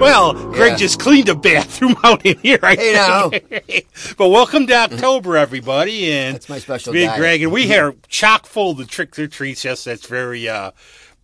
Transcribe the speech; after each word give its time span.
Well, 0.00 0.34
Greg 0.52 0.72
Yeah. 0.72 0.76
just 0.76 0.98
cleaned 0.98 1.28
a 1.28 1.34
bathroom 1.34 1.96
out 2.04 2.24
in 2.26 2.36
here. 2.38 2.58
I 2.62 2.74
Hey, 2.74 2.92
now. 2.92 3.30
but 4.18 4.28
welcome 4.28 4.66
to 4.66 4.74
October, 4.74 5.36
everybody, 5.36 6.12
and 6.12 6.34
That's 6.34 6.48
my 6.48 6.58
special 6.58 6.92
Big. 6.92 7.10
Greg, 7.16 7.42
and 7.42 7.52
we 7.52 7.72
are 7.74 7.94
chock 8.08 8.46
full 8.46 8.72
of 8.72 8.78
the 8.78 8.84
tricks 8.84 9.18
or 9.18 9.28
treats. 9.28 9.64
Yes, 9.64 9.84
that's 9.84 10.06
very 10.06 10.48
uh, 10.48 10.72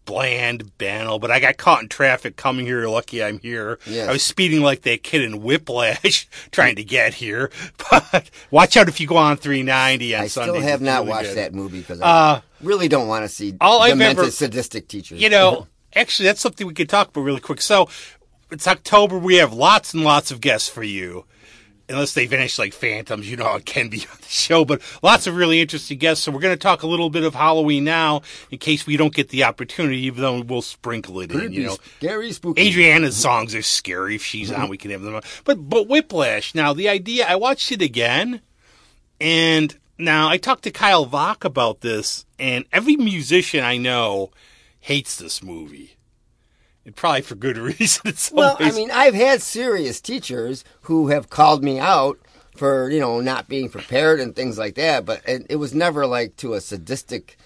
bland, 0.09 0.77
banal. 0.79 1.18
But 1.18 1.30
I 1.30 1.38
got 1.38 1.59
caught 1.59 1.82
in 1.82 1.88
traffic 1.88 2.36
coming 2.36 2.64
here. 2.64 2.88
Lucky 2.88 3.22
I'm 3.22 3.38
here. 3.40 3.79
Yes. 3.86 4.08
I 4.08 4.12
was 4.12 4.22
speeding 4.22 4.62
like 4.62 4.82
that 4.82 5.02
kid 5.02 5.22
in 5.22 5.43
Whiplash 5.43 6.27
trying 6.50 6.77
to 6.77 6.84
get 6.84 7.14
here. 7.14 7.50
But 7.90 8.30
watch 8.50 8.76
out 8.76 8.89
if 8.89 9.00
you 9.00 9.07
go 9.07 9.16
on 9.16 9.36
390 9.36 10.14
on 10.14 10.22
I 10.22 10.26
Sundays. 10.29 10.54
still 10.57 10.63
have 10.68 10.80
not 10.80 11.00
really 11.00 11.08
watched 11.11 11.29
good. 11.29 11.36
that 11.39 11.54
movie 11.54 11.80
because 11.80 12.00
Uh, 12.00 12.40
I 12.40 12.43
really 12.63 12.89
don't 12.89 13.07
want 13.08 13.25
to 13.25 13.29
see 13.29 13.54
all 13.61 13.86
demented, 13.86 14.18
ever- 14.18 14.30
sadistic 14.30 14.89
teachers. 14.89 15.21
You 15.21 15.29
know, 15.30 15.66
actually, 15.94 16.27
that's 16.27 16.40
something 16.40 16.66
we 16.66 16.75
could 16.75 16.88
talk 16.88 17.08
about 17.08 17.21
really 17.22 17.40
quick. 17.40 17.61
So, 17.61 17.88
it's 18.50 18.66
October. 18.66 19.18
We 19.18 19.36
have 19.36 19.52
lots 19.52 19.93
and 19.94 20.04
lots 20.04 20.30
of 20.30 20.40
guests 20.40 20.68
for 20.68 20.82
you. 20.82 21.25
Unless 21.91 22.13
they 22.13 22.27
vanish 22.27 22.59
like 22.59 22.75
phantoms, 22.75 23.31
you 23.31 23.37
know 23.37 23.45
how 23.45 23.57
it 23.57 23.65
can 23.65 23.89
be 23.89 23.99
on 24.13 24.19
the 24.21 24.29
show, 24.29 24.65
but 24.65 24.83
lots 25.03 25.27
of 25.27 25.37
really 25.37 25.61
interesting 25.61 25.99
guests. 25.99 26.25
So 26.25 26.33
we're 26.33 26.41
going 26.41 26.55
to 26.55 26.63
talk 26.63 26.83
a 26.83 26.87
little 26.87 27.09
bit 27.09 27.25
of 27.25 27.35
Halloween 27.35 27.85
now, 27.85 28.23
in 28.51 28.59
case 28.59 28.87
we 28.87 28.97
don't 28.97 29.14
get 29.14 29.31
the 29.31 29.45
opportunity, 29.45 30.01
even 30.01 30.21
though 30.21 30.41
we'll 30.41 30.63
sprinkle 30.63 31.21
it 31.21 31.33
in. 31.33 31.53
You 31.53 31.64
know, 31.64 31.77
scary, 31.99 32.33
spooky. 32.33 32.61
Adriana's 32.69 33.17
songs 33.17 33.55
are 33.55 33.62
scary. 33.62 34.17
If 34.17 34.23
she's 34.25 34.51
on, 34.51 34.61
mm-hmm. 34.61 34.70
we 34.70 34.77
can 34.77 34.91
have 34.91 35.03
them. 35.03 35.14
on. 35.14 35.23
But 35.45 35.69
but 35.69 35.89
Whiplash. 35.89 36.55
Now 36.55 36.73
the 36.73 36.89
idea, 36.89 37.27
I 37.27 37.37
watched 37.37 37.73
it 37.73 37.81
again, 37.81 38.41
and 39.20 39.77
now 39.98 40.28
I 40.28 40.36
talked 40.36 40.64
to 40.64 40.70
Kyle 40.70 41.06
Vach 41.06 41.45
about 41.45 41.81
this, 41.81 42.25
and 42.39 42.64
every 42.73 42.97
musician 42.97 43.64
I 43.64 43.77
know 43.77 44.30
hates 44.80 45.17
this 45.17 45.42
movie, 45.42 45.97
and 46.89 46.97
probably 46.97 47.20
for 47.20 47.34
good 47.34 47.58
reason. 47.78 48.14
Well, 48.33 48.56
I 48.58 48.72
mean, 48.72 48.91
I've 48.91 49.14
had 49.14 49.42
serious 49.42 50.00
teachers 50.00 50.64
who 50.83 51.08
have 51.08 51.28
called 51.28 51.62
me 51.62 51.78
out 51.78 52.19
for 52.56 52.91
you 52.91 52.98
know 52.98 53.20
not 53.20 53.47
being 53.47 53.69
prepared 53.69 54.19
and 54.20 54.34
things 54.34 54.56
like 54.58 54.75
that, 54.77 55.05
but 55.05 55.20
it, 55.28 55.47
it 55.50 55.56
was 55.56 55.75
never 55.75 56.06
like 56.06 56.34
to 56.36 56.55
a 56.55 56.61
sadistic, 56.62 57.36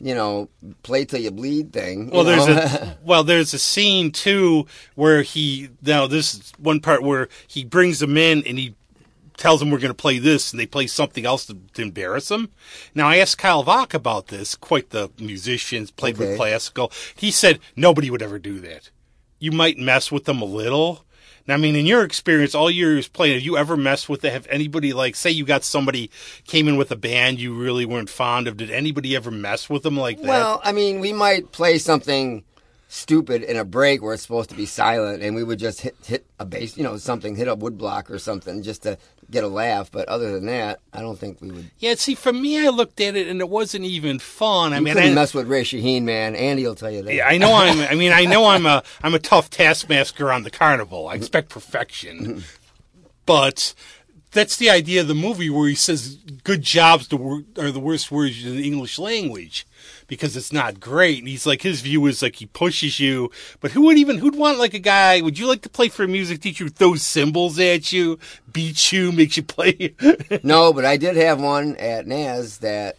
you 0.00 0.14
know, 0.16 0.48
play 0.82 1.04
till 1.04 1.20
you 1.20 1.30
bleed 1.30 1.72
thing. 1.72 2.06
you 2.06 2.10
Well, 2.12 2.24
there's 2.24 2.46
know? 2.48 2.56
a 2.58 2.98
well, 3.04 3.22
there's 3.22 3.54
a 3.54 3.58
scene 3.58 4.10
too 4.10 4.66
where 4.96 5.22
he 5.22 5.70
now 5.80 6.08
this 6.08 6.34
is 6.34 6.52
one 6.58 6.80
part 6.80 7.02
where 7.04 7.28
he 7.46 7.64
brings 7.64 8.00
them 8.00 8.16
in 8.16 8.42
and 8.46 8.58
he 8.58 8.74
tells 9.38 9.60
them 9.60 9.70
we're 9.70 9.78
going 9.78 9.88
to 9.88 9.94
play 9.94 10.18
this, 10.18 10.52
and 10.52 10.60
they 10.60 10.66
play 10.66 10.86
something 10.86 11.24
else 11.24 11.46
to, 11.46 11.56
to 11.74 11.82
embarrass 11.82 12.28
them. 12.28 12.50
Now 12.94 13.08
I 13.08 13.16
asked 13.16 13.38
Kyle 13.38 13.64
Vach 13.64 13.94
about 13.94 14.26
this. 14.26 14.54
Quite 14.54 14.90
the 14.90 15.10
musicians 15.18 15.90
played 15.90 16.18
with 16.18 16.36
classical. 16.36 16.92
He 17.16 17.30
said 17.30 17.58
nobody 17.76 18.10
would 18.10 18.22
ever 18.22 18.38
do 18.38 18.60
that. 18.60 18.90
You 19.38 19.52
might 19.52 19.78
mess 19.78 20.12
with 20.12 20.24
them 20.24 20.42
a 20.42 20.46
little. 20.46 21.04
Now, 21.46 21.54
I 21.54 21.56
mean, 21.56 21.76
in 21.76 21.86
your 21.86 22.04
experience, 22.04 22.54
all 22.54 22.70
years 22.70 23.08
playing, 23.08 23.34
have 23.34 23.42
you 23.42 23.56
ever 23.56 23.74
messed 23.74 24.08
with 24.08 24.22
it? 24.22 24.32
Have 24.32 24.46
anybody 24.50 24.92
like, 24.92 25.16
say, 25.16 25.30
you 25.30 25.46
got 25.46 25.64
somebody 25.64 26.10
came 26.46 26.68
in 26.68 26.76
with 26.76 26.90
a 26.90 26.96
band 26.96 27.40
you 27.40 27.54
really 27.54 27.86
weren't 27.86 28.10
fond 28.10 28.46
of? 28.46 28.58
Did 28.58 28.70
anybody 28.70 29.16
ever 29.16 29.30
mess 29.30 29.70
with 29.70 29.82
them 29.82 29.96
like 29.96 30.18
that? 30.18 30.26
Well, 30.26 30.60
I 30.62 30.72
mean, 30.72 31.00
we 31.00 31.14
might 31.14 31.50
play 31.50 31.78
something 31.78 32.44
stupid 32.88 33.42
in 33.42 33.56
a 33.56 33.64
break 33.64 34.02
where 34.02 34.12
it's 34.14 34.22
supposed 34.22 34.50
to 34.50 34.56
be 34.56 34.66
silent, 34.66 35.22
and 35.22 35.34
we 35.34 35.44
would 35.44 35.58
just 35.58 35.80
hit 35.80 35.96
hit 36.04 36.26
a 36.38 36.44
bass, 36.44 36.76
you 36.76 36.82
know, 36.82 36.96
something, 36.98 37.36
hit 37.36 37.48
a 37.48 37.54
wood 37.54 37.78
block 37.78 38.10
or 38.10 38.18
something, 38.18 38.62
just 38.62 38.82
to 38.82 38.98
get 39.30 39.44
a 39.44 39.48
laugh. 39.48 39.90
But 39.90 40.08
other 40.08 40.32
than 40.32 40.46
that, 40.46 40.80
I 40.92 41.00
don't 41.00 41.18
think 41.18 41.40
we 41.40 41.50
would. 41.50 41.70
Yeah, 41.78 41.94
see, 41.94 42.14
for 42.14 42.32
me, 42.32 42.64
I 42.64 42.68
looked 42.68 43.00
at 43.00 43.16
it 43.16 43.28
and 43.28 43.40
it 43.40 43.48
wasn't 43.48 43.84
even 43.84 44.18
fun. 44.18 44.72
I 44.72 44.78
You 44.78 44.82
mean, 44.84 44.94
couldn't 44.94 45.12
I, 45.12 45.14
mess 45.14 45.34
with 45.34 45.48
Ray 45.48 45.62
Shaheen, 45.62 46.02
man. 46.02 46.34
Andy 46.34 46.66
will 46.66 46.74
tell 46.74 46.90
you 46.90 47.02
that. 47.02 47.14
yeah, 47.14 47.26
I 47.26 47.38
know 47.38 47.54
I'm. 47.54 47.80
I 47.80 47.94
mean, 47.94 48.12
I 48.12 48.24
know 48.24 48.46
I'm 48.46 48.66
a. 48.66 48.82
I'm 49.02 49.14
a 49.14 49.18
tough 49.18 49.50
taskmaster 49.50 50.32
on 50.32 50.42
the 50.42 50.50
carnival. 50.50 51.08
I 51.08 51.14
expect 51.14 51.50
perfection, 51.50 52.18
mm-hmm. 52.18 52.40
but 53.26 53.74
that's 54.32 54.56
the 54.56 54.70
idea 54.70 55.00
of 55.00 55.08
the 55.08 55.14
movie 55.14 55.50
where 55.50 55.68
he 55.68 55.74
says 55.74 56.16
"good 56.44 56.62
jobs" 56.62 57.12
are 57.12 57.70
the 57.70 57.80
worst 57.80 58.10
words 58.10 58.44
in 58.44 58.56
the 58.56 58.66
English 58.66 58.98
language 58.98 59.66
because 60.08 60.36
it's 60.36 60.52
not 60.52 60.80
great. 60.80 61.20
And 61.20 61.28
he's 61.28 61.46
like, 61.46 61.62
his 61.62 61.80
view 61.82 62.04
is 62.06 62.20
like 62.22 62.36
he 62.36 62.46
pushes 62.46 62.98
you, 62.98 63.30
but 63.60 63.70
who 63.70 63.82
would 63.82 63.96
even 63.98 64.18
who'd 64.18 64.34
want 64.34 64.58
like 64.58 64.74
a 64.74 64.80
guy? 64.80 65.20
Would 65.20 65.38
you 65.38 65.46
like 65.46 65.62
to 65.62 65.68
play 65.68 65.88
for 65.88 66.02
a 66.02 66.08
music 66.08 66.40
teacher 66.40 66.64
who 66.64 66.70
throws 66.70 67.02
cymbals 67.02 67.58
at 67.60 67.92
you, 67.92 68.18
beats 68.52 68.92
you, 68.92 69.12
makes 69.12 69.36
you 69.36 69.44
play? 69.44 69.94
No, 70.42 70.72
but 70.72 70.84
I 70.84 70.96
did 70.96 71.16
have 71.16 71.40
one 71.40 71.76
at 71.76 72.06
NAS 72.08 72.58
that 72.58 72.96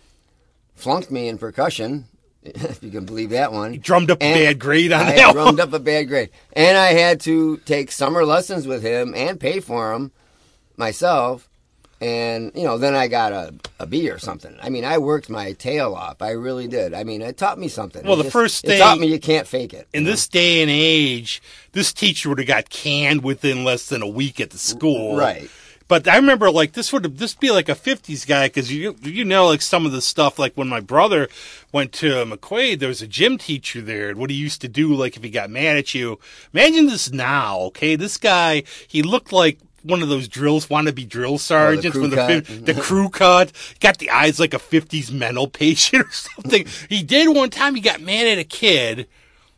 flunked 0.75 1.11
me 1.11 1.27
in 1.27 1.37
percussion, 1.37 2.05
if 2.43 2.81
you 2.81 2.91
can 2.91 3.05
believe 3.05 3.31
that 3.31 3.51
one. 3.51 3.73
He 3.73 3.79
drummed 3.79 4.11
up 4.11 4.19
a 4.21 4.33
bad 4.33 4.59
grade 4.59 4.93
on 4.93 5.01
I 5.07 5.15
that 5.15 5.25
one. 5.27 5.35
drummed 5.35 5.59
up 5.59 5.73
a 5.73 5.79
bad 5.79 6.07
grade. 6.07 6.29
And 6.53 6.77
I 6.77 6.93
had 6.93 7.19
to 7.21 7.57
take 7.65 7.91
summer 7.91 8.23
lessons 8.23 8.65
with 8.65 8.81
him 8.83 9.13
and 9.13 9.39
pay 9.39 9.59
for 9.59 9.91
them 9.91 10.11
myself. 10.77 11.48
And, 12.01 12.51
you 12.55 12.63
know, 12.63 12.77
then 12.77 12.95
I 12.95 13.07
got 13.09 13.33
a, 13.33 13.53
a 13.79 13.85
B 13.85 14.09
or 14.09 14.19
something. 14.19 14.55
I 14.61 14.69
mean, 14.69 14.85
I 14.85 14.97
worked 14.99 15.29
my 15.29 15.51
tail 15.53 15.95
off. 15.95 16.21
I 16.21 16.31
really 16.31 16.67
did. 16.67 16.93
I 16.93 17.03
mean, 17.03 17.21
it 17.21 17.37
taught 17.37 17.59
me 17.59 17.67
something. 17.67 18.05
Well, 18.05 18.19
It 18.19 18.23
the 18.23 18.31
first 18.31 18.63
thing 18.63 18.77
It 18.77 18.79
taught 18.79 18.99
me 18.99 19.07
you 19.07 19.19
can't 19.19 19.45
fake 19.45 19.73
it. 19.73 19.87
in 19.93 20.05
this 20.05 20.27
day 20.27 20.61
and 20.61 20.71
age, 20.71 21.41
this 21.73 21.91
teacher 21.91 22.29
would 22.29 22.37
have 22.37 22.47
got 22.47 22.69
canned 22.69 23.23
within 23.23 23.65
less 23.65 23.87
than 23.87 24.01
a 24.01 24.07
week 24.07 24.39
at 24.39 24.51
the 24.51 24.57
school. 24.57 25.17
Right. 25.17 25.49
But 25.89 26.07
I 26.07 26.17
remember 26.17 26.51
like 26.51 26.73
this 26.73 26.93
would 26.93 27.17
this 27.17 27.33
be 27.33 27.49
like 27.49 27.67
a 27.67 27.73
'50s 27.73 28.27
guy 28.27 28.45
because 28.47 28.71
you 28.71 28.95
you 29.01 29.25
know 29.25 29.47
like 29.47 29.61
some 29.63 29.87
of 29.87 29.91
the 29.91 30.03
stuff 30.03 30.37
like 30.37 30.53
when 30.53 30.67
my 30.69 30.79
brother 30.79 31.27
went 31.71 31.93
to 31.93 32.25
McQuaid, 32.25 32.77
there 32.77 32.89
was 32.89 33.01
a 33.01 33.07
gym 33.07 33.39
teacher 33.39 33.81
there, 33.81 34.09
and 34.09 34.19
what 34.19 34.29
he 34.29 34.35
used 34.35 34.61
to 34.61 34.67
do 34.67 34.93
like 34.93 35.17
if 35.17 35.23
he 35.23 35.31
got 35.31 35.49
mad 35.49 35.77
at 35.77 35.95
you. 35.95 36.19
Imagine 36.53 36.85
this 36.85 37.11
now, 37.11 37.57
okay? 37.61 37.95
This 37.95 38.17
guy 38.17 38.61
he 38.87 39.01
looked 39.01 39.33
like 39.33 39.57
one 39.83 40.01
of 40.01 40.09
those 40.09 40.27
drills 40.27 40.67
wannabe 40.67 41.07
drill 41.07 41.37
sergeants 41.37 41.87
oh, 41.87 41.91
crew 41.91 42.01
with 42.01 42.11
the 42.11 42.73
the 42.73 42.79
crew 42.79 43.09
cut, 43.09 43.51
got 43.79 43.97
the 43.97 44.09
eyes 44.09 44.39
like 44.39 44.53
a 44.53 44.59
'50s 44.59 45.11
mental 45.11 45.47
patient 45.47 46.05
or 46.07 46.11
something. 46.11 46.65
he 46.87 47.03
did 47.03 47.35
one 47.35 47.49
time. 47.49 47.75
He 47.75 47.81
got 47.81 48.01
mad 48.01 48.27
at 48.27 48.37
a 48.37 48.43
kid. 48.43 49.07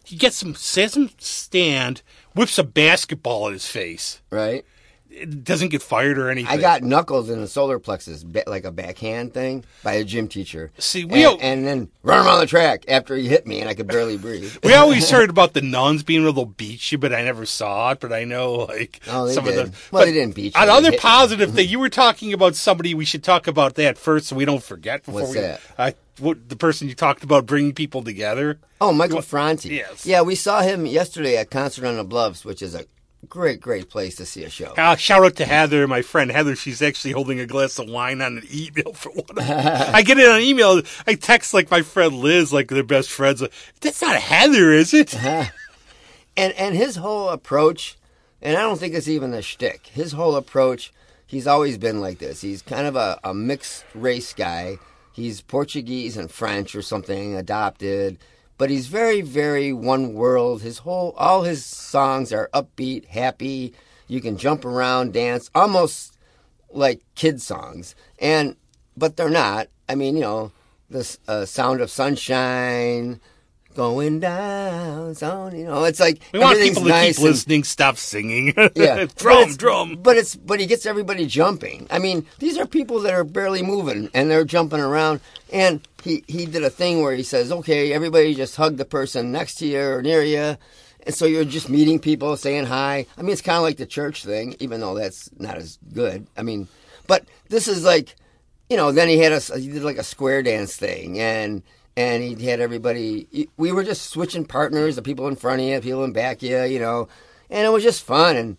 He 0.04 0.16
gets 0.18 0.42
him, 0.42 0.56
says 0.56 0.98
him 0.98 1.10
stand, 1.20 2.02
whips 2.36 2.58
a 2.58 2.64
basketball 2.64 3.48
at 3.48 3.54
his 3.54 3.68
face. 3.68 4.22
Right? 4.30 4.66
It 5.14 5.44
doesn't 5.44 5.70
get 5.70 5.82
fired 5.82 6.18
or 6.18 6.30
anything. 6.30 6.52
I 6.52 6.58
got 6.62 6.84
knuckles 6.84 7.30
in 7.30 7.42
the 7.42 7.48
solar 7.48 7.80
plexus, 7.80 8.26
like 8.48 8.64
a 8.64 8.72
backhand 8.72 9.34
thing, 9.34 9.66
by 9.84 9.94
a 9.94 10.04
gym 10.06 10.28
teacher. 10.30 10.72
See, 10.78 11.04
we 11.04 11.26
and, 11.26 11.42
and 11.42 11.68
then 11.68 11.90
run 12.02 12.26
around 12.26 12.40
the 12.40 12.46
track 12.48 12.86
after 12.88 13.16
he 13.16 13.28
hit 13.28 13.46
me, 13.46 13.60
and 13.60 13.70
I 13.70 13.74
could 13.74 13.88
barely 13.88 14.18
breathe. 14.18 14.58
We 14.64 14.74
always 14.74 15.10
heard 15.10 15.30
about 15.30 15.54
the 15.54 15.62
nuns 15.62 16.02
being 16.04 16.26
able 16.26 16.46
to 16.46 16.52
beat 16.52 16.92
you, 16.92 16.98
but 16.98 17.14
I 17.14 17.24
never 17.24 17.46
saw 17.46 17.92
it. 17.92 18.00
But 18.00 18.14
I 18.14 18.24
know, 18.24 18.54
like, 18.54 19.02
Oh, 19.08 19.28
some 19.28 19.44
did. 19.44 19.60
of 19.60 19.72
the. 19.72 19.78
Well, 19.92 20.02
but 20.02 20.06
they 20.06 20.14
didn't 20.14 20.34
beat 20.34 20.56
you. 20.56 20.62
On 20.62 20.68
They 20.68 20.74
other 20.74 20.98
positive 20.98 21.54
thing, 21.54 21.68
you 21.70 21.80
were 21.80 21.90
talking 21.90 22.32
about 22.32 22.56
somebody. 22.56 22.94
We 22.94 23.06
should 23.06 23.24
talk 23.24 23.48
about 23.48 23.76
that 23.76 23.98
first, 23.98 24.28
so 24.28 24.36
we 24.38 24.46
don't 24.46 24.64
forget. 24.64 25.04
Before 25.06 25.22
What's 25.22 25.34
we, 25.34 25.42
that? 25.42 25.62
I, 25.78 25.94
what, 26.20 26.48
the 26.48 26.56
person 26.56 26.88
you 26.88 26.96
talked 26.96 27.24
about 27.24 27.46
bringing 27.46 27.74
people 27.74 28.02
together. 28.04 28.60
Oh, 28.80 28.94
Michael 28.94 29.22
Franti. 29.22 29.70
Yes. 29.76 30.06
Yeah, 30.06 30.22
we 30.22 30.36
saw 30.36 30.62
him 30.62 30.86
yesterday 30.86 31.38
at 31.38 31.52
Concert 31.52 31.86
on 31.86 31.98
the 31.98 32.04
Bluffs, 32.04 32.46
which 32.46 32.62
is 32.62 32.74
a 32.76 32.86
great, 33.28 33.62
great 33.62 33.90
place 33.90 34.16
to 34.16 34.26
see 34.26 34.44
a 34.44 34.50
show. 34.50 34.74
Uh, 34.78 34.96
shout 34.96 35.24
out 35.24 35.36
to 35.38 35.46
Heather, 35.46 35.88
my 35.88 36.02
friend 36.02 36.32
Heather. 36.32 36.56
She's 36.56 36.82
actually 36.82 37.12
holding 37.12 37.40
a 37.40 37.46
glass 37.46 37.80
of 37.80 37.90
wine 37.90 38.22
on 38.22 38.38
an 38.38 38.44
email 38.54 38.94
for 38.94 39.12
one. 39.12 39.38
Of 39.38 39.50
I 39.50 40.02
get 40.02 40.20
it 40.20 40.28
on 40.30 40.42
email. 40.42 40.82
I 41.08 41.16
text 41.16 41.54
like 41.54 41.72
my 41.72 41.82
friend 41.82 42.16
Liz, 42.16 42.52
like 42.52 42.68
they're 42.70 42.84
best 42.84 43.10
friends. 43.10 43.44
That's 43.80 44.02
not 44.02 44.16
Heather, 44.16 44.72
is 44.72 44.94
it? 44.94 45.16
And 46.38 46.54
and 46.54 46.76
his 46.76 46.96
whole 46.96 47.28
approach, 47.28 47.98
and 48.42 48.56
I 48.56 48.62
don't 48.62 48.80
think 48.80 48.94
it's 48.94 49.10
even 49.10 49.34
a 49.34 49.42
shtick. 49.42 49.88
His 49.88 50.14
whole 50.14 50.38
approach, 50.38 50.94
he's 51.28 51.46
always 51.46 51.78
been 51.78 52.00
like 52.00 52.20
this. 52.20 52.40
He's 52.40 52.62
kind 52.62 52.88
of 52.88 52.96
a, 52.96 53.20
a 53.22 53.34
mixed 53.34 53.84
race 53.94 54.32
guy. 54.34 54.78
He's 55.12 55.42
Portuguese 55.42 56.16
and 56.16 56.32
French 56.32 56.74
or 56.74 56.82
something, 56.82 57.36
adopted, 57.36 58.18
but 58.62 58.70
he's 58.70 58.86
very, 58.86 59.22
very 59.22 59.74
one 59.74 60.14
world. 60.14 60.62
His 60.62 60.78
whole, 60.78 61.16
all 61.18 61.42
his 61.42 61.66
songs 61.66 62.32
are 62.32 62.48
upbeat, 62.54 63.06
happy. 63.08 63.74
You 64.08 64.22
can 64.22 64.38
jump 64.38 64.66
around, 64.66 65.14
dance, 65.14 65.50
almost 65.56 66.16
like 66.70 67.02
kid 67.16 67.42
songs, 67.42 67.96
and 68.20 68.56
but 68.96 69.18
they're 69.18 69.32
not. 69.32 69.70
I 69.90 69.96
mean, 69.96 70.16
you 70.16 70.22
know, 70.22 70.52
the 70.92 71.18
uh, 71.28 71.46
sound 71.46 71.82
of 71.82 71.90
sunshine. 71.90 73.20
Going 73.74 74.20
down, 74.20 75.16
sound, 75.16 75.58
you 75.58 75.64
know, 75.64 75.86
it's 75.86 76.02
like 76.02 76.20
We 76.34 76.40
want 76.40 76.60
people 76.60 76.84
to 76.84 76.90
nice 76.90 77.16
keep 77.16 77.24
and- 77.24 77.34
listening, 77.34 77.64
stop 77.64 77.96
singing. 77.96 78.48
yeah, 78.76 79.06
But 79.06 79.16
drum, 79.16 79.38
it's- 79.44 79.56
drum. 79.56 79.96
But 80.04 80.18
it's 80.18 80.36
but 80.36 80.60
he 80.60 80.66
gets 80.66 80.86
everybody 80.86 81.26
jumping. 81.26 81.88
I 81.90 81.98
mean, 81.98 82.26
these 82.40 82.58
are 82.58 82.68
people 82.68 83.00
that 83.04 83.14
are 83.14 83.24
barely 83.24 83.64
moving 83.64 84.10
and 84.14 84.30
they're 84.30 84.44
jumping 84.44 84.82
around. 84.82 85.22
And 85.54 85.80
he 86.04 86.24
he 86.28 86.46
did 86.46 86.64
a 86.64 86.70
thing 86.70 87.02
where 87.02 87.14
he 87.14 87.24
says, 87.24 87.52
"Okay, 87.52 87.94
everybody 87.94 88.34
just 88.34 88.56
hug 88.56 88.78
the 88.78 88.86
person 88.86 89.32
next 89.32 89.56
to 89.56 89.68
you 89.68 89.82
or 89.82 90.02
near 90.02 90.24
you." 90.24 90.58
And 91.04 91.16
so 91.16 91.26
you're 91.26 91.46
just 91.46 91.70
meeting 91.70 92.00
people, 92.00 92.38
saying 92.38 92.66
hi. 92.66 93.08
I 93.18 93.22
mean, 93.22 93.32
it's 93.32 93.42
kind 93.42 93.58
of 93.58 93.64
like 93.64 93.78
the 93.78 93.86
church 93.86 94.24
thing, 94.24 94.56
even 94.60 94.82
though 94.82 94.94
that's 94.94 95.30
not 95.40 95.58
as 95.58 95.80
good. 95.94 96.28
I 96.38 96.44
mean, 96.44 96.68
but 97.08 97.26
this 97.50 97.68
is 97.68 97.84
like, 97.84 98.16
you 98.70 98.78
know, 98.78 98.92
then 98.92 99.08
he 99.08 99.18
had 99.18 99.32
us. 99.32 99.48
He 99.54 99.68
did 99.68 99.84
like 99.84 99.98
a 99.98 100.04
square 100.04 100.44
dance 100.44 100.76
thing, 100.76 101.20
and 101.20 101.64
and 101.98 102.24
he 102.24 102.46
had 102.46 102.60
everybody. 102.60 103.50
We 103.58 103.72
were 103.72 103.84
just 103.84 104.12
switching 104.12 104.46
partners, 104.46 104.96
the 104.96 105.02
people 105.02 105.28
in 105.28 105.36
front 105.36 105.62
of 105.62 105.68
you, 105.68 105.82
people 105.82 106.04
in 106.04 106.14
back 106.14 106.38
of 106.38 106.44
you, 106.44 106.64
you 106.64 106.80
know, 106.80 107.08
and 107.50 107.66
it 107.66 107.70
was 107.70 107.84
just 107.84 108.04
fun. 108.04 108.38
And 108.38 108.58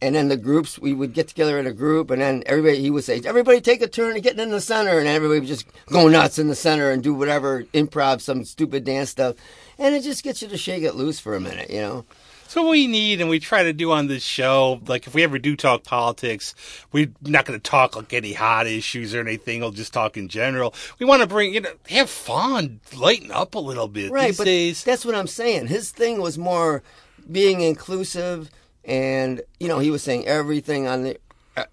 and 0.00 0.14
then 0.14 0.28
the 0.28 0.36
groups, 0.36 0.78
we 0.78 0.92
would 0.92 1.12
get 1.12 1.28
together 1.28 1.58
in 1.58 1.66
a 1.66 1.72
group, 1.72 2.10
and 2.10 2.22
then 2.22 2.42
everybody, 2.46 2.80
he 2.80 2.90
would 2.90 3.04
say, 3.04 3.20
everybody 3.24 3.60
take 3.60 3.82
a 3.82 3.88
turn 3.88 4.14
and 4.14 4.22
getting 4.22 4.40
in 4.40 4.50
the 4.50 4.60
center, 4.60 4.98
and 4.98 5.08
everybody 5.08 5.40
would 5.40 5.48
just 5.48 5.66
go 5.86 6.08
nuts 6.08 6.38
in 6.38 6.48
the 6.48 6.54
center 6.54 6.90
and 6.90 7.02
do 7.02 7.14
whatever 7.14 7.64
improv, 7.74 8.20
some 8.20 8.44
stupid 8.44 8.84
dance 8.84 9.10
stuff, 9.10 9.36
and 9.78 9.94
it 9.94 10.02
just 10.02 10.22
gets 10.22 10.40
you 10.42 10.48
to 10.48 10.56
shake 10.56 10.82
it 10.84 10.94
loose 10.94 11.18
for 11.20 11.34
a 11.34 11.40
minute, 11.40 11.70
you 11.70 11.80
know. 11.80 12.04
So 12.46 12.66
we 12.70 12.86
need, 12.86 13.20
and 13.20 13.28
we 13.28 13.40
try 13.40 13.64
to 13.64 13.74
do 13.74 13.92
on 13.92 14.06
this 14.06 14.22
show, 14.22 14.80
like 14.86 15.06
if 15.06 15.14
we 15.14 15.22
ever 15.22 15.38
do 15.38 15.54
talk 15.54 15.84
politics, 15.84 16.54
we're 16.92 17.10
not 17.20 17.44
going 17.44 17.60
to 17.60 17.62
talk 17.70 17.94
like 17.94 18.10
any 18.14 18.32
hot 18.32 18.66
issues 18.66 19.14
or 19.14 19.20
anything. 19.20 19.60
We'll 19.60 19.70
just 19.70 19.92
talk 19.92 20.16
in 20.16 20.28
general. 20.28 20.72
We 20.98 21.04
want 21.04 21.20
to 21.20 21.28
bring, 21.28 21.52
you 21.52 21.60
know, 21.60 21.72
have 21.90 22.08
fun, 22.08 22.80
lighten 22.96 23.30
up 23.32 23.54
a 23.54 23.58
little 23.58 23.86
bit 23.86 24.10
Right, 24.10 24.28
these 24.28 24.38
but 24.38 24.44
days. 24.44 24.82
that's 24.82 25.04
what 25.04 25.14
I'm 25.14 25.26
saying. 25.26 25.66
His 25.66 25.90
thing 25.90 26.22
was 26.22 26.38
more 26.38 26.82
being 27.30 27.60
inclusive, 27.60 28.50
and 28.84 29.40
you 29.60 29.68
know, 29.68 29.78
he 29.78 29.90
was 29.90 30.02
saying 30.02 30.26
everything 30.26 30.86
on 30.86 31.02
the, 31.04 31.18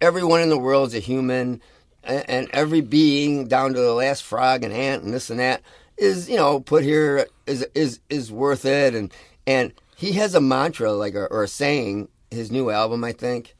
everyone 0.02 0.42
in 0.42 0.50
the 0.50 0.58
world 0.58 0.90
is 0.90 0.96
a 0.96 1.00
human, 1.00 1.62
and, 2.04 2.30
and 2.30 2.50
every 2.52 2.82
being 2.82 3.48
down 3.48 3.74
to 3.74 3.80
the 3.80 3.94
last 3.94 4.24
frog 4.24 4.64
and 4.64 4.74
ant 4.74 5.04
and 5.04 5.14
this 5.14 5.30
and 5.30 5.40
that 5.40 5.62
is, 5.98 6.30
you 6.30 6.36
know, 6.36 6.60
put 6.60 6.84
here 6.84 7.28
is 7.48 7.66
is 7.74 8.00
is 8.10 8.32
worth 8.32 8.66
it, 8.66 8.94
and 8.96 9.14
and 9.48 9.72
he 9.96 10.14
has 10.14 10.36
a 10.36 10.42
mantra 10.42 10.92
like 10.94 11.16
or, 11.16 11.28
or 11.28 11.44
a 11.44 11.48
saying. 11.48 12.08
His 12.32 12.52
new 12.52 12.70
album, 12.70 13.04
I 13.06 13.14
think, 13.14 13.56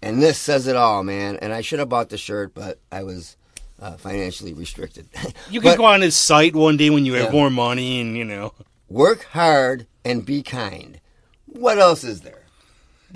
and 0.00 0.22
this 0.22 0.38
says 0.38 0.66
it 0.68 0.76
all, 0.76 1.02
man. 1.02 1.36
And 1.42 1.52
I 1.52 1.60
should 1.60 1.80
have 1.80 1.90
bought 1.90 2.08
the 2.08 2.16
shirt, 2.16 2.54
but 2.54 2.78
I 2.90 3.02
was. 3.02 3.36
Uh, 3.78 3.94
financially 3.98 4.54
restricted. 4.54 5.06
you 5.50 5.60
can 5.60 5.72
But- 5.72 5.76
go 5.76 5.84
on 5.84 6.00
his 6.00 6.16
site 6.16 6.56
one 6.56 6.78
day 6.78 6.88
when 6.88 7.04
you 7.04 7.12
have 7.12 7.30
more 7.30 7.50
money 7.50 8.00
and, 8.00 8.16
you 8.16 8.24
know. 8.24 8.54
work 8.88 9.24
hard 9.24 9.86
and 10.02 10.24
be 10.24 10.42
kind. 10.42 10.98
What 11.44 11.76
else 11.78 12.02
is 12.02 12.22
there? 12.22 12.45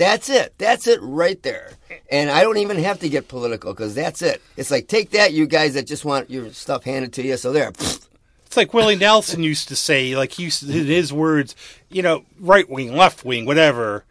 That's 0.00 0.30
it. 0.30 0.54
That's 0.56 0.86
it 0.86 0.98
right 1.02 1.40
there. 1.42 1.72
And 2.10 2.30
I 2.30 2.40
don't 2.42 2.56
even 2.56 2.78
have 2.78 3.00
to 3.00 3.08
get 3.10 3.28
political 3.28 3.74
because 3.74 3.94
that's 3.94 4.22
it. 4.22 4.40
It's 4.56 4.70
like 4.70 4.88
take 4.88 5.10
that, 5.10 5.34
you 5.34 5.46
guys 5.46 5.74
that 5.74 5.86
just 5.86 6.06
want 6.06 6.30
your 6.30 6.50
stuff 6.54 6.84
handed 6.84 7.12
to 7.12 7.22
you. 7.22 7.36
So 7.36 7.52
there, 7.52 7.70
It's 8.46 8.56
like 8.56 8.72
Willie 8.72 8.96
Nelson 8.96 9.42
used 9.42 9.68
to 9.68 9.76
say, 9.76 10.16
like 10.16 10.32
he 10.32 10.44
used 10.44 10.66
to, 10.66 10.72
in 10.72 10.86
his 10.86 11.12
words, 11.12 11.54
you 11.90 12.00
know, 12.00 12.24
right 12.40 12.68
wing, 12.68 12.96
left 12.96 13.26
wing, 13.26 13.44
whatever, 13.44 14.04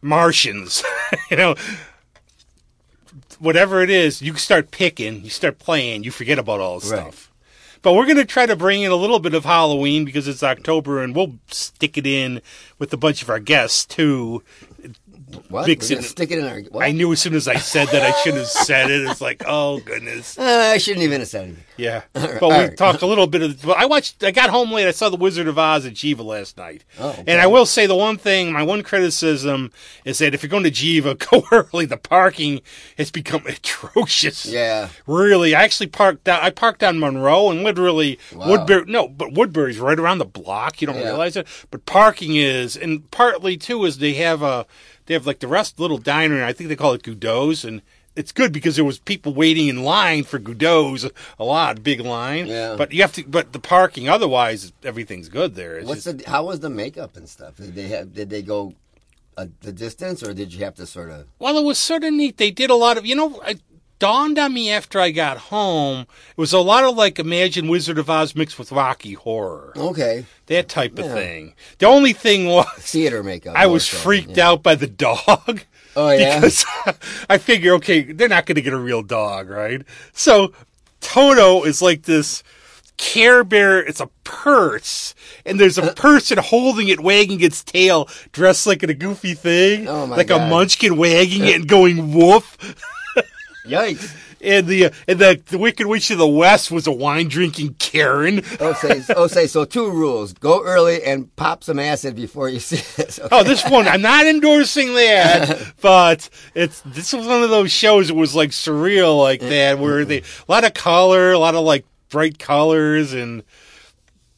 Martians, 0.00 0.84
you 1.32 1.36
know, 1.36 1.56
whatever 3.40 3.82
it 3.82 3.90
is, 3.90 4.22
you 4.22 4.36
start 4.36 4.70
picking, 4.70 5.24
you 5.24 5.30
start 5.30 5.58
playing, 5.58 6.04
you 6.04 6.12
forget 6.12 6.38
about 6.38 6.60
all 6.60 6.78
this 6.78 6.90
Right. 6.90 7.00
stuff. 7.00 7.32
But 7.82 7.92
we're 7.92 8.06
going 8.06 8.16
to 8.16 8.24
try 8.24 8.46
to 8.46 8.56
bring 8.56 8.80
in 8.80 8.90
a 8.90 8.96
little 8.96 9.18
bit 9.18 9.34
of 9.34 9.44
Halloween 9.44 10.06
because 10.06 10.26
it's 10.26 10.42
October, 10.42 11.02
and 11.02 11.14
we'll 11.14 11.34
stick 11.48 11.98
it 11.98 12.06
in 12.06 12.40
with 12.78 12.94
a 12.94 12.96
bunch 12.96 13.20
of 13.20 13.28
our 13.28 13.40
guests 13.40 13.84
too. 13.84 14.42
What? 15.48 15.68
It- 15.68 15.82
stick 15.82 16.30
it 16.30 16.38
in 16.38 16.44
our. 16.46 16.60
What? 16.60 16.84
I 16.84 16.92
knew 16.92 17.12
as 17.12 17.20
soon 17.20 17.34
as 17.34 17.48
I 17.48 17.56
said 17.56 17.88
that 17.88 18.02
I 18.02 18.12
shouldn't 18.20 18.40
have 18.42 18.48
said 18.48 18.90
it. 18.90 19.02
It's 19.08 19.20
like, 19.20 19.42
oh 19.46 19.80
goodness. 19.80 20.38
Uh, 20.44 20.70
I 20.74 20.78
shouldn't 20.78 21.02
even 21.04 21.20
have 21.20 21.28
said 21.28 21.48
it. 21.50 21.56
Yeah, 21.76 22.02
right, 22.14 22.38
but 22.38 22.48
we 22.48 22.54
right. 22.54 22.76
talk 22.76 23.02
a 23.02 23.06
little 23.06 23.26
bit 23.26 23.42
of. 23.42 23.68
I 23.70 23.86
watched. 23.86 24.22
I 24.22 24.30
got 24.30 24.50
home 24.50 24.70
late. 24.70 24.86
I 24.86 24.90
saw 24.90 25.08
the 25.08 25.16
Wizard 25.16 25.48
of 25.48 25.58
Oz 25.58 25.86
at 25.86 25.94
Geva 25.94 26.22
last 26.22 26.56
night. 26.56 26.84
Oh, 26.98 27.10
okay. 27.10 27.24
And 27.26 27.40
I 27.40 27.46
will 27.46 27.66
say 27.66 27.86
the 27.86 27.96
one 27.96 28.16
thing, 28.16 28.52
my 28.52 28.62
one 28.62 28.82
criticism 28.82 29.72
is 30.04 30.18
that 30.18 30.34
if 30.34 30.42
you're 30.42 30.50
going 30.50 30.64
to 30.64 30.70
Geva, 30.70 31.14
go 31.30 31.44
early. 31.50 31.86
The 31.86 31.96
parking 31.96 32.60
has 32.98 33.10
become 33.10 33.44
atrocious. 33.46 34.46
Yeah. 34.46 34.88
Really, 35.06 35.54
I 35.54 35.62
actually 35.62 35.88
parked 35.88 36.24
down. 36.24 36.40
I 36.42 36.50
parked 36.50 36.82
on 36.82 36.98
Monroe 36.98 37.50
and 37.50 37.62
literally 37.62 38.18
Wow. 38.34 38.50
Woodbury. 38.50 38.84
No, 38.86 39.08
but 39.08 39.32
Woodbury's 39.32 39.78
right 39.80 39.98
around 39.98 40.18
the 40.18 40.24
block. 40.24 40.80
You 40.80 40.86
don't 40.86 40.96
Yeah. 40.96 41.04
realize 41.10 41.36
it, 41.36 41.46
but 41.70 41.86
parking 41.86 42.36
is, 42.36 42.76
and 42.76 43.10
partly 43.10 43.56
too 43.56 43.84
is 43.84 43.98
they 43.98 44.14
have 44.14 44.42
a 44.42 44.66
they 45.06 45.14
have 45.14 45.26
like 45.26 45.40
the 45.40 45.48
rest 45.48 45.80
little 45.80 45.98
diner. 45.98 46.36
and 46.36 46.44
I 46.44 46.52
think 46.52 46.68
they 46.68 46.76
call 46.76 46.92
it 46.92 47.02
Goudeau's, 47.02 47.64
and 47.64 47.82
it's 48.16 48.32
good 48.32 48.52
because 48.52 48.76
there 48.76 48.84
was 48.84 48.98
people 48.98 49.34
waiting 49.34 49.68
in 49.68 49.82
line 49.82 50.24
for 50.24 50.38
Goudeau's 50.38 51.10
a 51.38 51.44
lot, 51.44 51.82
big 51.82 52.00
line. 52.00 52.46
Yeah. 52.46 52.76
But 52.76 52.92
you 52.92 53.02
have 53.02 53.12
to, 53.14 53.24
but 53.24 53.52
the 53.52 53.58
parking 53.58 54.08
otherwise 54.08 54.72
everything's 54.82 55.28
good 55.28 55.54
there. 55.54 55.78
It's 55.78 55.88
What's 55.88 56.04
just, 56.04 56.18
the? 56.18 56.30
How 56.30 56.44
was 56.44 56.60
the 56.60 56.70
makeup 56.70 57.16
and 57.16 57.28
stuff? 57.28 57.56
Did 57.56 57.74
they 57.74 57.88
have? 57.88 58.14
Did 58.14 58.30
they 58.30 58.42
go 58.42 58.74
uh, 59.36 59.46
the 59.62 59.72
distance, 59.72 60.22
or 60.22 60.32
did 60.34 60.52
you 60.52 60.64
have 60.64 60.76
to 60.76 60.86
sort 60.86 61.10
of? 61.10 61.26
well, 61.38 61.58
it 61.58 61.64
was 61.64 61.78
sort 61.78 62.04
of 62.04 62.12
neat. 62.12 62.36
They 62.36 62.50
did 62.50 62.70
a 62.70 62.76
lot 62.76 62.96
of 62.98 63.06
you 63.06 63.14
know. 63.14 63.40
It 63.40 63.60
dawned 63.98 64.38
on 64.38 64.52
me 64.52 64.70
after 64.70 64.98
I 65.00 65.10
got 65.10 65.36
home. 65.38 66.00
It 66.02 66.36
was 66.36 66.52
a 66.52 66.58
lot 66.58 66.84
of 66.84 66.96
like 66.96 67.18
Imagine 67.18 67.68
Wizard 67.68 67.98
of 67.98 68.10
Oz 68.10 68.34
mixed 68.34 68.58
with 68.58 68.72
Rocky 68.72 69.12
Horror. 69.14 69.72
Okay, 69.76 70.26
that 70.46 70.68
type 70.68 70.98
of 70.98 71.06
Yeah. 71.06 71.14
thing. 71.14 71.54
The 71.78 71.86
only 71.86 72.12
thing 72.12 72.46
was 72.46 72.66
theater 72.78 73.22
makeup. 73.22 73.54
I 73.56 73.66
was 73.66 73.86
so, 73.86 73.96
freaked 73.96 74.36
yeah. 74.36 74.48
out 74.48 74.62
by 74.62 74.74
the 74.74 74.86
dog. 74.88 75.62
Oh, 75.96 76.10
yeah? 76.10 76.40
because 76.40 76.64
I 77.30 77.38
figure, 77.38 77.74
okay, 77.74 78.02
they're 78.02 78.28
not 78.28 78.46
going 78.46 78.56
to 78.56 78.62
get 78.62 78.72
a 78.72 78.76
real 78.76 79.04
dog, 79.04 79.48
right? 79.48 79.80
So 80.12 80.52
Toto 81.00 81.62
is 81.62 81.80
like 81.80 82.02
this 82.02 82.42
Care 82.96 83.44
Bear. 83.44 83.78
It's 83.80 84.00
a 84.00 84.08
purse, 84.24 85.14
and 85.46 85.60
there's 85.60 85.78
Uh. 85.78 85.82
a 85.90 85.94
person 85.94 86.38
holding 86.38 86.88
it, 86.88 86.98
wagging 86.98 87.40
its 87.42 87.62
tail, 87.62 88.08
dressed 88.32 88.66
like 88.66 88.82
in 88.82 88.90
a 88.90 88.94
goofy 88.94 89.34
thing, 89.34 89.86
Oh, 89.86 90.04
my 90.08 90.16
like 90.16 90.30
a 90.30 90.38
munchkin 90.40 90.96
wagging 90.96 91.44
it 91.44 91.54
and 91.54 91.68
going 91.68 92.12
woof. 92.12 92.58
Yikes! 93.64 94.14
And 94.42 94.66
the 94.66 94.90
and 95.08 95.18
the, 95.18 95.40
the 95.46 95.56
Wicked 95.56 95.86
Witch 95.86 96.10
of 96.10 96.18
the 96.18 96.26
West 96.26 96.70
was 96.70 96.86
a 96.86 96.92
wine 96.92 97.28
drinking 97.28 97.74
Karen. 97.78 98.42
Oh, 98.60 98.74
say, 98.74 99.02
oh, 99.16 99.26
say, 99.26 99.46
so 99.46 99.64
two 99.64 99.90
rules: 99.90 100.34
go 100.34 100.62
early 100.62 101.02
and 101.02 101.34
pop 101.36 101.64
some 101.64 101.78
acid 101.78 102.14
before 102.14 102.48
you 102.50 102.60
see 102.60 102.76
this. 103.02 103.18
Okay. 103.24 103.28
Oh, 103.32 103.42
this 103.42 103.64
one 103.70 103.88
I'm 103.88 104.02
not 104.02 104.26
endorsing 104.26 104.92
that, 104.94 105.72
but 105.80 106.28
it's 106.54 106.82
this 106.82 107.12
was 107.14 107.26
one 107.26 107.42
of 107.42 107.48
those 107.50 107.72
shows 107.72 108.08
that 108.08 108.14
was 108.14 108.34
like 108.34 108.50
surreal 108.50 109.18
like 109.18 109.40
that, 109.40 109.78
where 109.78 110.04
they 110.04 110.18
a 110.18 110.24
lot 110.48 110.64
of 110.64 110.74
color, 110.74 111.32
a 111.32 111.38
lot 111.38 111.54
of 111.54 111.64
like 111.64 111.86
bright 112.10 112.38
colors, 112.38 113.14
and 113.14 113.42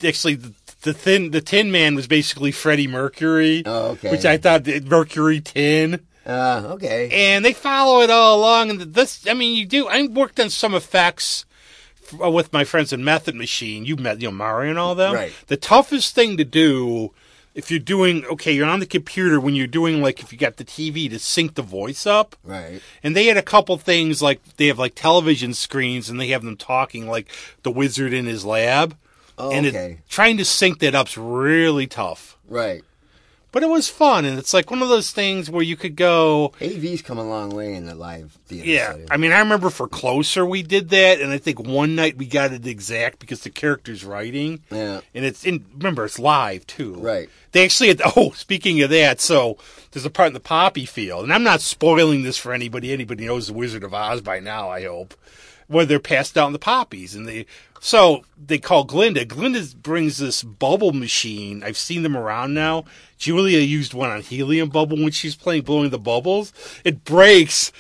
actually 0.05 0.37
the, 0.37 0.53
the 0.83 0.93
thin 0.95 1.33
the 1.33 1.41
Tin 1.41 1.73
Man 1.73 1.97
was 1.97 2.07
basically 2.07 2.53
Freddie 2.53 2.87
Mercury, 2.87 3.65
Oh, 3.67 3.89
okay. 3.93 4.13
which 4.13 4.25
I 4.25 4.37
thought 4.37 4.67
Mercury 4.85 5.41
Tin, 5.41 6.07
Uh, 6.27 6.71
okay. 6.73 7.09
and 7.13 7.45
they 7.45 7.53
follow 7.53 8.01
it 8.01 8.11
all 8.11 8.39
along. 8.41 8.71
And 8.71 8.81
this, 8.81 9.27
I 9.29 9.35
mean, 9.35 9.57
you 9.57 9.65
do. 9.65 9.87
I 9.87 10.07
worked 10.07 10.41
on 10.41 10.51
some 10.51 10.75
effects. 10.75 11.47
f- 12.13 12.21
uh, 12.21 12.31
With 12.31 12.53
my 12.53 12.65
friends 12.65 12.93
in 12.93 13.05
Method 13.05 13.37
Machine, 13.37 13.85
you 13.85 13.97
met 13.97 14.21
you 14.21 14.29
know 14.29 14.33
Mario 14.33 14.71
and 14.71 14.79
all 14.79 14.95
them. 14.95 15.15
Right. 15.15 15.33
The 15.47 15.57
toughest 15.57 16.15
thing 16.15 16.37
to 16.37 16.45
do 16.45 17.13
if 17.57 17.71
you're 17.71 17.81
doing 17.81 18.25
okay, 18.27 18.53
you're 18.53 18.69
on 18.69 18.81
the 18.81 18.87
computer 18.87 19.41
when 19.41 19.55
you're 19.55 19.67
doing 19.67 20.03
like 20.03 20.21
if 20.21 20.31
you 20.31 20.39
got 20.39 20.59
the 20.59 20.65
TV 20.65 21.09
to 21.09 21.19
sync 21.19 21.55
the 21.55 21.63
voice 21.63 22.07
up. 22.07 22.37
Right. 22.45 22.83
And 23.03 23.17
they 23.17 23.27
had 23.27 23.39
a 23.39 23.43
couple 23.43 23.77
things 23.79 24.21
like 24.21 24.41
they 24.57 24.67
have 24.67 24.79
like 24.79 24.95
television 24.95 25.55
screens 25.55 26.11
and 26.11 26.21
they 26.21 26.29
have 26.29 26.43
them 26.43 26.57
talking 26.59 27.07
like 27.09 27.29
the 27.63 27.71
wizard 27.71 28.13
in 28.13 28.27
his 28.27 28.45
lab. 28.45 28.97
Oh, 29.39 29.51
and 29.51 29.67
okay. 29.67 29.93
it, 29.93 30.09
trying 30.09 30.37
to 30.37 30.45
sync 30.45 30.81
that 30.81 30.95
up's 30.95 31.17
really 31.17 31.87
tough. 31.87 32.37
Right. 32.49 32.83
But 33.53 33.63
it 33.63 33.71
was 33.71 33.89
fun 33.89 34.27
and 34.27 34.39
it's 34.39 34.53
like 34.53 34.71
one 34.71 34.83
of 34.83 34.91
those 34.91 35.13
things 35.13 35.49
where 35.49 35.63
you 35.63 35.77
could 35.77 35.97
go 35.97 36.53
AV's 36.61 37.01
come 37.01 37.17
a 37.17 37.23
long 37.27 37.49
way 37.51 37.73
in 37.75 37.87
the 37.87 37.95
live 37.95 38.33
theater. 38.47 38.69
yeah, 38.69 38.91
setting. 38.91 39.07
I 39.11 39.17
mean, 39.17 39.33
I 39.33 39.39
remember 39.39 39.71
for 39.71 39.89
Closer 39.89 40.45
we 40.45 40.63
did 40.63 40.91
that, 40.91 41.21
and 41.23 41.33
I 41.33 41.39
think 41.39 41.61
one 41.61 41.95
night 41.95 42.19
we 42.19 42.27
got 42.27 42.53
it 42.53 42.67
exact 42.67 43.19
because 43.19 43.41
the 43.41 43.51
character's 43.51 44.05
writing, 44.05 44.61
Yeah. 44.71 45.01
and 45.15 45.25
it's 45.25 45.45
in. 45.47 45.65
Remember, 45.75 46.05
it's 46.05 46.19
live 46.19 46.67
too. 46.67 46.97
Right. 46.97 47.31
They 47.53 47.65
actually 47.65 47.89
had. 47.89 48.03
Oh, 48.17 48.33
speaking 48.33 48.83
of 48.83 48.91
that, 48.91 49.21
so 49.23 49.57
there's 49.93 50.05
a 50.05 50.11
part 50.11 50.27
in 50.29 50.35
the 50.35 50.41
poppy 50.41 50.85
field, 50.85 51.25
and 51.25 51.33
I'm 51.33 51.43
not 51.45 51.61
spoiling 51.63 52.25
this 52.25 52.37
for 52.37 52.53
anybody. 52.53 52.93
Anybody 52.93 53.25
knows 53.27 53.47
the 53.47 53.55
Wizard 53.55 53.85
of 53.85 53.95
Oz 53.95 54.21
by 54.21 54.39
now, 54.41 54.69
I 54.69 54.85
hope. 54.85 55.15
Where 55.69 55.85
they're 55.85 55.99
passed 55.99 56.39
out 56.39 56.47
in 56.47 56.53
the 56.53 56.59
poppies, 56.59 57.15
and 57.15 57.27
they 57.27 57.47
so 57.81 58.25
they 58.37 58.59
call 58.59 58.85
Glinda. 58.85 59.25
Glinda 59.25 59.63
brings 59.77 60.19
this 60.19 60.43
bubble 60.43 60.93
machine. 60.93 61.63
I've 61.63 61.77
seen 61.77 62.03
them 62.03 62.17
around 62.17 62.55
now. 62.55 62.85
Julia 63.19 63.61
used 63.61 63.95
one 63.95 64.11
on 64.11 64.23
helium 64.23 64.69
bubble 64.71 64.97
when 64.97 65.13
she's 65.13 65.37
playing 65.37 65.63
blowing 65.63 65.91
the 65.91 65.99
bubbles. 65.99 66.53
It 66.85 67.05
breaks. 67.05 67.73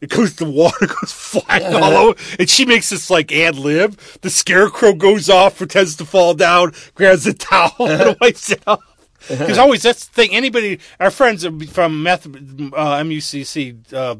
It 0.00 0.10
goes, 0.10 0.34
the 0.36 0.44
water 0.44 0.86
goes 1.00 1.12
flying 1.12 1.66
all 1.74 1.92
over, 1.92 2.20
and 2.38 2.48
she 2.48 2.66
makes 2.66 2.90
this 2.90 3.10
like 3.10 3.32
ad 3.32 3.56
lib. 3.56 3.98
The 4.22 4.30
scarecrow 4.30 4.94
goes 4.94 5.28
off, 5.28 5.58
pretends 5.58 5.96
to 5.96 6.04
fall 6.04 6.34
down, 6.34 6.72
grabs 6.94 7.24
the 7.24 7.34
towel, 7.34 7.72
and 7.80 8.16
wipes 8.20 8.50
it 8.50 8.62
off. 8.66 8.80
Because 9.28 9.58
always 9.58 9.82
that's 9.82 10.06
the 10.06 10.14
thing. 10.14 10.34
Anybody, 10.34 10.78
our 10.98 11.10
friends 11.10 11.44
from 11.70 12.02
Meth, 12.02 12.26
uh, 12.26 12.30
MUCC, 12.30 13.92
uh, 13.92 14.16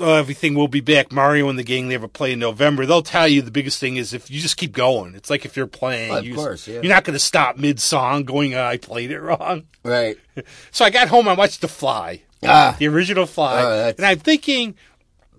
everything 0.00 0.54
will 0.54 0.68
be 0.68 0.80
back. 0.80 1.10
Mario 1.12 1.48
and 1.48 1.58
the 1.58 1.62
gang 1.62 1.88
they 1.88 1.94
ever 1.94 2.08
play 2.08 2.32
in 2.32 2.38
November. 2.38 2.86
They'll 2.86 3.02
tell 3.02 3.28
you 3.28 3.42
the 3.42 3.50
biggest 3.50 3.78
thing 3.80 3.96
is 3.96 4.12
if 4.12 4.30
you 4.30 4.40
just 4.40 4.56
keep 4.56 4.72
going. 4.72 5.14
It's 5.14 5.30
like 5.30 5.44
if 5.44 5.56
you're 5.56 5.66
playing, 5.66 6.12
of 6.12 6.24
you, 6.24 6.34
course, 6.34 6.66
yeah. 6.68 6.80
you're 6.82 6.92
not 6.92 7.04
going 7.04 7.14
to 7.14 7.18
stop 7.20 7.56
mid 7.56 7.80
song 7.80 8.24
going. 8.24 8.54
Uh, 8.54 8.62
I 8.64 8.76
played 8.76 9.10
it 9.10 9.20
wrong. 9.20 9.64
Right. 9.84 10.18
So 10.70 10.84
I 10.86 10.90
got 10.90 11.08
home. 11.08 11.28
I 11.28 11.34
watched 11.34 11.60
The 11.60 11.68
Fly, 11.68 12.22
Ah. 12.42 12.74
the 12.78 12.88
original 12.88 13.26
Fly, 13.26 13.62
Oh, 13.62 13.88
and 13.96 14.06
I'm 14.06 14.18
thinking 14.18 14.74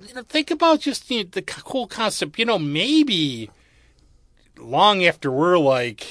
you 0.07 0.13
know, 0.13 0.21
think 0.23 0.51
about 0.51 0.81
just 0.81 1.07
the, 1.07 1.23
the 1.23 1.41
cool 1.41 1.87
concept. 1.87 2.37
You 2.37 2.45
know, 2.45 2.59
maybe 2.59 3.49
long 4.59 5.03
after 5.05 5.31
we're 5.31 5.57
like 5.57 6.05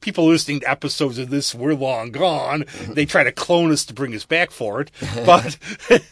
people 0.00 0.26
listening 0.26 0.60
to 0.60 0.70
episodes 0.70 1.18
of 1.18 1.28
this, 1.28 1.54
we're 1.54 1.74
long 1.74 2.12
gone. 2.12 2.64
They 2.88 3.04
try 3.04 3.24
to 3.24 3.32
clone 3.32 3.70
us 3.72 3.84
to 3.86 3.94
bring 3.94 4.14
us 4.14 4.24
back 4.24 4.50
for 4.50 4.80
it, 4.80 4.90
but 5.26 5.58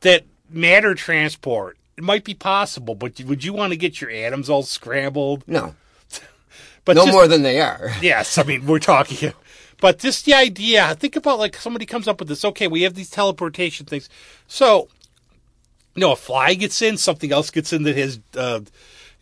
that 0.00 0.24
matter 0.50 0.94
transport 0.94 1.76
it 1.96 2.04
might 2.04 2.24
be 2.24 2.34
possible. 2.34 2.94
But 2.94 3.18
would 3.24 3.42
you 3.42 3.52
want 3.54 3.72
to 3.72 3.76
get 3.76 4.00
your 4.00 4.10
atoms 4.10 4.50
all 4.50 4.62
scrambled? 4.62 5.42
No, 5.46 5.74
But 6.84 6.96
no 6.96 7.04
just- 7.06 7.14
more 7.14 7.26
than 7.26 7.42
they 7.42 7.60
are. 7.60 7.90
Yes, 8.02 8.36
I 8.38 8.42
mean 8.42 8.66
we're 8.66 8.78
talking, 8.78 9.32
but 9.80 9.98
just 9.98 10.24
the 10.26 10.34
idea. 10.34 10.94
Think 10.96 11.16
about 11.16 11.38
like 11.38 11.56
somebody 11.56 11.86
comes 11.86 12.06
up 12.06 12.18
with 12.20 12.28
this. 12.28 12.44
Okay, 12.44 12.66
we 12.68 12.82
have 12.82 12.94
these 12.94 13.10
teleportation 13.10 13.86
things. 13.86 14.08
So, 14.46 14.88
you 15.94 16.00
know, 16.00 16.12
a 16.12 16.16
fly 16.16 16.54
gets 16.54 16.82
in, 16.82 16.96
something 16.98 17.32
else 17.32 17.50
gets 17.50 17.72
in 17.72 17.82
that 17.84 17.96
has 17.96 18.20
uh, 18.36 18.60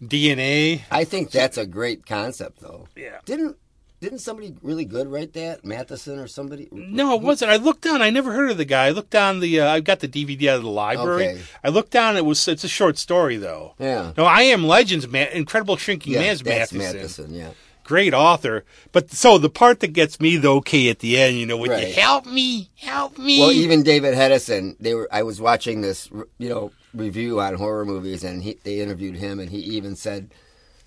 DNA. 0.03 0.83
I 0.91 1.05
think 1.05 1.31
that's 1.31 1.57
a 1.57 1.67
great 1.67 2.07
concept, 2.07 2.61
though. 2.61 2.89
Yeah. 2.97 3.19
Didn't 3.25 3.57
didn't 4.05 4.19
somebody 4.21 4.55
really 4.63 4.85
good 4.85 5.09
write 5.11 5.33
that? 5.33 5.65
Matheson 5.65 6.19
or 6.19 6.29
somebody? 6.29 6.69
No, 6.71 7.15
it 7.15 7.23
wasn't. 7.23 7.51
I 7.51 7.57
looked 7.57 7.83
down. 7.83 8.03
I 8.03 8.11
never 8.11 8.33
heard 8.33 8.51
of 8.51 8.57
the 8.59 8.65
guy. 8.65 8.87
I 8.87 8.91
looked 8.91 9.11
down 9.11 9.41
the. 9.41 9.61
Uh, 9.61 9.69
I 9.71 9.81
got 9.81 10.01
the 10.01 10.09
DVD 10.09 10.49
out 10.51 10.57
of 10.59 10.63
the 10.63 10.71
library. 10.71 11.29
Okay. 11.29 11.43
I 11.65 11.71
looked 11.71 11.91
down. 11.91 12.17
It 12.17 12.25
was. 12.25 12.47
It's 12.47 12.65
a 12.65 12.69
short 12.69 12.99
story 12.99 13.37
though. 13.37 13.75
Yeah. 13.79 14.13
No, 14.17 14.25
I 14.25 14.43
am 14.43 14.65
Legends. 14.65 15.09
Man, 15.09 15.29
Incredible 15.33 15.77
Shrinking 15.77 16.13
Yeah, 16.13 16.21
Man's 16.21 16.43
that's 16.43 16.73
Matheson. 16.73 16.97
Matheson. 16.99 17.35
Yeah. 17.35 17.51
Great 17.83 18.15
author. 18.15 18.65
But 18.93 19.11
so 19.11 19.37
the 19.37 19.51
part 19.51 19.81
that 19.81 19.89
gets 19.93 20.19
me 20.21 20.37
though, 20.37 20.57
okay, 20.57 20.89
at 20.89 21.01
the 21.01 21.19
end, 21.19 21.37
you 21.37 21.45
know, 21.47 21.57
when 21.57 21.71
you 21.71 21.93
help 21.95 22.25
me, 22.27 22.71
help 22.77 23.19
me. 23.19 23.41
Well, 23.41 23.53
even 23.53 23.83
David 23.83 24.15
Hedison, 24.15 24.77
they 24.81 24.95
were. 24.95 25.09
I 25.13 25.23
was 25.23 25.41
watching 25.41 25.81
this, 25.83 26.09
you 26.39 26.49
know, 26.49 26.73
review 26.95 27.41
on 27.41 27.55
horror 27.55 27.85
movies, 27.85 28.25
and 28.25 28.43
he 28.43 28.59
they 28.65 28.81
interviewed 28.81 29.17
him, 29.17 29.39
and 29.39 29.51
he 29.51 29.59
even 29.59 29.97
said 29.97 30.33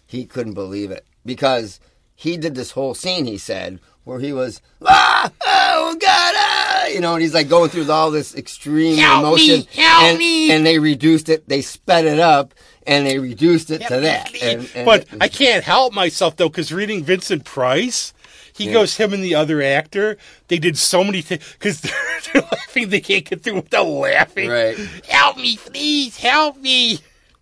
he 0.07 0.25
couldn't 0.25 0.53
believe 0.53 0.89
it 0.89 1.05
because 1.23 1.79
he 2.17 2.35
did 2.35 2.55
this 2.55 2.71
whole 2.71 2.95
scene. 2.95 3.25
He 3.25 3.37
said 3.37 3.79
where 4.03 4.19
he 4.19 4.33
was, 4.33 4.61
ah, 4.83 5.31
oh 5.45 5.97
God, 5.99 6.33
ah, 6.35 6.87
you 6.87 6.99
know, 6.99 7.13
and 7.13 7.21
he's 7.21 7.33
like 7.33 7.47
going 7.47 7.69
through 7.69 7.91
all 7.91 8.09
this 8.09 8.33
extreme 8.35 8.97
Help 8.97 9.19
emotion, 9.19 9.59
me, 9.59 9.67
help 9.73 10.03
and, 10.03 10.17
me. 10.17 10.51
and 10.51 10.65
they 10.65 10.79
reduced 10.79 11.29
it, 11.29 11.47
they 11.47 11.61
sped 11.61 12.05
it 12.05 12.17
up, 12.19 12.55
and 12.87 13.05
they 13.05 13.19
reduced 13.19 13.69
it 13.69 13.81
to 13.85 13.99
that. 13.99 14.33
And, 14.41 14.67
and 14.73 14.85
but 14.85 15.05
I 15.21 15.27
can't 15.27 15.63
help 15.63 15.93
myself 15.93 16.37
though, 16.37 16.49
because 16.49 16.73
reading 16.73 17.03
Vincent 17.03 17.43
Price, 17.43 18.13
he 18.53 18.71
goes 18.71 18.97
him 18.97 19.13
and 19.13 19.23
the 19.23 19.35
other 19.35 19.61
actor. 19.61 20.17
They 20.47 20.57
did 20.57 20.77
so 20.77 21.03
many 21.03 21.21
things 21.21 21.43
because 21.53 21.81
they're, 21.81 21.93
they're 22.33 22.41
laughing. 22.41 22.89
They 22.89 23.01
can't 23.01 23.25
get 23.25 23.43
through 23.43 23.55
without 23.55 23.87
laughing. 23.87 24.49
Right. 24.49 24.77
Help 25.07 25.37
me, 25.37 25.57
please, 25.57 26.17
help 26.17 26.57
me. 26.57 26.99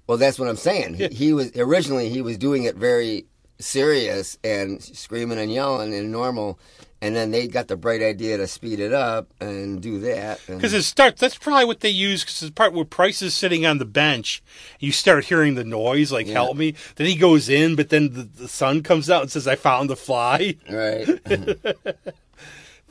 Well, 0.07 0.17
that's 0.17 0.37
what 0.37 0.49
I'm 0.49 0.57
saying. 0.57 0.95
He, 0.95 1.07
he 1.07 1.33
was 1.33 1.55
originally 1.55 2.09
he 2.09 2.21
was 2.21 2.37
doing 2.37 2.63
it 2.63 2.75
very 2.75 3.25
serious 3.59 4.37
and 4.43 4.81
screaming 4.81 5.39
and 5.39 5.51
yelling 5.51 5.93
and 5.93 6.11
normal, 6.11 6.59
and 7.01 7.15
then 7.15 7.31
they 7.31 7.47
got 7.47 7.67
the 7.67 7.75
bright 7.75 8.01
idea 8.01 8.37
to 8.37 8.47
speed 8.47 8.79
it 8.79 8.93
up 8.93 9.27
and 9.39 9.81
do 9.81 9.99
that. 9.99 10.39
Because 10.47 10.73
it 10.73 10.83
starts. 10.83 11.21
That's 11.21 11.37
probably 11.37 11.65
what 11.65 11.81
they 11.81 11.89
use. 11.89 12.23
Because 12.23 12.39
the 12.39 12.51
part 12.51 12.73
where 12.73 12.85
Price 12.85 13.21
is 13.21 13.33
sitting 13.33 13.65
on 13.65 13.77
the 13.77 13.85
bench, 13.85 14.41
you 14.79 14.91
start 14.91 15.25
hearing 15.25 15.55
the 15.55 15.63
noise, 15.63 16.11
like 16.11 16.27
"Help 16.27 16.57
me." 16.57 16.73
Then 16.95 17.07
he 17.07 17.15
goes 17.15 17.47
in, 17.49 17.75
but 17.75 17.89
then 17.89 18.13
the, 18.13 18.23
the 18.23 18.47
sun 18.47 18.81
comes 18.83 19.09
out 19.09 19.21
and 19.23 19.31
says, 19.31 19.47
"I 19.47 19.55
found 19.55 19.89
the 19.89 19.95
fly." 19.95 20.55
right. 20.69 21.07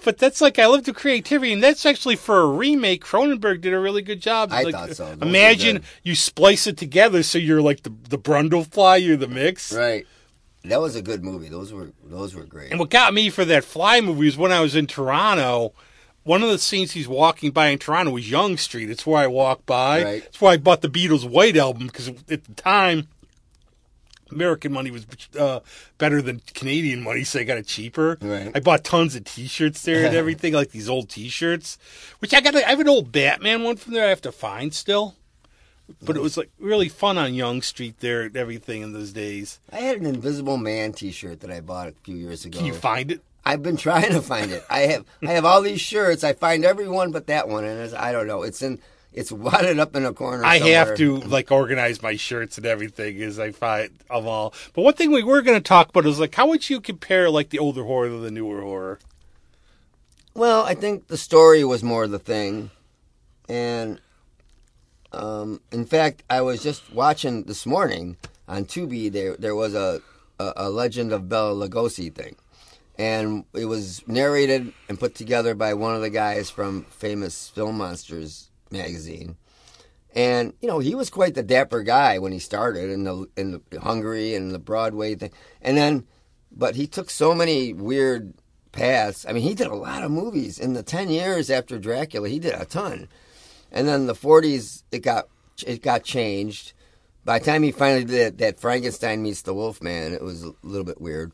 But 0.04 0.18
that's 0.18 0.42
like 0.42 0.58
I 0.58 0.66
love 0.66 0.84
the 0.84 0.92
creativity, 0.92 1.50
and 1.54 1.62
that's 1.62 1.86
actually 1.86 2.16
for 2.16 2.40
a 2.42 2.46
remake. 2.46 3.02
Cronenberg 3.02 3.62
did 3.62 3.72
a 3.72 3.78
really 3.78 4.02
good 4.02 4.20
job. 4.20 4.50
I 4.52 4.62
Like, 4.64 4.74
thought 4.74 4.94
so. 4.94 5.14
Those 5.14 5.26
Imagine 5.26 5.82
you 6.02 6.14
splice 6.14 6.66
it 6.66 6.76
together, 6.76 7.22
so 7.22 7.38
you're 7.38 7.62
like 7.62 7.84
the 7.84 7.92
the 8.10 8.18
Brundle 8.18 8.66
fly, 8.66 8.96
you're 8.96 9.16
the 9.16 9.28
mix. 9.28 9.72
right. 9.72 10.06
That 10.64 10.80
was 10.80 10.96
a 10.96 11.02
good 11.02 11.22
movie. 11.22 11.48
Those 11.48 11.72
were 11.72 11.92
those 12.04 12.34
were 12.34 12.44
great. 12.44 12.70
And 12.70 12.80
what 12.80 12.90
got 12.90 13.12
me 13.12 13.30
for 13.30 13.44
that 13.44 13.64
fly 13.64 14.00
movie 14.00 14.26
was 14.26 14.36
when 14.36 14.52
I 14.52 14.60
was 14.60 14.74
in 14.74 14.86
Toronto. 14.86 15.74
One 16.22 16.42
of 16.42 16.48
the 16.48 16.58
scenes 16.58 16.92
he's 16.92 17.06
walking 17.06 17.50
by 17.50 17.66
in 17.66 17.78
Toronto 17.78 18.10
was 18.12 18.30
Yonge 18.30 18.58
Street. 18.58 18.88
It's 18.88 19.06
where 19.06 19.22
I 19.22 19.26
walked 19.26 19.66
by. 19.66 20.02
Right. 20.02 20.24
It's 20.24 20.40
where 20.40 20.52
I 20.52 20.56
bought 20.56 20.80
the 20.80 20.88
Beatles' 20.88 21.28
White 21.28 21.54
album 21.54 21.86
because 21.86 22.08
at 22.08 22.44
the 22.44 22.54
time, 22.56 23.08
American 24.30 24.72
money 24.72 24.90
was 24.90 25.06
uh, 25.38 25.60
better 25.98 26.22
than 26.22 26.40
Canadian 26.54 27.02
money, 27.02 27.24
so 27.24 27.40
I 27.40 27.44
got 27.44 27.58
it 27.58 27.66
cheaper. 27.66 28.16
Right. 28.22 28.50
I 28.54 28.60
bought 28.60 28.84
tons 28.84 29.14
of 29.14 29.24
T-shirts 29.24 29.82
there 29.82 30.06
and 30.06 30.16
everything, 30.16 30.54
like 30.54 30.70
these 30.70 30.88
old 30.88 31.10
T-shirts, 31.10 31.78
which 32.20 32.32
I 32.32 32.40
got. 32.40 32.56
I 32.56 32.70
have 32.70 32.80
an 32.80 32.88
old 32.88 33.12
Batman 33.12 33.62
one 33.62 33.76
from 33.76 33.92
there. 33.92 34.06
I 34.06 34.08
have 34.08 34.22
to 34.22 34.32
find 34.32 34.72
still, 34.72 35.16
but 36.02 36.16
it 36.16 36.22
was 36.22 36.36
like 36.36 36.50
really 36.58 36.88
fun 36.88 37.18
on 37.18 37.34
Yonge 37.34 37.64
Street 37.64 38.00
there 38.00 38.22
and 38.22 38.36
everything 38.36 38.82
in 38.82 38.92
those 38.92 39.12
days. 39.12 39.60
I 39.72 39.80
had 39.80 39.98
an 39.98 40.06
Invisible 40.06 40.56
Man 40.56 40.92
T-shirt 40.92 41.40
that 41.40 41.50
I 41.50 41.60
bought 41.60 41.88
a 41.88 41.92
few 41.92 42.16
years 42.16 42.44
ago. 42.44 42.58
Can 42.58 42.66
you 42.66 42.74
find 42.74 43.10
it? 43.10 43.22
I've 43.44 43.62
been 43.62 43.76
trying 43.76 44.12
to 44.12 44.22
find 44.22 44.50
it. 44.50 44.64
I 44.70 44.80
have 44.80 45.04
I 45.22 45.32
have 45.32 45.44
all 45.44 45.62
these 45.62 45.80
shirts. 45.80 46.24
I 46.24 46.32
find 46.32 46.64
every 46.64 46.88
one 46.88 47.12
but 47.12 47.26
that 47.26 47.48
one, 47.48 47.64
and 47.64 47.80
it's, 47.80 47.94
I 47.94 48.12
don't 48.12 48.26
know. 48.26 48.42
It's 48.42 48.62
in 48.62 48.80
it's 49.12 49.30
wadded 49.30 49.78
up 49.78 49.94
in 49.94 50.04
a 50.04 50.12
corner. 50.12 50.44
I 50.44 50.58
have 50.58 50.96
to 50.96 51.18
like 51.18 51.52
organize 51.52 52.02
my 52.02 52.16
shirts 52.16 52.56
and 52.56 52.66
everything 52.66 53.22
as 53.22 53.38
I 53.38 53.52
find 53.52 53.90
of 54.10 54.26
all. 54.26 54.54
But 54.72 54.82
one 54.82 54.94
thing 54.94 55.12
we 55.12 55.22
were 55.22 55.42
going 55.42 55.58
to 55.58 55.66
talk 55.66 55.90
about 55.90 56.06
is 56.06 56.18
like 56.18 56.34
how 56.34 56.48
would 56.48 56.68
you 56.68 56.80
compare 56.80 57.30
like 57.30 57.50
the 57.50 57.58
older 57.58 57.84
horror 57.84 58.08
to 58.08 58.18
the 58.18 58.30
newer 58.30 58.62
horror? 58.62 58.98
Well, 60.34 60.64
I 60.64 60.74
think 60.74 61.06
the 61.06 61.16
story 61.16 61.62
was 61.62 61.84
more 61.84 62.08
the 62.08 62.18
thing, 62.18 62.70
and 63.48 64.00
um, 65.14 65.60
in 65.72 65.84
fact, 65.86 66.22
I 66.28 66.40
was 66.40 66.62
just 66.62 66.92
watching 66.92 67.44
this 67.44 67.66
morning 67.66 68.16
on 68.48 68.64
Tubi. 68.64 69.10
There, 69.10 69.36
there 69.36 69.54
was 69.54 69.74
a, 69.74 70.00
a 70.38 70.52
a 70.56 70.70
Legend 70.70 71.12
of 71.12 71.28
Bela 71.28 71.68
Lugosi 71.68 72.12
thing, 72.14 72.36
and 72.98 73.44
it 73.54 73.66
was 73.66 74.06
narrated 74.06 74.72
and 74.88 74.98
put 74.98 75.14
together 75.14 75.54
by 75.54 75.74
one 75.74 75.94
of 75.94 76.02
the 76.02 76.10
guys 76.10 76.50
from 76.50 76.84
famous 76.90 77.48
Film 77.48 77.78
Monsters 77.78 78.50
magazine. 78.70 79.36
And 80.14 80.52
you 80.60 80.68
know 80.68 80.78
he 80.78 80.94
was 80.94 81.10
quite 81.10 81.34
the 81.34 81.42
dapper 81.42 81.82
guy 81.82 82.18
when 82.18 82.32
he 82.32 82.38
started 82.38 82.90
in 82.90 83.04
the 83.04 83.26
in 83.36 83.62
the 83.70 83.80
Hungary 83.80 84.34
and 84.34 84.52
the 84.52 84.60
Broadway 84.60 85.14
thing, 85.14 85.32
and 85.60 85.76
then, 85.76 86.06
but 86.52 86.76
he 86.76 86.86
took 86.86 87.10
so 87.10 87.34
many 87.34 87.72
weird 87.72 88.34
paths. 88.70 89.26
I 89.28 89.32
mean, 89.32 89.42
he 89.42 89.54
did 89.54 89.66
a 89.68 89.74
lot 89.74 90.04
of 90.04 90.10
movies 90.10 90.58
in 90.58 90.74
the 90.74 90.82
ten 90.82 91.08
years 91.08 91.50
after 91.50 91.78
Dracula. 91.78 92.28
He 92.28 92.38
did 92.38 92.54
a 92.54 92.64
ton, 92.64 93.08
and 93.74 93.86
then 93.86 94.06
the 94.06 94.14
forties 94.14 94.84
it 94.90 95.00
got 95.00 95.28
it 95.66 95.82
got 95.82 96.02
changed. 96.04 96.72
By 97.26 97.38
the 97.38 97.44
time 97.44 97.62
he 97.62 97.72
finally 97.72 98.04
did 98.04 98.38
that 98.38 98.60
Frankenstein 98.60 99.22
meets 99.22 99.42
the 99.42 99.52
Wolfman, 99.54 100.12
it 100.14 100.22
was 100.22 100.44
a 100.44 100.52
little 100.62 100.84
bit 100.84 101.00
weird, 101.00 101.32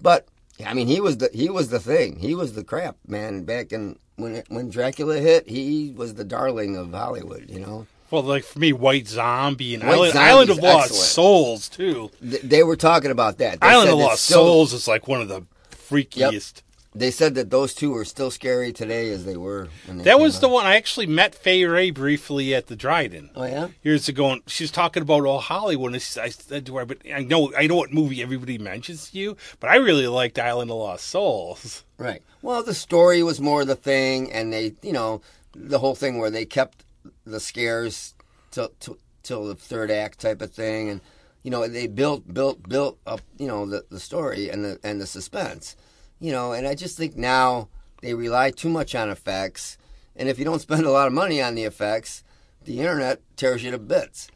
but 0.00 0.26
I 0.64 0.74
mean, 0.74 0.86
he 0.88 1.00
was 1.00 1.18
the 1.18 1.30
he 1.32 1.48
was 1.48 1.68
the 1.68 1.80
thing. 1.80 2.18
He 2.18 2.34
was 2.34 2.52
the 2.54 2.64
crap 2.64 2.96
man 3.06 3.44
back 3.44 3.72
in 3.72 3.98
when 4.16 4.42
when 4.48 4.68
Dracula 4.70 5.18
hit. 5.18 5.48
He 5.48 5.92
was 5.96 6.14
the 6.14 6.24
darling 6.24 6.76
of 6.76 6.92
Hollywood. 6.92 7.48
You 7.48 7.60
know. 7.60 7.86
Well, 8.10 8.22
like 8.22 8.42
for 8.42 8.58
me, 8.58 8.72
White 8.72 9.06
Zombie 9.06 9.74
and 9.74 9.84
White 9.84 9.92
Island, 10.14 10.18
Island 10.18 10.50
of 10.50 10.58
Lost 10.58 10.84
excellent. 10.86 11.04
Souls 11.04 11.68
too. 11.68 12.10
Th- 12.22 12.42
They 12.42 12.62
were 12.62 12.74
talking 12.74 13.10
about 13.10 13.36
that. 13.38 13.60
They 13.60 13.66
Island 13.68 13.90
of 13.90 13.98
Lost 13.98 14.24
still- 14.24 14.38
Souls 14.38 14.72
is 14.72 14.88
like 14.88 15.06
one 15.06 15.20
of 15.20 15.28
the 15.28 15.42
freakiest. 15.70 16.62
They 16.98 17.10
said 17.10 17.34
that 17.36 17.50
those 17.50 17.74
two 17.74 17.94
are 17.96 18.04
still 18.04 18.30
scary 18.30 18.72
today 18.72 19.10
as 19.10 19.24
they 19.24 19.36
were. 19.36 19.68
When 19.86 19.98
they 19.98 20.04
That 20.04 20.20
was 20.20 20.36
out. 20.36 20.40
the 20.42 20.48
one 20.48 20.66
I 20.66 20.76
actually 20.76 21.06
met 21.06 21.34
Fay 21.34 21.64
Wray 21.64 21.90
briefly 21.90 22.54
at 22.54 22.66
the 22.66 22.76
Dryden. 22.76 23.30
Oh 23.36 23.44
yeah. 23.44 23.68
years 23.82 24.08
ago, 24.08 24.32
and 24.32 24.42
she 24.46 24.64
was 24.64 24.70
talking 24.70 25.02
about 25.02 25.24
all 25.24 25.40
Hollywood. 25.40 25.92
And 25.92 25.96
I 26.20 26.28
said 26.30 26.66
to 26.66 26.76
her, 26.76 26.84
"But 26.84 26.98
I 27.12 27.22
know, 27.22 27.52
I 27.56 27.66
know 27.66 27.76
what 27.76 27.92
movie 27.92 28.22
everybody 28.22 28.58
mentions 28.58 29.10
to 29.10 29.18
you, 29.18 29.36
but 29.60 29.70
I 29.70 29.76
really 29.76 30.06
liked 30.06 30.38
Island 30.38 30.70
of 30.70 30.76
Lost 30.78 31.06
Souls." 31.06 31.84
Right. 31.98 32.22
Well, 32.42 32.62
the 32.62 32.74
story 32.74 33.22
was 33.22 33.40
more 33.40 33.64
the 33.64 33.74
thing, 33.76 34.32
and 34.32 34.52
they, 34.52 34.72
you 34.82 34.92
know, 34.92 35.20
the 35.54 35.78
whole 35.80 35.94
thing 35.96 36.18
where 36.18 36.30
they 36.30 36.44
kept 36.44 36.84
the 37.26 37.40
scares 37.40 38.14
till 38.50 38.70
till, 38.80 38.98
till 39.22 39.46
the 39.46 39.54
third 39.54 39.90
act 39.90 40.20
type 40.20 40.40
of 40.40 40.52
thing, 40.52 40.88
and 40.88 41.00
you 41.42 41.50
know 41.50 41.66
they 41.68 41.86
built 41.86 42.32
built 42.32 42.68
built 42.68 42.98
up, 43.06 43.20
you 43.38 43.46
know, 43.46 43.66
the 43.66 43.84
the 43.90 44.00
story 44.00 44.48
and 44.48 44.64
the 44.64 44.78
and 44.82 45.00
the 45.00 45.06
suspense, 45.06 45.76
you 46.20 46.32
know, 46.32 46.52
and 46.52 46.66
I 46.66 46.74
just 46.74 46.96
think 46.96 47.16
now 47.16 47.68
they 48.02 48.14
rely 48.14 48.50
too 48.50 48.68
much 48.68 48.94
on 48.94 49.10
effects, 49.10 49.78
and 50.16 50.28
if 50.28 50.38
you 50.38 50.44
don't 50.44 50.60
spend 50.60 50.84
a 50.84 50.90
lot 50.90 51.06
of 51.06 51.12
money 51.12 51.40
on 51.42 51.54
the 51.54 51.64
effects, 51.64 52.22
the 52.64 52.80
internet 52.80 53.20
tears 53.36 53.62
you 53.64 53.70
to 53.70 53.78
bits. 53.78 54.28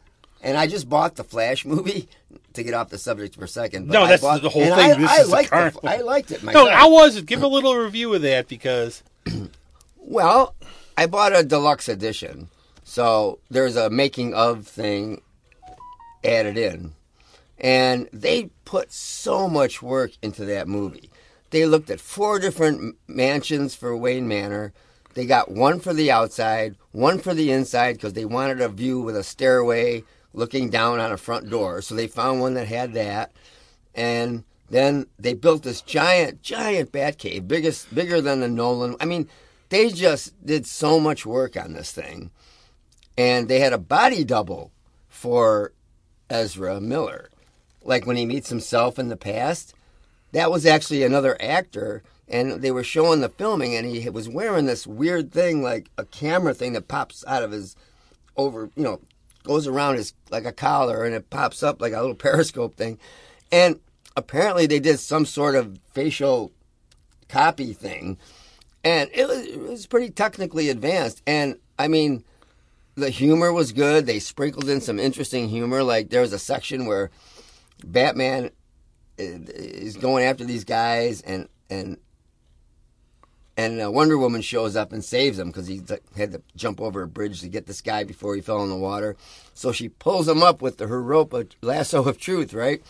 And 0.44 0.56
I 0.58 0.66
just 0.66 0.88
bought 0.88 1.14
the 1.16 1.22
Flash 1.24 1.64
movie 1.66 2.08
to 2.54 2.62
get 2.64 2.74
off 2.74 2.88
the 2.90 2.98
subject 2.98 3.34
for 3.36 3.44
a 3.44 3.48
second. 3.48 3.86
But 3.88 3.92
No, 3.94 4.02
I 4.04 4.08
that's 4.08 4.22
bought- 4.22 4.42
the 4.42 4.48
whole 4.48 4.62
thing. 4.62 4.72
I, 4.72 4.94
This 4.98 5.10
I 5.10 5.16
is 5.20 5.26
the 5.26 5.32
liked 5.32 5.50
current 5.50 5.76
I 5.84 5.96
liked 6.00 6.30
it 6.32 6.42
No, 6.42 6.46
myself. 6.46 6.70
how 6.70 6.90
was 6.92 7.16
it? 7.16 7.26
Give 7.26 7.42
a 7.42 7.46
little 7.48 7.76
review 7.76 8.12
of 8.14 8.22
that 8.22 8.48
because 8.48 9.02
Well, 9.98 10.54
I 10.96 11.06
bought 11.06 11.34
a 11.34 11.42
deluxe 11.44 11.88
edition, 11.88 12.48
so 12.84 13.38
there's 13.50 13.76
a 13.76 13.88
making 13.88 14.34
of 14.34 14.66
thing 14.66 15.22
added 16.24 16.58
in, 16.58 16.92
and 17.58 18.08
they 18.12 18.50
put 18.64 18.92
so 18.92 19.48
much 19.48 19.80
work 19.80 20.10
into 20.22 20.44
that 20.46 20.66
movie. 20.68 21.08
They 21.52 21.66
looked 21.66 21.90
at 21.90 22.00
four 22.00 22.38
different 22.38 22.96
mansions 23.06 23.74
for 23.74 23.94
Wayne 23.94 24.26
Manor. 24.26 24.72
They 25.12 25.26
got 25.26 25.50
one 25.50 25.80
for 25.80 25.92
the 25.92 26.10
outside, 26.10 26.76
one 26.92 27.18
for 27.18 27.34
the 27.34 27.52
inside 27.52 27.92
because 27.92 28.14
they 28.14 28.24
wanted 28.24 28.62
a 28.62 28.70
view 28.70 29.00
with 29.00 29.14
a 29.16 29.22
stairway 29.22 30.02
looking 30.32 30.70
down 30.70 30.98
on 30.98 31.12
a 31.12 31.18
front 31.18 31.50
door. 31.50 31.82
So 31.82 31.94
they 31.94 32.06
found 32.06 32.40
one 32.40 32.54
that 32.54 32.68
had 32.68 32.94
that, 32.94 33.32
and 33.94 34.44
then 34.70 35.06
they 35.18 35.34
built 35.34 35.62
this 35.62 35.82
giant, 35.82 36.40
giant 36.40 36.90
bat 36.90 37.18
cave, 37.18 37.46
biggest, 37.46 37.94
bigger 37.94 38.22
than 38.22 38.40
the 38.40 38.48
Nolan. 38.48 38.96
I 38.98 39.04
mean, 39.04 39.28
they 39.68 39.90
just 39.90 40.44
did 40.46 40.66
so 40.66 40.98
much 40.98 41.26
work 41.26 41.54
on 41.54 41.74
this 41.74 41.92
thing, 41.92 42.30
and 43.18 43.46
they 43.46 43.60
had 43.60 43.74
a 43.74 43.78
body 43.78 44.24
double 44.24 44.72
for 45.10 45.74
Ezra 46.30 46.80
Miller. 46.80 47.28
Like 47.84 48.06
when 48.06 48.16
he 48.16 48.24
meets 48.24 48.48
himself 48.48 48.98
in 48.98 49.10
the 49.10 49.16
past, 49.18 49.74
that 50.32 50.50
was 50.50 50.66
actually 50.66 51.02
another 51.02 51.36
actor, 51.40 52.02
and 52.26 52.62
they 52.62 52.70
were 52.70 52.84
showing 52.84 53.20
the 53.20 53.28
filming, 53.28 53.74
and 53.74 53.86
he 53.86 54.08
was 54.08 54.28
wearing 54.28 54.66
this 54.66 54.86
weird 54.86 55.30
thing, 55.30 55.62
like 55.62 55.90
a 55.98 56.04
camera 56.06 56.54
thing 56.54 56.72
that 56.72 56.88
pops 56.88 57.24
out 57.26 57.42
of 57.42 57.52
his 57.52 57.76
over, 58.36 58.70
you 58.74 58.82
know, 58.82 59.00
goes 59.44 59.66
around 59.66 59.96
his 59.96 60.14
like 60.30 60.46
a 60.46 60.52
collar, 60.52 61.04
and 61.04 61.14
it 61.14 61.30
pops 61.30 61.62
up 61.62 61.80
like 61.80 61.92
a 61.92 62.00
little 62.00 62.14
periscope 62.16 62.74
thing, 62.74 62.98
and 63.50 63.78
apparently 64.16 64.66
they 64.66 64.80
did 64.80 64.98
some 64.98 65.26
sort 65.26 65.54
of 65.54 65.78
facial 65.92 66.50
copy 67.28 67.74
thing, 67.74 68.16
and 68.82 69.10
it 69.12 69.28
was, 69.28 69.46
it 69.46 69.60
was 69.60 69.86
pretty 69.86 70.10
technically 70.10 70.68
advanced, 70.68 71.22
and 71.26 71.56
I 71.78 71.88
mean. 71.88 72.24
The 72.94 73.08
humor 73.08 73.54
was 73.54 73.72
good. 73.72 74.04
They 74.04 74.18
sprinkled 74.18 74.68
in 74.68 74.82
some 74.82 74.98
interesting 74.98 75.48
humor. 75.48 75.82
Like 75.82 76.10
there 76.10 76.20
was 76.20 76.34
a 76.34 76.38
section 76.38 76.84
where 76.84 77.10
Batman 77.82 78.50
is 79.18 79.96
going 79.96 80.24
after 80.24 80.44
these 80.44 80.64
guys, 80.64 81.20
and 81.22 81.48
and 81.70 81.98
and 83.56 83.92
Wonder 83.92 84.16
Woman 84.16 84.40
shows 84.40 84.76
up 84.76 84.92
and 84.92 85.04
saves 85.04 85.38
him 85.38 85.48
because 85.48 85.66
he 85.66 85.82
had 86.16 86.32
to 86.32 86.42
jump 86.56 86.80
over 86.80 87.02
a 87.02 87.08
bridge 87.08 87.40
to 87.40 87.48
get 87.48 87.66
this 87.66 87.80
guy 87.80 88.04
before 88.04 88.34
he 88.34 88.40
fell 88.40 88.62
in 88.62 88.70
the 88.70 88.76
water. 88.76 89.16
So 89.54 89.72
she 89.72 89.88
pulls 89.90 90.26
him 90.26 90.42
up 90.42 90.62
with 90.62 90.78
the, 90.78 90.86
her 90.86 91.02
rope, 91.02 91.34
a 91.34 91.46
lasso 91.60 92.02
of 92.04 92.18
truth, 92.18 92.54
right? 92.54 92.82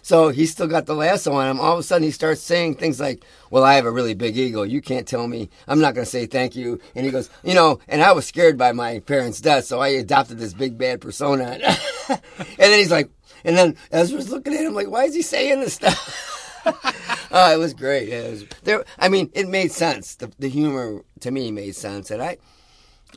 So 0.00 0.30
he's 0.30 0.50
still 0.50 0.68
got 0.68 0.86
the 0.86 0.94
lasso 0.94 1.34
on 1.34 1.50
him. 1.50 1.60
All 1.60 1.74
of 1.74 1.78
a 1.80 1.82
sudden, 1.82 2.04
he 2.04 2.10
starts 2.10 2.40
saying 2.40 2.76
things 2.76 2.98
like, 2.98 3.22
Well, 3.50 3.64
I 3.64 3.74
have 3.74 3.84
a 3.84 3.90
really 3.90 4.14
big 4.14 4.38
ego. 4.38 4.62
You 4.62 4.80
can't 4.80 5.06
tell 5.06 5.28
me. 5.28 5.50
I'm 5.66 5.80
not 5.80 5.94
going 5.94 6.06
to 6.06 6.10
say 6.10 6.24
thank 6.24 6.56
you. 6.56 6.80
And 6.94 7.04
he 7.04 7.12
goes, 7.12 7.28
You 7.42 7.52
know, 7.52 7.80
and 7.88 8.00
I 8.02 8.12
was 8.12 8.24
scared 8.24 8.56
by 8.56 8.72
my 8.72 9.00
parents' 9.00 9.42
death, 9.42 9.66
so 9.66 9.80
I 9.80 9.88
adopted 9.88 10.38
this 10.38 10.54
big 10.54 10.78
bad 10.78 11.02
persona. 11.02 11.44
and 12.08 12.20
then 12.56 12.78
he's 12.78 12.90
like, 12.90 13.10
And 13.44 13.56
then 13.56 13.76
Ezra's 13.90 14.30
looking 14.30 14.54
at 14.54 14.64
him 14.64 14.74
like, 14.74 14.88
Why 14.88 15.04
is 15.04 15.14
he 15.14 15.22
saying 15.22 15.60
this 15.60 15.74
stuff? 15.74 16.60
oh, 17.30 17.52
it 17.52 17.58
was 17.58 17.74
great. 17.74 18.08
It 18.08 18.30
was, 18.30 18.44
there, 18.64 18.84
I 18.98 19.08
mean, 19.08 19.30
it 19.34 19.48
made 19.48 19.72
sense. 19.72 20.16
The, 20.16 20.30
the 20.38 20.48
humor 20.48 21.02
to 21.20 21.30
me 21.30 21.50
made 21.50 21.74
sense, 21.76 22.10
and 22.10 22.22
I 22.22 22.38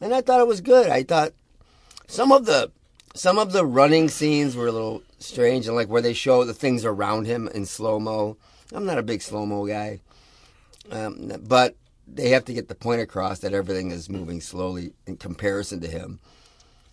and 0.01 0.13
I 0.13 0.21
thought 0.21 0.41
it 0.41 0.47
was 0.47 0.61
good. 0.61 0.89
I 0.89 1.03
thought 1.03 1.33
some 2.07 2.31
of 2.31 2.45
the 2.45 2.71
some 3.13 3.37
of 3.37 3.51
the 3.51 3.65
running 3.65 4.09
scenes 4.09 4.55
were 4.55 4.67
a 4.67 4.71
little 4.71 5.03
strange 5.19 5.67
and 5.67 5.75
like 5.75 5.89
where 5.89 6.01
they 6.01 6.13
show 6.13 6.43
the 6.43 6.53
things 6.53 6.85
around 6.85 7.25
him 7.25 7.47
in 7.53 7.65
slow 7.65 7.99
mo. 7.99 8.37
I'm 8.73 8.85
not 8.85 8.97
a 8.97 9.03
big 9.03 9.21
slow 9.21 9.45
mo 9.45 9.65
guy, 9.65 9.99
um, 10.91 11.31
but 11.41 11.75
they 12.07 12.29
have 12.29 12.45
to 12.45 12.53
get 12.53 12.67
the 12.67 12.75
point 12.75 13.01
across 13.01 13.39
that 13.39 13.53
everything 13.53 13.91
is 13.91 14.09
moving 14.09 14.41
slowly 14.41 14.93
in 15.05 15.17
comparison 15.17 15.81
to 15.81 15.87
him. 15.87 16.19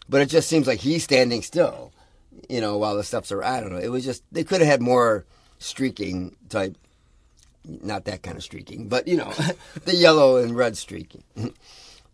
But 0.08 0.22
it 0.22 0.26
just 0.26 0.48
seems 0.48 0.66
like 0.66 0.80
he's 0.80 1.04
standing 1.04 1.42
still, 1.42 1.92
you 2.48 2.60
know, 2.60 2.78
while 2.78 2.96
the 2.96 3.04
stuff's 3.04 3.32
are, 3.32 3.42
I 3.42 3.60
don't 3.60 3.72
know. 3.72 3.78
It 3.78 3.88
was 3.88 4.04
just 4.04 4.22
they 4.32 4.44
could 4.44 4.60
have 4.60 4.70
had 4.70 4.82
more 4.82 5.24
streaking 5.58 6.36
type, 6.48 6.76
not 7.64 8.04
that 8.04 8.22
kind 8.22 8.36
of 8.36 8.42
streaking, 8.42 8.88
but 8.88 9.08
you 9.08 9.16
know, 9.16 9.32
the 9.84 9.94
yellow 9.94 10.36
and 10.36 10.56
red 10.56 10.76
streaking. 10.76 11.24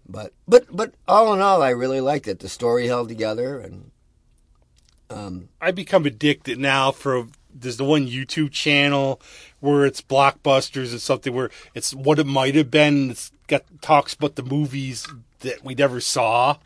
but 0.08 0.32
but 0.46 0.66
but 0.70 0.94
all 1.06 1.32
in 1.34 1.40
all, 1.40 1.62
I 1.62 1.70
really 1.70 2.00
liked 2.00 2.28
it. 2.28 2.40
The 2.40 2.48
story 2.48 2.86
held 2.86 3.08
together 3.08 3.58
and 3.58 3.90
um, 5.10 5.48
I 5.60 5.70
become 5.70 6.06
addicted 6.06 6.58
now 6.58 6.90
for 6.90 7.26
there's 7.54 7.76
the 7.76 7.84
one 7.84 8.06
YouTube 8.06 8.50
channel 8.50 9.20
where 9.60 9.86
it's 9.86 10.00
blockbusters 10.00 10.90
and 10.90 11.00
something 11.00 11.32
where 11.32 11.50
it's 11.74 11.94
what 11.94 12.18
it 12.18 12.26
might 12.26 12.54
have 12.54 12.70
been. 12.70 13.10
It's 13.10 13.30
got 13.46 13.62
talks 13.80 14.14
about 14.14 14.34
the 14.34 14.42
movies 14.42 15.06
that 15.40 15.64
we 15.64 15.74
never 15.74 16.00
saw, 16.00 16.56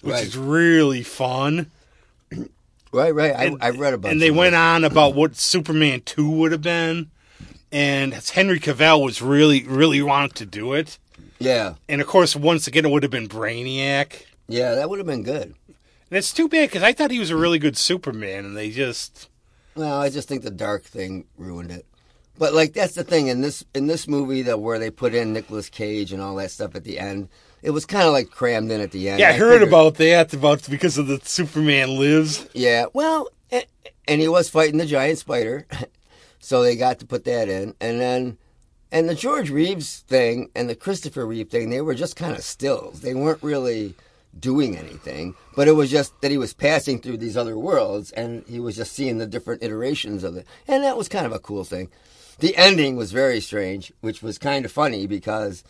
which 0.00 0.14
right. 0.14 0.24
is 0.24 0.36
really 0.36 1.02
fun. 1.02 1.70
Right, 2.92 3.14
right. 3.14 3.34
I, 3.34 3.56
I 3.60 3.70
read 3.70 3.94
about. 3.94 4.08
It. 4.08 4.12
And 4.12 4.22
they 4.22 4.30
went 4.30 4.54
on 4.54 4.84
about 4.84 5.14
what 5.14 5.36
Superman 5.36 6.02
two 6.04 6.28
would 6.28 6.52
have 6.52 6.62
been, 6.62 7.10
and 7.70 8.12
Henry 8.12 8.58
Cavill 8.58 9.04
was 9.04 9.22
really, 9.22 9.64
really 9.64 10.02
wanted 10.02 10.34
to 10.36 10.46
do 10.46 10.74
it. 10.74 10.98
Yeah. 11.38 11.74
And 11.88 12.00
of 12.00 12.06
course, 12.06 12.34
once 12.34 12.66
again, 12.66 12.84
it 12.84 12.90
would 12.90 13.02
have 13.02 13.12
been 13.12 13.28
Brainiac. 13.28 14.24
Yeah, 14.48 14.74
that 14.74 14.90
would 14.90 14.98
have 14.98 15.06
been 15.06 15.22
good. 15.22 15.54
And 15.66 16.18
it's 16.18 16.32
too 16.32 16.48
bad 16.48 16.68
because 16.68 16.82
I 16.82 16.92
thought 16.92 17.12
he 17.12 17.20
was 17.20 17.30
a 17.30 17.36
really 17.36 17.58
good 17.60 17.76
Superman, 17.76 18.44
and 18.44 18.56
they 18.56 18.70
just. 18.70 19.28
Well, 19.76 20.00
I 20.00 20.10
just 20.10 20.28
think 20.28 20.42
the 20.42 20.50
dark 20.50 20.82
thing 20.82 21.26
ruined 21.36 21.70
it. 21.70 21.86
But 22.36 22.54
like 22.54 22.72
that's 22.72 22.94
the 22.94 23.04
thing 23.04 23.28
in 23.28 23.42
this 23.42 23.64
in 23.74 23.86
this 23.86 24.08
movie 24.08 24.42
that 24.42 24.60
where 24.60 24.78
they 24.78 24.90
put 24.90 25.14
in 25.14 25.32
Nicolas 25.32 25.68
Cage 25.68 26.12
and 26.12 26.22
all 26.22 26.34
that 26.36 26.50
stuff 26.50 26.74
at 26.74 26.84
the 26.84 26.98
end, 26.98 27.28
it 27.62 27.70
was 27.70 27.86
kind 27.86 28.06
of 28.06 28.12
like 28.12 28.30
crammed 28.30 28.70
in 28.70 28.80
at 28.80 28.90
the 28.90 29.08
end. 29.08 29.20
Yeah, 29.20 29.28
I, 29.28 29.30
I 29.30 29.36
heard 29.38 29.60
figured, 29.60 29.68
about 29.68 29.94
that 29.96 30.32
about 30.34 30.68
because 30.68 30.98
of 30.98 31.06
the 31.06 31.20
Superman 31.22 31.98
lives. 31.98 32.46
Yeah, 32.54 32.86
well, 32.92 33.28
and, 33.50 33.66
and 34.06 34.20
he 34.20 34.28
was 34.28 34.48
fighting 34.48 34.78
the 34.78 34.86
giant 34.86 35.18
spider, 35.18 35.66
so 36.40 36.62
they 36.62 36.76
got 36.76 36.98
to 37.00 37.06
put 37.06 37.24
that 37.24 37.48
in, 37.48 37.74
and 37.80 38.00
then 38.00 38.38
and 38.92 39.08
the 39.08 39.14
George 39.14 39.50
Reeves 39.50 40.00
thing 40.08 40.50
and 40.54 40.68
the 40.68 40.74
Christopher 40.74 41.24
Reeve 41.24 41.48
thing, 41.48 41.70
they 41.70 41.80
were 41.80 41.94
just 41.94 42.16
kind 42.16 42.34
of 42.34 42.42
stills. 42.42 43.02
They 43.02 43.14
weren't 43.14 43.42
really 43.42 43.94
doing 44.38 44.76
anything, 44.76 45.34
but 45.54 45.68
it 45.68 45.72
was 45.72 45.90
just 45.90 46.20
that 46.20 46.30
he 46.30 46.38
was 46.38 46.54
passing 46.54 47.00
through 47.00 47.18
these 47.18 47.36
other 47.36 47.56
worlds 47.58 48.10
and 48.12 48.44
he 48.48 48.60
was 48.60 48.76
just 48.76 48.92
seeing 48.92 49.18
the 49.18 49.26
different 49.26 49.62
iterations 49.62 50.24
of 50.24 50.36
it. 50.36 50.46
And 50.66 50.82
that 50.82 50.96
was 50.96 51.08
kind 51.08 51.26
of 51.26 51.32
a 51.32 51.38
cool 51.38 51.64
thing. 51.64 51.88
The 52.38 52.56
ending 52.56 52.96
was 52.96 53.12
very 53.12 53.40
strange, 53.40 53.92
which 54.00 54.22
was 54.22 54.38
kind 54.38 54.64
of 54.64 54.72
funny 54.72 55.06
because 55.06 55.62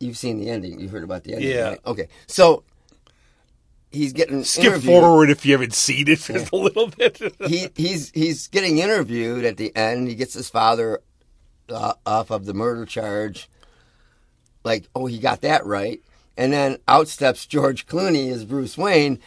you've 0.00 0.18
seen 0.18 0.38
the 0.38 0.50
ending. 0.50 0.80
You've 0.80 0.90
heard 0.90 1.04
about 1.04 1.24
the 1.24 1.34
ending. 1.34 1.50
Yeah. 1.50 1.68
Right? 1.70 1.80
Okay. 1.86 2.08
So 2.26 2.64
he's 3.94 4.12
getting 4.12 4.44
skip 4.44 4.64
interviewed. 4.64 5.00
forward 5.00 5.30
if 5.30 5.46
you 5.46 5.52
haven't 5.52 5.74
seen 5.74 6.08
it 6.08 6.20
just 6.20 6.30
yeah. 6.30 6.48
a 6.52 6.56
little 6.56 6.88
bit. 6.88 7.20
he 7.46 7.68
he's 7.74 8.10
he's 8.10 8.48
getting 8.48 8.78
interviewed 8.78 9.44
at 9.44 9.56
the 9.56 9.74
end. 9.74 10.08
He 10.08 10.14
gets 10.14 10.34
his 10.34 10.50
father 10.50 11.00
uh, 11.68 11.94
off 12.04 12.30
of 12.30 12.44
the 12.44 12.54
murder 12.54 12.84
charge. 12.84 13.48
Like, 14.64 14.88
oh, 14.94 15.06
he 15.06 15.18
got 15.18 15.42
that 15.42 15.64
right. 15.66 16.00
And 16.36 16.52
then 16.52 16.78
out 16.88 17.08
steps 17.08 17.46
George 17.46 17.86
Clooney 17.86 18.32
as 18.32 18.44
Bruce 18.44 18.76
Wayne, 18.76 19.20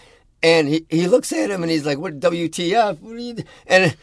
and 0.43 0.67
he, 0.67 0.85
he 0.89 1.07
looks 1.07 1.31
at 1.31 1.49
him 1.49 1.63
and 1.63 1.71
he's 1.71 1.85
like, 1.85 1.97
"What 1.97 2.19
WTF?" 2.19 2.99
What 2.99 3.15
are 3.15 3.19
you? 3.19 3.37
And 3.65 3.95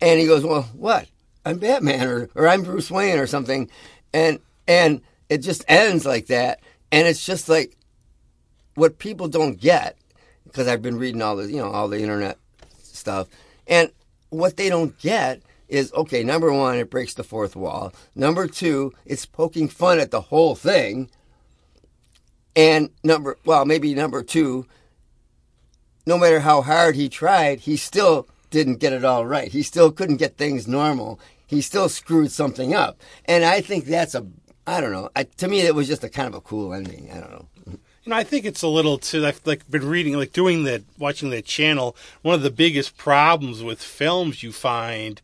and 0.00 0.20
he 0.20 0.26
goes, 0.26 0.44
"Well, 0.44 0.62
what? 0.74 1.08
I'm 1.44 1.58
Batman 1.58 2.06
or 2.06 2.30
or 2.34 2.48
I'm 2.48 2.62
Bruce 2.62 2.90
Wayne 2.90 3.18
or 3.18 3.26
something," 3.26 3.68
and 4.12 4.38
and 4.68 5.00
it 5.34 5.38
just 5.38 5.64
ends 5.68 6.06
like 6.06 6.26
that, 6.26 6.60
and 6.92 7.06
it's 7.06 7.24
just 7.24 7.48
like 7.48 7.76
what 8.74 8.98
people 8.98 9.28
don't 9.28 9.60
get 9.60 9.96
because 10.44 10.68
I've 10.68 10.82
been 10.82 10.98
reading 10.98 11.22
all 11.22 11.36
the 11.36 11.50
you 11.50 11.58
know 11.58 11.70
all 11.70 11.88
the 11.88 12.00
internet 12.00 12.38
stuff, 12.82 13.28
and 13.66 13.90
what 14.30 14.56
they 14.56 14.68
don't 14.68 14.98
get 14.98 15.42
is 15.68 15.92
okay. 15.92 16.22
Number 16.22 16.52
one, 16.52 16.76
it 16.76 16.90
breaks 16.90 17.14
the 17.14 17.24
fourth 17.24 17.56
wall. 17.56 17.92
Number 18.14 18.46
two, 18.46 18.92
it's 19.06 19.26
poking 19.26 19.68
fun 19.68 19.98
at 19.98 20.10
the 20.10 20.20
whole 20.20 20.54
thing 20.54 21.10
and 22.56 22.90
number, 23.02 23.36
well, 23.44 23.64
maybe 23.64 23.94
number 23.94 24.22
two, 24.22 24.66
no 26.06 26.18
matter 26.18 26.40
how 26.40 26.62
hard 26.62 26.94
he 26.94 27.08
tried, 27.08 27.60
he 27.60 27.76
still 27.76 28.28
didn't 28.50 28.76
get 28.76 28.92
it 28.92 29.04
all 29.04 29.26
right. 29.26 29.50
He 29.50 29.62
still 29.62 29.90
couldn't 29.90 30.18
get 30.18 30.36
things 30.36 30.68
normal. 30.68 31.18
He 31.46 31.60
still 31.60 31.88
screwed 31.88 32.30
something 32.30 32.74
up. 32.74 33.00
And 33.24 33.44
I 33.44 33.60
think 33.60 33.86
that's 33.86 34.14
a, 34.14 34.26
I 34.66 34.80
don't 34.80 34.92
know. 34.92 35.10
I, 35.14 35.24
to 35.24 35.48
me, 35.48 35.60
it 35.60 35.74
was 35.74 35.88
just 35.88 36.04
a 36.04 36.08
kind 36.08 36.28
of 36.28 36.34
a 36.34 36.40
cool 36.40 36.72
ending. 36.72 37.10
I 37.10 37.20
don't 37.20 37.30
know. 37.30 37.46
You 37.66 38.10
know, 38.10 38.16
I 38.16 38.24
think 38.24 38.44
it's 38.44 38.62
a 38.62 38.68
little 38.68 38.98
too. 38.98 39.26
I've 39.26 39.40
like 39.44 39.68
been 39.70 39.88
reading, 39.88 40.14
like 40.14 40.32
doing 40.32 40.64
that, 40.64 40.82
watching 40.98 41.30
that 41.30 41.46
channel. 41.46 41.96
One 42.22 42.34
of 42.34 42.42
the 42.42 42.50
biggest 42.50 42.96
problems 42.96 43.62
with 43.62 43.82
films 43.82 44.42
you 44.42 44.52
find 44.52 45.20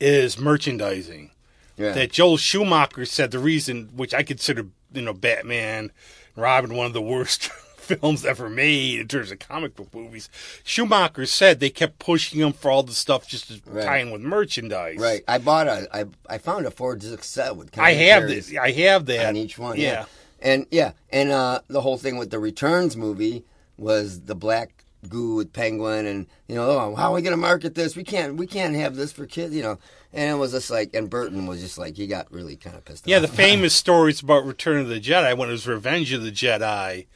is 0.00 0.38
merchandising. 0.38 1.30
Yeah. 1.76 1.92
That 1.92 2.12
Joel 2.12 2.36
Schumacher 2.36 3.04
said 3.04 3.30
the 3.30 3.38
reason, 3.38 3.90
which 3.94 4.14
I 4.14 4.22
consider, 4.22 4.66
you 4.92 5.02
know, 5.02 5.12
Batman 5.12 5.90
Robin 6.36 6.74
one 6.74 6.86
of 6.86 6.92
the 6.92 7.02
worst 7.02 7.50
films 7.82 8.24
ever 8.24 8.48
made 8.48 9.00
in 9.00 9.08
terms 9.08 9.30
of 9.30 9.38
comic 9.38 9.76
book 9.76 9.92
movies. 9.94 10.28
Schumacher 10.64 11.26
said 11.26 11.60
they 11.60 11.70
kept 11.70 11.98
pushing 11.98 12.40
him 12.40 12.52
for 12.52 12.70
all 12.70 12.82
the 12.82 12.92
stuff 12.94 13.26
just 13.26 13.48
to 13.48 13.60
right. 13.70 13.84
tie 13.84 13.98
in 13.98 14.10
with 14.10 14.22
merchandise. 14.22 14.98
Right. 14.98 15.22
I 15.28 15.38
bought 15.38 15.66
a. 15.66 15.88
I 15.92 16.04
I 16.28 16.38
found 16.38 16.66
a 16.66 16.70
four 16.70 16.96
disc 16.96 17.24
set 17.24 17.56
with. 17.56 17.78
I 17.78 17.92
have 17.92 18.28
this. 18.28 18.54
I 18.56 18.70
have 18.72 19.06
that 19.06 19.26
on 19.26 19.36
each 19.36 19.58
one. 19.58 19.78
Yeah. 19.78 19.92
yeah. 19.92 20.04
And 20.40 20.66
yeah, 20.70 20.92
and 21.10 21.30
uh, 21.30 21.60
the 21.68 21.80
whole 21.80 21.98
thing 21.98 22.16
with 22.16 22.30
the 22.30 22.40
Returns 22.40 22.96
movie 22.96 23.44
was 23.76 24.22
the 24.22 24.34
Black 24.34 24.84
goo 25.08 25.36
with 25.36 25.52
Penguin, 25.52 26.06
and 26.06 26.26
you 26.48 26.56
know, 26.56 26.68
oh, 26.68 26.94
how 26.94 27.10
are 27.10 27.14
we 27.14 27.22
gonna 27.22 27.36
market 27.36 27.74
this? 27.74 27.94
We 27.96 28.04
can't, 28.04 28.36
we 28.36 28.46
can't 28.46 28.74
have 28.74 28.96
this 28.96 29.12
for 29.12 29.26
kids, 29.26 29.54
you 29.54 29.62
know. 29.62 29.78
And 30.12 30.30
it 30.30 30.38
was 30.38 30.52
just 30.52 30.70
like, 30.70 30.90
and 30.94 31.08
Burton 31.08 31.46
was 31.46 31.60
just 31.62 31.78
like, 31.78 31.96
he 31.96 32.06
got 32.06 32.30
really 32.30 32.56
kind 32.56 32.76
of 32.76 32.84
pissed 32.84 33.06
Yeah, 33.06 33.16
off. 33.16 33.22
the 33.22 33.28
famous 33.28 33.74
stories 33.74 34.20
about 34.20 34.44
Return 34.44 34.80
of 34.80 34.88
the 34.88 35.00
Jedi 35.00 35.36
when 35.36 35.48
it 35.48 35.52
was 35.52 35.66
Revenge 35.66 36.12
of 36.12 36.22
the 36.22 36.32
Jedi. 36.32 37.06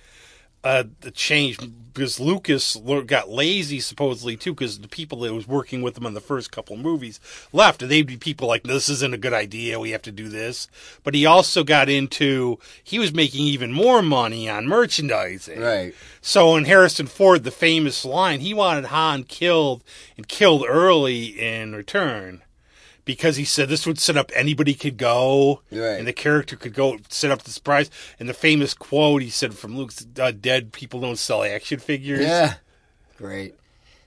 Uh, 0.66 0.83
the 1.02 1.12
change 1.12 1.59
because 1.94 2.18
Lucas 2.18 2.76
got 3.07 3.31
lazy 3.31 3.79
supposedly 3.79 4.37
too 4.37 4.52
because 4.52 4.81
the 4.81 4.88
people 4.88 5.20
that 5.20 5.33
was 5.33 5.46
working 5.46 5.81
with 5.81 5.96
him 5.96 6.05
on 6.05 6.14
the 6.14 6.20
first 6.20 6.50
couple 6.50 6.76
movies 6.76 7.20
left 7.52 7.83
and 7.83 7.88
they'd 7.90 8.05
be 8.05 8.16
people 8.16 8.48
like 8.48 8.64
this 8.64 8.88
isn't 8.88 9.14
a 9.14 9.16
good 9.16 9.33
idea 9.33 9.79
we 9.79 9.92
have 9.92 10.02
to 10.02 10.11
do 10.11 10.29
this. 10.29 10.66
But 11.05 11.14
he 11.14 11.24
also 11.24 11.62
got 11.62 11.88
into 11.88 12.59
he 12.83 12.98
was 12.98 13.14
making 13.14 13.46
even 13.46 13.72
more 13.72 14.02
money 14.02 14.48
on 14.48 14.66
merchandising. 14.66 15.61
Right. 15.61 15.94
so 16.20 16.57
in 16.57 16.64
Harrison 16.64 17.07
Ford, 17.07 17.44
the 17.44 17.52
famous 17.52 18.05
line, 18.05 18.40
he 18.40 18.52
wanted 18.52 18.87
Han 18.87 19.22
killed 19.22 19.85
and 20.16 20.26
killed 20.26 20.64
early 20.68 21.26
in 21.26 21.76
Return 21.76 22.42
because 23.06 23.36
he 23.36 23.44
said 23.46 23.70
this 23.70 23.86
would 23.86 23.98
set 23.98 24.18
up 24.18 24.30
anybody 24.34 24.74
could 24.74 24.98
go 24.98 25.62
Right. 25.72 25.98
and 25.98 26.06
the 26.06 26.12
character 26.12 26.56
could 26.56 26.74
go 26.74 26.98
set 27.08 27.30
up 27.30 27.42
the 27.44 27.50
surprise. 27.50 27.88
And 28.20 28.28
the 28.28 28.34
famous 28.34 28.74
quote 28.74 29.22
he 29.22 29.30
said 29.30 29.54
from 29.54 29.74
Luke's 29.78 30.06
uh, 30.20 30.32
dead 30.38 30.72
people 30.72 31.00
don't 31.00 31.16
sell 31.18 31.42
action 31.42 31.78
figures. 31.78 32.20
Yeah. 32.20 32.54
Great. 33.16 33.54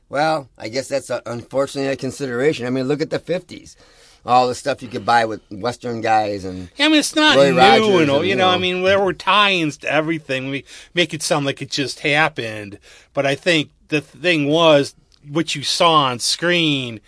Well, 0.09 0.49
I 0.57 0.69
guess 0.69 0.88
that's 0.88 1.09
uh 1.09 1.21
unfortunately 1.25 1.91
a 1.91 1.95
consideration. 1.95 2.67
I 2.67 2.69
mean, 2.69 2.88
look 2.88 3.01
at 3.01 3.09
the 3.09 3.17
fifties. 3.19 3.75
All 4.25 4.49
the 4.49 4.53
stuff 4.55 4.83
you 4.83 4.89
could 4.89 5.05
buy 5.05 5.23
with 5.25 5.41
Western 5.49 6.01
guys 6.01 6.43
and 6.43 6.69
I 6.77 6.89
mean, 6.89 6.99
it's 6.99 7.15
not 7.15 7.38
Roy 7.38 7.51
new, 7.51 7.57
Rogers 7.57 8.01
and, 8.01 8.12
all 8.12 8.23
you 8.23 8.31
you 8.31 8.35
know. 8.35 8.49
I 8.49 8.57
mean, 8.57 8.83
there 8.83 8.99
were 8.99 9.13
tie-ins 9.13 9.77
to 9.77 9.91
everything. 9.91 10.49
We 10.49 10.65
make 10.93 11.13
it 11.13 11.23
sound 11.23 11.45
like 11.45 11.62
it 11.62 11.71
just 11.71 12.01
happened, 12.01 12.79
but 13.13 13.25
I 13.25 13.35
think 13.35 13.71
the 13.88 14.01
thing 14.01 14.47
was 14.47 14.93
what 15.27 15.55
you 15.55 15.63
saw 15.63 15.93
on 15.93 16.19
screen 16.19 16.99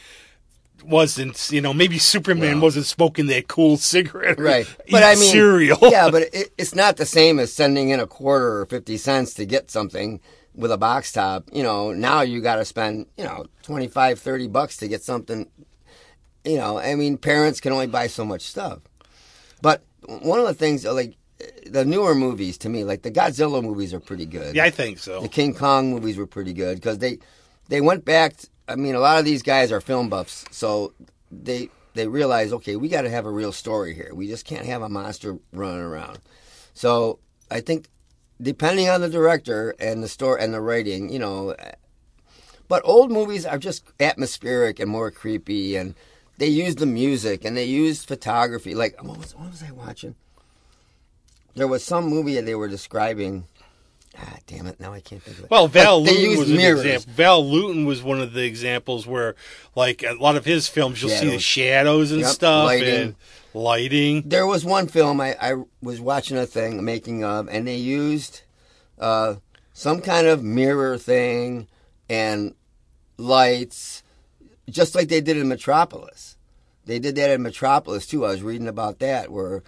wasn't. 0.84 1.50
You 1.52 1.62
know, 1.62 1.74
maybe 1.74 1.98
Superman 1.98 2.54
Well. 2.56 2.64
wasn't 2.64 2.86
smoking 2.86 3.28
that 3.28 3.48
cool 3.48 3.78
cigarette, 3.78 4.40
right. 4.40 4.68
But 4.92 5.04
I 5.04 5.16
mean, 5.16 5.32
cereal. 5.32 5.78
yeah, 5.82 6.10
but 6.12 6.24
it, 6.34 6.52
it's 6.58 6.76
not 6.76 6.98
the 6.98 7.06
same 7.06 7.40
as 7.40 7.54
sending 7.54 7.90
in 7.90 8.00
a 8.00 8.08
quarter 8.08 8.60
or 8.62 8.66
fifty 8.66 8.98
cents 8.98 9.34
to 9.36 9.46
get 9.46 9.70
something 9.72 10.20
with 10.54 10.72
a 10.72 10.78
box 10.78 11.12
top. 11.12 11.46
You 11.54 11.64
know, 11.64 11.92
now 11.94 12.22
you 12.22 12.42
got 12.42 12.56
to 12.58 12.66
spend 12.66 13.06
you 13.18 13.24
know 13.24 13.46
25, 13.64 14.20
30 14.20 14.48
bucks 14.48 14.78
to 14.78 14.88
get 14.88 15.02
something. 15.04 15.48
You 16.44 16.58
know, 16.58 16.78
I 16.80 16.96
mean, 16.96 17.18
parents 17.18 17.60
can 17.62 17.72
only 17.72 17.88
buy 17.88 18.08
so 18.08 18.26
much 18.26 18.42
stuff. 18.42 18.80
But 19.62 19.84
one 20.08 20.40
of 20.40 20.48
the 20.48 20.56
things, 20.56 20.86
uh, 20.86 20.94
like 20.94 21.16
the 21.68 21.86
newer 21.86 22.16
movies, 22.16 22.58
to 22.60 22.70
me, 22.70 22.84
like 22.84 23.04
the 23.04 23.12
Godzilla 23.12 23.62
movies, 23.64 23.94
are 23.94 24.00
pretty 24.00 24.26
good. 24.26 24.56
yeah, 24.56 24.64
I 24.66 24.72
think 24.72 24.98
so. 24.98 25.22
the 25.22 25.28
King 25.30 25.54
Kong 25.54 25.92
movies 25.92 26.18
were 26.18 26.26
pretty 26.28 26.54
good 26.54 26.76
because 26.76 26.98
they 26.98 27.20
they 27.70 27.80
went 27.82 28.06
back. 28.06 28.34
I 28.72 28.76
mean, 28.76 28.96
a 28.96 29.00
lot 29.00 29.20
of 29.20 29.26
these 29.26 29.44
guys 29.44 29.72
are 29.72 29.82
film 29.82 30.10
buffs, 30.10 30.46
so 30.52 30.94
they 31.32 31.70
they 31.94 32.08
realize, 32.08 32.54
okay, 32.54 32.76
we 32.76 32.88
got 32.88 33.02
to 33.02 33.10
have 33.10 33.26
a 33.26 33.32
real 33.32 33.52
story 33.52 33.94
here. 33.94 34.12
We 34.14 34.28
just 34.28 34.46
can't 34.46 34.66
have 34.66 34.82
a 34.82 34.90
monster 34.90 35.38
running 35.52 35.82
around. 35.82 36.20
So 36.74 37.20
I 37.50 37.60
think, 37.60 37.90
depending 38.42 38.88
on 38.88 39.02
the 39.02 39.10
director 39.10 39.76
and 39.78 40.02
the 40.02 40.08
story 40.08 40.42
and 40.42 40.54
the 40.54 40.62
writing, 40.62 41.12
you 41.12 41.20
know, 41.20 41.50
eh, 41.50 41.74
but 42.68 42.82
old 42.86 43.12
movies 43.12 43.46
are 43.46 43.58
just 43.58 43.84
atmospheric 44.00 44.80
and 44.80 44.90
more 44.90 45.12
creepy, 45.12 45.76
and 45.76 45.96
they 46.38 46.48
use 46.48 46.76
the 46.76 46.86
music 46.86 47.44
and 47.44 47.56
they 47.58 47.66
use 47.66 48.06
photography. 48.06 48.74
Like 48.74 49.02
what 49.04 49.18
was 49.18 49.36
what 49.36 49.52
was 49.52 49.62
I 49.62 49.72
watching? 49.72 50.16
There 51.54 51.68
was 51.68 51.84
some 51.84 52.06
movie 52.06 52.36
that 52.36 52.46
they 52.46 52.56
were 52.56 52.70
describing. 52.70 53.46
Ah, 54.18 54.38
damn 54.46 54.68
it! 54.68 54.80
Now 54.80 54.92
I 54.94 55.00
can't 55.00 55.24
think 55.24 55.38
of 55.40 55.46
it. 55.46 55.52
Well, 55.52 55.68
Val 55.70 56.04
But 56.04 56.12
Lewton 56.12 56.22
used 56.24 56.40
was 56.40 56.52
an 56.52 56.60
example. 56.60 57.14
Val 57.14 57.50
Lewton 57.50 57.86
was 57.86 58.04
one 58.04 58.20
of 58.20 58.34
the 58.34 58.44
examples 58.44 59.08
where, 59.08 59.36
like, 59.76 60.04
a 60.04 60.14
lot 60.14 60.36
of 60.36 60.44
his 60.46 60.68
films, 60.68 61.02
you'll 61.02 61.12
see 61.12 61.28
the 61.28 61.40
Shadows. 61.40 61.44
shadows 61.44 62.12
and 62.12 62.20
Yep, 62.22 62.30
stuff 62.30 62.66
lighting. 62.66 62.94
and 62.94 63.16
lighting. 63.54 64.24
There 64.26 64.46
was 64.46 64.66
one 64.66 64.88
film 64.88 65.22
I, 65.22 65.36
I 65.42 65.54
was 65.82 66.02
watching 66.02 66.38
a 66.38 66.46
thing 66.46 66.84
making 66.84 67.24
of, 67.24 67.48
and 67.48 67.66
they 67.68 67.78
used 67.78 68.42
uh, 69.00 69.36
some 69.74 70.02
kind 70.02 70.28
of 70.28 70.44
mirror 70.44 70.98
thing 70.98 71.68
and 72.10 72.54
lights, 73.18 74.04
just 74.70 74.94
like 74.96 75.08
they 75.08 75.22
did 75.22 75.38
in 75.38 75.48
Metropolis. 75.48 76.36
They 76.86 77.00
did 77.00 77.16
that 77.16 77.30
in 77.30 77.42
Metropolis 77.44 78.08
too. 78.08 78.26
I 78.26 78.32
was 78.32 78.42
reading 78.44 78.68
about 78.68 79.00
that 79.00 79.32
where 79.32 79.64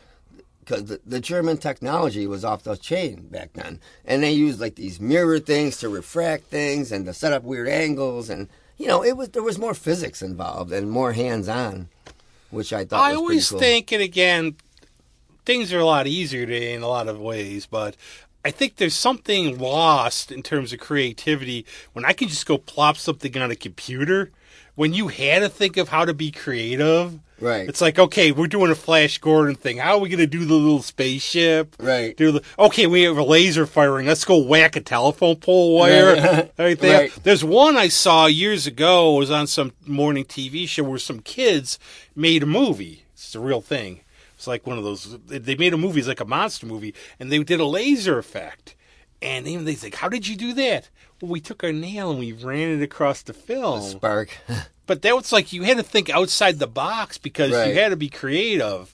because 0.66 0.86
the, 0.86 1.00
the 1.06 1.20
German 1.20 1.58
technology 1.58 2.28
was 2.28 2.46
off 2.46 2.64
the 2.64 2.76
chain 2.76 3.28
back 3.30 3.54
then, 3.54 3.80
and 4.06 4.24
they 4.24 4.32
used 4.32 4.60
like 4.60 4.76
these 4.76 5.00
mirror 5.00 5.40
things 5.40 5.78
to 5.78 5.90
refract 5.90 6.46
things 6.46 6.92
and 6.92 7.06
to 7.06 7.14
set 7.14 7.34
up 7.34 7.44
weird 7.44 7.68
angles, 7.68 8.30
and 8.30 8.50
you 8.78 8.88
know 8.88 9.04
it 9.04 9.18
was 9.18 9.30
there 9.30 9.44
was 9.44 9.60
more 9.60 9.74
physics 9.74 10.22
involved 10.22 10.72
and 10.72 10.90
more 10.90 11.14
hands 11.14 11.48
on, 11.48 11.90
which 12.50 12.74
I 12.74 12.86
thought 12.86 13.04
I 13.04 13.12
was 13.12 13.18
always 13.18 13.50
cool. 13.50 13.60
think, 13.60 13.92
and 13.92 14.02
again, 14.02 14.56
things 15.46 15.74
are 15.74 15.80
a 15.80 15.86
lot 15.86 16.08
easier 16.08 16.46
today 16.46 16.74
in 16.74 16.82
a 16.82 16.88
lot 16.88 17.08
of 17.08 17.20
ways, 17.20 17.66
but 17.66 17.96
I 18.46 18.52
think 18.52 18.76
there's 18.76 18.94
something 18.94 19.58
lost 19.58 20.32
in 20.32 20.44
terms 20.44 20.74
of 20.74 20.80
creativity 20.80 21.66
when 21.94 22.04
I 22.04 22.14
can 22.14 22.28
just 22.28 22.46
go 22.46 22.58
plop 22.58 22.98
something 22.98 23.38
on 23.38 23.52
a 23.52 23.56
computer. 23.56 24.32
When 24.76 24.94
you 24.94 25.08
had 25.08 25.40
to 25.40 25.50
think 25.50 25.78
of 25.78 25.90
how 25.90 26.04
to 26.04 26.14
be 26.14 26.32
creative, 26.32 27.20
Right. 27.44 27.68
It's 27.68 27.82
like, 27.82 28.00
okay, 28.00 28.32
we're 28.32 28.48
doing 28.48 28.72
a 28.72 28.76
Flash 28.76 29.18
Gordon 29.18 29.56
thing. 29.56 29.78
How 29.78 29.96
are 29.96 30.00
we 30.00 30.08
going 30.08 30.20
to 30.20 30.28
do 30.28 30.46
the 30.46 30.54
little 30.54 30.82
spaceship? 30.82 31.76
Right. 31.78 32.16
Do 32.16 32.32
the, 32.32 32.44
okay, 32.58 32.88
we 32.88 33.02
have 33.04 33.18
a 33.18 33.24
laser 33.24 33.66
firing. 33.66 34.08
Let's 34.08 34.24
go 34.24 34.38
whack 34.38 34.78
a 34.78 34.82
telephone 34.82 35.36
pole 35.36 35.76
wire. 35.78 36.50
Right. 36.58 36.80
there. 36.80 37.02
Right. 37.02 37.24
There's 37.24 37.44
one 37.44 37.76
I 37.76 37.90
saw 37.90 38.28
years 38.28 38.66
ago. 38.66 39.16
It 39.16 39.20
was 39.20 39.32
on 39.32 39.48
some 39.48 39.74
morning 39.86 40.24
TV 40.24 40.68
show 40.68 40.84
where 40.84 41.00
some 41.00 41.20
kids 41.20 41.78
made 42.16 42.44
a 42.44 42.46
movie. 42.46 43.04
It's 43.14 43.36
a 43.36 43.40
real 43.40 43.60
thing. 43.60 44.02
It's 44.36 44.48
like 44.48 44.66
one 44.66 44.78
of 44.78 44.84
those. 44.84 45.18
They 45.26 45.56
made 45.56 45.74
a 45.74 45.78
movie. 45.78 46.00
It's 46.00 46.08
like 46.08 46.20
a 46.20 46.26
monster 46.26 46.66
movie, 46.66 46.94
and 47.20 47.32
they 47.32 47.44
did 47.44 47.60
a 47.60 47.66
laser 47.66 48.18
effect. 48.18 48.76
And 49.22 49.48
even 49.48 49.66
they 49.66 49.76
think, 49.76 49.96
how 49.96 50.10
did 50.10 50.28
you 50.28 50.36
do 50.36 50.54
that? 50.54 50.90
Well, 51.24 51.32
we 51.32 51.40
took 51.40 51.64
our 51.64 51.72
nail 51.72 52.12
and 52.12 52.20
we 52.20 52.34
ran 52.34 52.70
it 52.70 52.82
across 52.84 53.22
the 53.22 53.32
film. 53.34 53.82
Spark. 53.82 54.38
But 54.86 55.02
that 55.04 55.16
was 55.16 55.32
like 55.32 55.54
you 55.54 55.64
had 55.64 55.78
to 55.78 55.84
think 55.84 56.10
outside 56.10 56.60
the 56.60 56.68
box 56.68 57.18
because 57.18 57.54
Right. 57.54 57.70
you 57.70 57.76
had 57.80 57.92
to 57.92 57.96
be 57.96 58.10
creative. 58.10 58.94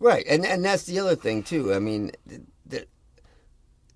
right, 0.00 0.26
and 0.28 0.44
and 0.44 0.64
that's 0.64 0.82
the 0.82 0.98
other 0.98 1.14
thing 1.14 1.44
too. 1.44 1.72
I 1.72 1.78
mean, 1.78 2.10
the 2.26 2.42
the 2.66 2.86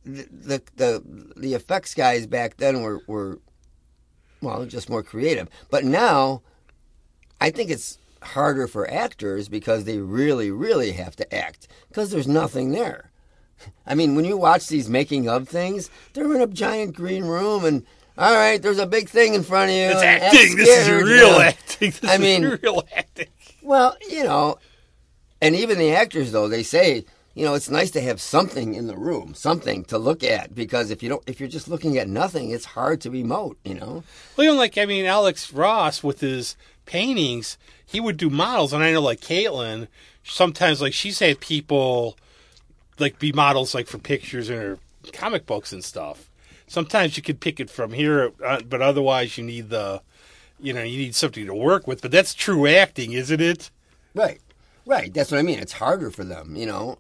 the 0.05 0.63
the, 0.77 1.33
the 1.37 1.55
effects 1.55 1.95
guys 1.95 2.29
back 2.29 2.59
then 2.59 2.83
were 2.83 3.01
were 3.09 3.41
well 4.41 4.65
just 4.67 4.89
more 4.89 5.03
creative, 5.03 5.49
but 5.69 5.83
now 5.85 6.43
I 7.41 7.51
think 7.51 7.71
it's 7.71 7.99
harder 8.23 8.69
for 8.69 8.89
actors 8.89 9.49
because 9.49 9.83
they 9.83 9.99
really 9.99 10.53
really 10.53 10.93
have 10.93 11.17
to 11.17 11.35
act 11.35 11.67
because 11.89 12.13
there's 12.13 12.29
nothing 12.29 12.71
there. 12.71 13.11
I 13.87 13.95
mean, 13.95 14.15
when 14.17 14.25
you 14.25 14.37
watch 14.37 14.69
these 14.69 14.89
making 14.89 15.29
of 15.29 15.49
things, 15.49 15.91
they're 16.13 16.33
in 16.35 16.41
a 16.41 16.47
giant 16.47 16.95
green 16.95 17.25
room 17.25 17.65
and. 17.65 17.85
All 18.19 18.35
right, 18.35 18.63
there's 18.63 18.79
a 18.79 18.87
big 18.87 19.11
thing 19.11 19.35
in 19.35 19.43
front 19.43 19.71
of 19.71 19.77
you. 19.77 19.91
It's 19.91 20.03
acting. 20.03 20.57
This 20.57 20.71
is 20.71 20.89
you 20.89 21.05
real 21.05 21.33
know. 21.33 21.41
acting. 21.43 21.91
This 22.01 22.11
I 22.11 22.15
is 22.15 22.21
mean- 22.21 22.59
real 22.63 22.83
acting. 22.97 23.27
Well, 23.61 23.95
you 24.09 24.25
know, 24.25 24.57
and 25.43 25.55
even 25.55 25.77
the 25.77 25.93
actors 25.95 26.33
though 26.33 26.49
they 26.49 26.63
say, 26.63 27.05
you 27.35 27.45
know, 27.45 27.53
it's 27.53 27.69
nice 27.69 27.91
to 27.91 28.01
have 28.01 28.19
something 28.19 28.73
in 28.73 28.87
the 28.87 28.97
room, 28.97 29.35
something 29.35 29.85
to 29.87 29.99
look 29.99 30.25
at 30.25 30.55
because 30.55 30.91
if 30.91 31.03
you 31.03 31.11
don't, 31.11 31.23
if 31.27 31.41
you're 31.41 31.49
just 31.51 31.69
looking 31.69 31.99
at 31.99 32.09
nothing, 32.09 32.53
it's 32.53 32.65
hard 32.65 33.03
to 33.03 33.11
emote. 33.11 33.57
You 33.67 33.75
know, 33.75 34.03
Well, 34.39 34.47
even 34.47 34.57
like 34.57 34.79
I 34.79 34.87
mean, 34.87 35.05
Alex 35.05 35.53
Ross 35.53 36.03
with 36.03 36.21
his 36.21 36.57
paintings, 36.87 37.59
he 37.85 38.01
would 38.01 38.17
do 38.17 38.31
models, 38.31 38.73
and 38.73 38.83
I 38.83 38.93
know 38.93 39.03
like 39.03 39.21
Caitlin, 39.21 39.89
sometimes 40.25 40.81
like 40.81 40.95
she's 40.95 41.19
had 41.19 41.39
people 41.41 42.17
like 42.99 43.19
be 43.19 43.33
models 43.33 43.75
like 43.75 43.87
for 43.87 43.99
pictures 43.99 44.49
her 44.49 44.79
comic 45.13 45.47
books 45.47 45.73
and 45.73 45.85
stuff. 45.85 46.31
Sometimes 46.67 47.17
you 47.17 47.23
could 47.23 47.41
pick 47.41 47.61
it 47.61 47.71
from 47.71 47.93
here, 47.93 48.33
uh, 48.45 48.61
but 48.69 48.83
otherwise 48.83 49.39
you 49.39 49.45
need 49.45 49.71
the, 49.71 50.03
you 50.59 50.73
know, 50.73 50.83
you 50.83 50.99
need 50.99 51.15
something 51.15 51.47
to 51.47 51.55
work 51.55 51.87
with. 51.87 52.03
But 52.03 52.11
that's 52.11 52.35
true 52.35 52.67
acting, 52.67 53.13
isn't 53.13 53.41
it? 53.41 53.71
right, 54.15 54.41
right. 54.85 55.13
That's 55.15 55.31
what 55.31 55.39
I 55.39 55.43
mean. 55.43 55.59
It's 55.61 55.75
harder 55.75 56.11
for 56.11 56.25
them. 56.25 56.57
You 56.57 56.67
know, 56.67 56.99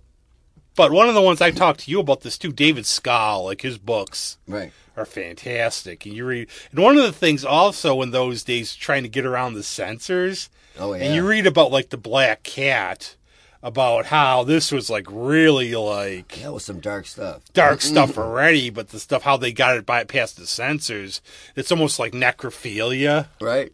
But 0.77 0.93
one 0.93 1.09
of 1.09 1.15
the 1.15 1.23
ones 1.23 1.41
I 1.41 1.51
talked 1.51 1.81
to 1.81 1.91
you 1.91 1.99
about 2.01 2.21
this 2.21 2.39
too, 2.39 2.53
David 2.53 2.87
Skal, 2.87 3.45
like 3.47 3.63
his 3.63 3.79
books. 3.79 4.37
right. 4.47 4.71
are 4.97 5.07
fantastic. 5.07 6.07
And 6.07 6.15
you 6.15 6.25
read, 6.27 6.49
and 6.71 6.79
one 6.81 6.97
of 6.97 7.03
the 7.03 7.13
things 7.13 7.45
also 7.45 8.03
in 8.03 8.11
those 8.13 8.45
days, 8.45 8.75
trying 8.77 9.03
to 9.03 9.09
get 9.09 9.27
around 9.27 9.55
the 9.55 9.63
censors, 9.65 10.49
Oh 10.79 10.93
yeah. 10.95 11.05
and 11.05 11.15
you 11.15 11.27
read 11.27 11.47
about 11.47 11.73
like 11.73 11.89
the 11.89 11.97
Black 11.97 12.43
Cat, 12.45 13.17
about 13.62 14.07
how 14.07 14.45
this 14.45 14.71
was 14.71 14.88
like 14.90 15.07
really 15.11 15.75
like 15.75 16.40
that 16.40 16.53
was 16.53 16.64
some 16.64 16.81
dark 16.81 17.07
stuff. 17.07 17.42
dark 17.53 17.81
mm-hmm. 17.81 17.88
stuff 17.88 18.19
already, 18.19 18.71
but 18.71 18.88
the 18.90 19.01
stuff 19.01 19.23
how 19.23 19.37
they 19.37 19.53
got 19.53 19.77
it 19.77 19.87
by 19.87 20.05
past 20.05 20.37
the 20.37 20.47
censors, 20.47 21.21
it's 21.55 21.73
almost 21.73 21.99
like 21.99 22.12
necrophilia. 22.12 23.29
Right. 23.40 23.73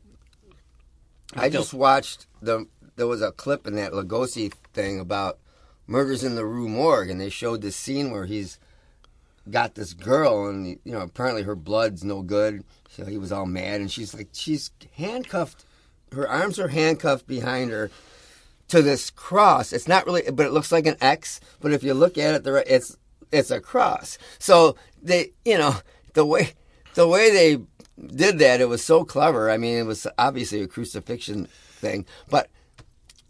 I 1.34 1.48
just 1.48 1.72
watched 1.72 2.26
the. 2.40 2.66
There 2.96 3.06
was 3.06 3.22
a 3.22 3.32
clip 3.32 3.66
in 3.66 3.74
that 3.76 3.92
Lugosi 3.92 4.52
thing 4.74 5.00
about 5.00 5.38
murders 5.86 6.22
in 6.22 6.34
the 6.34 6.44
Rue 6.44 6.68
Morgue, 6.68 7.10
and 7.10 7.20
they 7.20 7.30
showed 7.30 7.62
this 7.62 7.74
scene 7.74 8.10
where 8.10 8.26
he's 8.26 8.58
got 9.50 9.74
this 9.74 9.94
girl, 9.94 10.46
and 10.46 10.66
you 10.66 10.92
know 10.92 11.00
apparently 11.00 11.42
her 11.42 11.56
blood's 11.56 12.04
no 12.04 12.22
good. 12.22 12.64
So 12.90 13.06
he 13.06 13.18
was 13.18 13.32
all 13.32 13.46
mad, 13.46 13.80
and 13.80 13.90
she's 13.90 14.14
like 14.14 14.28
she's 14.32 14.70
handcuffed. 14.96 15.64
Her 16.12 16.28
arms 16.28 16.58
are 16.58 16.68
handcuffed 16.68 17.26
behind 17.26 17.70
her 17.70 17.90
to 18.72 18.80
this 18.80 19.10
cross. 19.10 19.70
It's 19.74 19.86
not 19.86 20.06
really, 20.06 20.22
but 20.32 20.46
it 20.46 20.52
looks 20.52 20.72
like 20.72 20.86
an 20.86 20.96
X. 21.02 21.40
But 21.60 21.72
if 21.72 21.82
you 21.82 21.92
look 21.92 22.16
at 22.16 22.34
it, 22.34 22.64
it's 22.66 22.96
it's 23.30 23.50
a 23.50 23.60
cross. 23.60 24.16
So 24.38 24.76
they, 25.02 25.32
you 25.44 25.58
know, 25.58 25.76
the 26.14 26.24
way 26.24 26.54
the 26.94 27.06
way 27.06 27.30
they 27.30 27.62
did 28.06 28.38
that, 28.38 28.62
it 28.62 28.70
was 28.70 28.82
so 28.82 29.04
clever. 29.04 29.50
I 29.50 29.58
mean, 29.58 29.76
it 29.76 29.84
was 29.84 30.06
obviously 30.16 30.62
a 30.62 30.66
crucifixion 30.66 31.48
thing, 31.52 32.06
but 32.30 32.48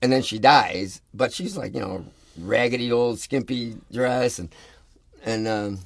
and 0.01 0.13
then 0.13 0.23
she 0.23 0.39
dies, 0.39 1.03
but 1.13 1.33
she's 1.33 1.57
like, 1.57 1.75
you 1.75 1.81
know, 1.81 2.05
raggedy 2.39 2.93
old 2.93 3.19
skimpy 3.19 3.77
dress 3.91 4.39
and 4.39 4.55
and 5.25 5.49
um, 5.49 5.81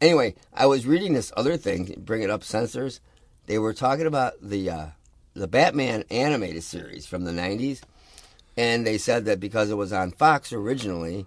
anyway, 0.00 0.34
I 0.52 0.66
was 0.66 0.88
reading 0.88 1.12
this 1.12 1.32
other 1.36 1.56
thing, 1.56 1.94
bring 1.98 2.22
it 2.22 2.30
up 2.30 2.42
censors. 2.42 3.00
They 3.46 3.58
were 3.58 3.74
talking 3.74 4.06
about 4.06 4.34
the 4.42 4.70
uh, 4.70 4.86
the 5.34 5.46
Batman 5.46 6.02
animated 6.10 6.64
series 6.64 7.06
from 7.06 7.24
the 7.24 7.32
'90s, 7.32 7.82
and 8.56 8.86
they 8.86 8.98
said 8.98 9.24
that 9.24 9.40
because 9.40 9.70
it 9.70 9.76
was 9.76 9.92
on 9.92 10.10
Fox 10.10 10.52
originally, 10.52 11.26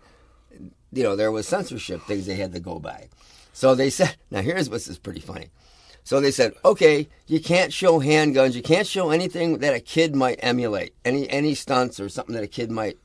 you 0.91 1.03
know, 1.03 1.15
there 1.15 1.31
was 1.31 1.47
censorship 1.47 2.01
things 2.03 2.25
they 2.25 2.35
had 2.35 2.53
to 2.53 2.59
go 2.59 2.79
by. 2.79 3.09
So 3.53 3.75
they 3.75 3.89
said, 3.89 4.15
now 4.31 4.41
here's 4.41 4.69
what's 4.69 4.87
is 4.87 4.97
pretty 4.97 5.21
funny. 5.21 5.49
So 6.03 6.21
they 6.21 6.31
said, 6.31 6.53
okay, 6.63 7.09
you 7.25 7.39
can't 7.39 7.73
show 7.73 7.99
handguns, 7.99 8.53
you 8.53 8.61
can't 8.61 8.85
show 8.85 9.09
anything 9.09 9.57
that 9.59 9.73
a 9.73 9.79
kid 9.79 10.15
might 10.15 10.39
emulate, 10.41 10.93
any 11.03 11.27
any 11.29 11.55
stunts 11.55 11.99
or 11.99 12.09
something 12.09 12.35
that 12.35 12.43
a 12.43 12.47
kid 12.47 12.69
might 12.69 12.97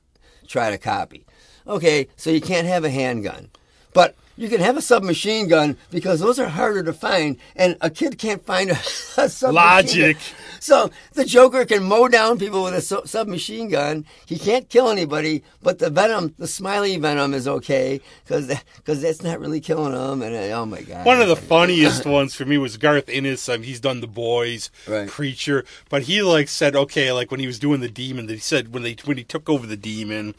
try 0.47 0.71
to 0.71 0.77
copy. 0.77 1.25
Okay, 1.67 2.09
so 2.17 2.29
you 2.29 2.43
can't 2.43 2.67
have 2.67 2.85
a 2.85 2.91
handgun. 2.91 3.51
But 3.95 4.17
you 4.41 4.49
can 4.49 4.61
have 4.61 4.77
a 4.77 4.83
submachine 4.83 5.49
gun 5.49 5.77
because 5.91 6.19
those 6.21 6.39
are 6.39 6.49
harder 6.49 6.83
to 6.83 6.93
find, 6.95 7.37
and 7.55 7.77
a 7.83 7.91
kid 7.91 8.19
can't 8.19 8.45
find 8.45 8.71
a, 8.71 8.75
a 9.19 9.29
submachine 9.29 9.55
Logic. 9.55 10.17
gun. 10.17 10.25
So 10.61 10.91
the 11.13 11.25
Joker 11.25 11.65
can 11.65 11.83
mow 11.85 12.09
down 12.09 12.39
people 12.39 12.63
with 12.63 12.75
a 12.75 12.81
su- 12.81 13.03
submachine 13.05 13.69
gun. 13.69 14.05
He 14.27 14.39
can't 14.39 14.69
kill 14.69 14.89
anybody, 14.89 15.43
but 15.63 15.79
the 15.79 15.91
venom, 15.91 16.35
the 16.39 16.47
smiley 16.47 16.97
venom, 16.97 17.33
is 17.35 17.47
okay 17.49 18.01
because 18.25 18.47
because 18.77 19.03
that's 19.03 19.23
not 19.23 19.41
really 19.41 19.61
killing 19.61 19.93
them. 19.93 20.23
And 20.23 20.35
uh, 20.35 20.59
oh 20.61 20.67
my 20.67 20.83
god, 20.83 21.05
One 21.07 21.21
of 21.21 21.29
the 21.29 21.37
funniest 21.55 22.07
ones 22.07 22.35
for 22.35 22.45
me 22.47 22.57
was 22.59 22.77
Garth 22.79 23.09
Ennis. 23.09 23.49
Um, 23.49 23.63
he's 23.63 23.81
done 23.81 24.01
The 24.01 24.07
Boys, 24.07 24.71
Right. 24.89 25.09
Preacher, 25.09 25.65
but 25.91 26.03
he 26.03 26.23
like 26.23 26.49
said, 26.49 26.75
okay, 26.77 27.13
like 27.13 27.31
when 27.31 27.41
he 27.41 27.47
was 27.47 27.59
doing 27.59 27.81
the 27.81 27.89
demon, 27.91 28.27
that 28.27 28.33
he 28.35 28.39
said 28.41 28.73
when 28.75 28.83
they 28.83 28.97
when 29.05 29.17
he 29.17 29.25
took 29.25 29.49
over 29.49 29.67
the 29.67 29.77
demon, 29.77 30.35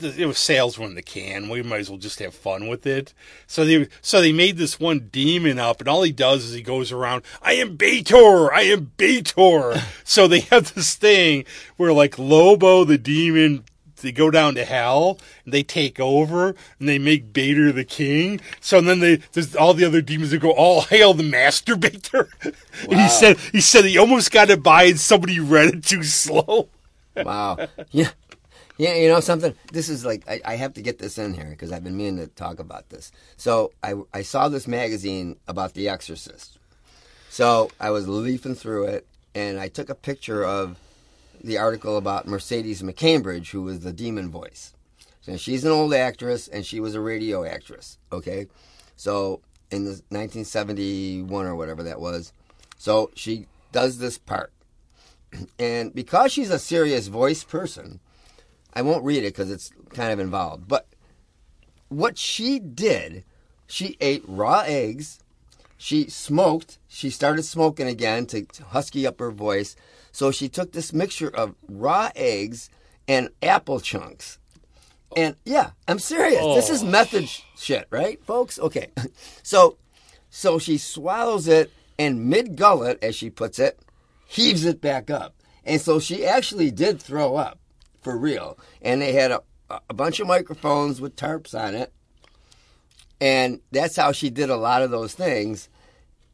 it 0.00 0.26
was 0.26 0.38
sales 0.38 0.78
in 0.78 0.94
the 0.94 1.02
can. 1.02 1.48
We 1.48 1.62
might 1.62 1.80
as 1.80 1.90
well 1.90 1.98
just 1.98 2.18
have 2.20 2.34
fun 2.34 2.68
with 2.68 2.86
it. 2.86 3.12
So 3.46 3.64
they 3.64 3.88
so 4.00 4.20
they 4.20 4.32
made 4.32 4.56
this 4.56 4.78
one 4.78 5.08
demon 5.10 5.58
up, 5.58 5.80
and 5.80 5.88
all 5.88 6.02
he 6.02 6.12
does 6.12 6.44
is 6.44 6.54
he 6.54 6.62
goes 6.62 6.92
around. 6.92 7.22
I 7.42 7.54
am 7.54 7.76
Bator. 7.76 8.50
I 8.52 8.62
am 8.62 8.92
Bator. 8.96 9.82
so 10.04 10.26
they 10.26 10.40
have 10.40 10.74
this 10.74 10.94
thing 10.94 11.44
where 11.76 11.92
like 11.92 12.18
Lobo 12.18 12.84
the 12.84 12.98
demon. 12.98 13.64
They 14.00 14.12
go 14.12 14.30
down 14.30 14.54
to 14.54 14.64
hell 14.64 15.18
and 15.44 15.52
they 15.52 15.64
take 15.64 15.98
over 15.98 16.54
and 16.78 16.88
they 16.88 17.00
make 17.00 17.32
Bader 17.32 17.72
the 17.72 17.82
king. 17.84 18.40
So 18.60 18.80
then 18.80 19.00
they 19.00 19.16
there's 19.32 19.56
all 19.56 19.74
the 19.74 19.84
other 19.84 20.00
demons 20.00 20.30
that 20.30 20.38
go, 20.38 20.52
all 20.52 20.82
hail 20.82 21.14
the 21.14 21.24
master 21.24 21.74
Bader. 21.76 22.28
And 22.88 23.00
he 23.00 23.08
said 23.08 23.38
he 23.50 23.60
said 23.60 23.84
he 23.84 23.98
almost 23.98 24.30
got 24.30 24.50
it 24.50 24.62
by 24.62 24.84
and 24.84 25.00
somebody 25.00 25.40
read 25.40 25.74
it 25.74 25.84
too 25.84 26.04
slow. 26.04 26.68
wow. 27.16 27.66
Yeah. 27.90 28.10
Yeah, 28.78 28.94
you 28.94 29.08
know 29.08 29.18
something. 29.18 29.54
This 29.72 29.88
is 29.88 30.04
like 30.04 30.22
I, 30.28 30.40
I 30.44 30.54
have 30.54 30.74
to 30.74 30.82
get 30.82 31.00
this 31.00 31.18
in 31.18 31.34
here 31.34 31.50
because 31.50 31.72
I've 31.72 31.82
been 31.82 31.96
meaning 31.96 32.18
to 32.18 32.28
talk 32.28 32.60
about 32.60 32.88
this. 32.90 33.10
So 33.36 33.72
I 33.82 33.94
I 34.14 34.22
saw 34.22 34.48
this 34.48 34.68
magazine 34.68 35.36
about 35.48 35.74
The 35.74 35.88
Exorcist. 35.88 36.58
So 37.28 37.70
I 37.80 37.90
was 37.90 38.06
leafing 38.06 38.54
through 38.54 38.84
it, 38.84 39.06
and 39.34 39.58
I 39.58 39.66
took 39.66 39.90
a 39.90 39.96
picture 39.96 40.44
of 40.44 40.78
the 41.42 41.58
article 41.58 41.96
about 41.96 42.28
Mercedes 42.28 42.80
McCambridge, 42.80 43.50
who 43.50 43.62
was 43.62 43.80
the 43.80 43.92
demon 43.92 44.30
voice. 44.30 44.72
So 45.22 45.36
she's 45.36 45.64
an 45.64 45.72
old 45.72 45.92
actress, 45.92 46.46
and 46.46 46.64
she 46.64 46.78
was 46.78 46.94
a 46.94 47.00
radio 47.00 47.44
actress. 47.44 47.98
Okay, 48.12 48.46
so 48.94 49.40
in 49.72 49.84
the 49.84 49.90
1971 50.10 51.46
or 51.46 51.56
whatever 51.56 51.82
that 51.82 52.00
was, 52.00 52.32
so 52.76 53.10
she 53.14 53.46
does 53.72 53.98
this 53.98 54.18
part, 54.18 54.52
and 55.58 55.92
because 55.92 56.30
she's 56.32 56.50
a 56.50 56.60
serious 56.60 57.08
voice 57.08 57.42
person, 57.42 57.98
I 58.74 58.82
won't 58.82 59.04
read 59.04 59.24
it 59.24 59.34
because 59.34 59.50
it's 59.50 59.70
kind 59.90 60.12
of 60.12 60.20
involved. 60.20 60.68
But 60.68 60.86
what 61.88 62.18
she 62.18 62.58
did, 62.58 63.24
she 63.66 63.96
ate 64.00 64.24
raw 64.26 64.62
eggs. 64.66 65.20
She 65.76 66.08
smoked. 66.10 66.78
She 66.88 67.10
started 67.10 67.44
smoking 67.44 67.86
again 67.86 68.26
to, 68.26 68.44
to 68.44 68.64
husky 68.64 69.06
up 69.06 69.20
her 69.20 69.30
voice. 69.30 69.76
So 70.12 70.30
she 70.30 70.48
took 70.48 70.72
this 70.72 70.92
mixture 70.92 71.28
of 71.28 71.54
raw 71.68 72.10
eggs 72.16 72.70
and 73.06 73.30
apple 73.42 73.80
chunks. 73.80 74.38
And 75.16 75.36
yeah, 75.44 75.70
I'm 75.86 75.98
serious. 75.98 76.42
This 76.54 76.70
is 76.70 76.82
oh, 76.82 76.86
method 76.86 77.28
sh- 77.28 77.42
shit, 77.56 77.86
right, 77.90 78.22
folks? 78.24 78.58
Okay. 78.58 78.88
So 79.42 79.78
so 80.30 80.58
she 80.58 80.76
swallows 80.76 81.48
it 81.48 81.72
and 81.98 82.26
mid 82.26 82.56
gullet, 82.56 83.02
as 83.02 83.14
she 83.14 83.30
puts 83.30 83.58
it, 83.58 83.78
heaves 84.26 84.64
it 84.66 84.80
back 84.80 85.10
up. 85.10 85.34
And 85.64 85.80
so 85.80 85.98
she 85.98 86.26
actually 86.26 86.70
did 86.70 87.00
throw 87.00 87.36
up 87.36 87.58
for 88.02 88.16
real. 88.16 88.58
And 88.82 89.00
they 89.02 89.12
had 89.12 89.30
a, 89.30 89.42
a 89.70 89.94
bunch 89.94 90.20
of 90.20 90.26
microphones 90.26 91.00
with 91.00 91.16
tarps 91.16 91.58
on 91.58 91.74
it. 91.74 91.92
And 93.20 93.60
that's 93.72 93.96
how 93.96 94.12
she 94.12 94.30
did 94.30 94.50
a 94.50 94.56
lot 94.56 94.82
of 94.82 94.90
those 94.90 95.14
things. 95.14 95.68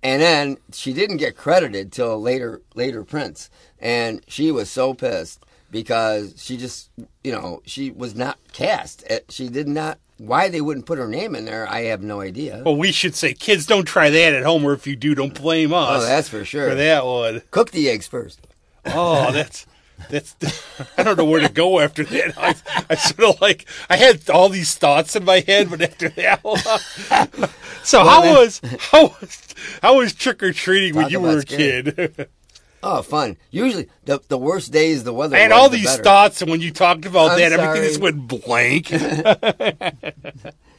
And 0.02 0.20
then 0.20 0.58
she 0.72 0.92
didn't 0.92 1.16
get 1.16 1.36
credited 1.36 1.90
till 1.92 2.20
later 2.20 2.60
later 2.74 3.04
prints. 3.04 3.48
And 3.78 4.22
she 4.28 4.50
was 4.50 4.68
so 4.70 4.92
pissed 4.92 5.42
because 5.70 6.34
she 6.36 6.56
just 6.58 6.90
you 7.22 7.32
know, 7.32 7.62
she 7.64 7.90
was 7.90 8.14
not 8.14 8.38
cast. 8.52 9.04
Uh, 9.10 9.20
She 9.30 9.48
did 9.48 9.66
not 9.66 9.98
why 10.18 10.48
they 10.48 10.60
wouldn't 10.60 10.86
put 10.86 10.98
her 10.98 11.08
name 11.08 11.34
in 11.34 11.44
there, 11.44 11.68
I 11.68 11.82
have 11.84 12.02
no 12.02 12.20
idea. 12.20 12.62
Well, 12.64 12.76
we 12.76 12.92
should 12.92 13.14
say, 13.16 13.34
kids, 13.34 13.66
don't 13.66 13.84
try 13.84 14.10
that 14.10 14.32
at 14.32 14.44
home, 14.44 14.64
or 14.64 14.72
if 14.72 14.86
you 14.86 14.94
do, 14.94 15.14
don't 15.14 15.34
blame 15.34 15.72
us. 15.72 16.02
Oh, 16.02 16.06
that's 16.06 16.28
for 16.28 16.44
sure. 16.44 16.68
for 16.70 16.74
that 16.76 17.04
one. 17.04 17.42
Cook 17.50 17.72
the 17.72 17.88
eggs 17.88 18.06
first. 18.06 18.46
Oh, 18.86 19.32
that's 19.32 19.66
that's. 20.10 20.36
I 20.98 21.02
don't 21.02 21.16
know 21.16 21.24
where 21.24 21.40
to 21.40 21.52
go 21.52 21.80
after 21.80 22.04
that. 22.04 22.34
I, 22.38 22.54
I 22.90 22.94
sort 22.96 23.34
of 23.34 23.40
like 23.40 23.66
I 23.88 23.96
had 23.96 24.28
all 24.30 24.48
these 24.48 24.74
thoughts 24.74 25.16
in 25.16 25.24
my 25.24 25.40
head, 25.40 25.70
but 25.70 25.80
after 25.82 26.08
that, 26.10 26.40
so 27.82 28.04
how 28.04 28.22
then- 28.22 28.34
was 28.36 28.60
how 28.90 29.02
was 29.06 29.54
how 29.82 29.96
was 29.98 30.12
trick 30.14 30.42
or 30.42 30.52
treating 30.52 30.94
when 30.94 31.08
you 31.10 31.20
were 31.20 31.38
a 31.38 31.40
scary. 31.42 31.82
kid? 31.92 32.28
Oh, 32.86 33.00
fun. 33.00 33.38
Usually, 33.50 33.88
the 34.04 34.20
the 34.28 34.36
worse 34.36 34.68
days, 34.68 35.04
the 35.04 35.12
weather. 35.14 35.36
I 35.36 35.40
had 35.40 35.52
all 35.52 35.70
the 35.70 35.78
these 35.78 35.86
better. 35.86 36.02
thoughts, 36.02 36.42
and 36.42 36.50
when 36.50 36.60
you 36.60 36.70
talked 36.70 37.06
about 37.06 37.30
I'm 37.30 37.38
that, 37.38 37.52
everything 37.52 37.88
just 37.88 38.00
went 38.00 38.28
blank. 38.28 38.90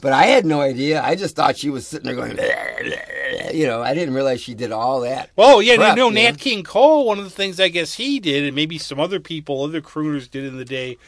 But 0.00 0.12
I 0.12 0.26
had 0.26 0.46
no 0.46 0.60
idea. 0.60 1.02
I 1.02 1.14
just 1.16 1.34
thought 1.34 1.56
she 1.56 1.70
was 1.70 1.86
sitting 1.86 2.06
there 2.06 2.14
going, 2.14 2.38
you 3.54 3.66
know. 3.66 3.82
I 3.82 3.94
didn't 3.94 4.14
realize 4.14 4.40
she 4.40 4.54
did 4.54 4.70
all 4.70 5.00
that. 5.00 5.30
Well, 5.34 5.60
yeah, 5.60 5.76
Prep, 5.76 5.90
you 5.90 5.96
know, 5.96 6.08
you 6.08 6.14
Nat 6.14 6.30
know? 6.32 6.36
King 6.36 6.62
Cole, 6.62 7.04
one 7.06 7.18
of 7.18 7.24
the 7.24 7.30
things 7.30 7.58
I 7.58 7.68
guess 7.68 7.94
he 7.94 8.20
did, 8.20 8.44
and 8.44 8.54
maybe 8.54 8.78
some 8.78 9.00
other 9.00 9.18
people, 9.18 9.62
other 9.64 9.80
crooners 9.80 10.30
did 10.30 10.44
in 10.44 10.56
the 10.56 10.64
day, 10.64 10.98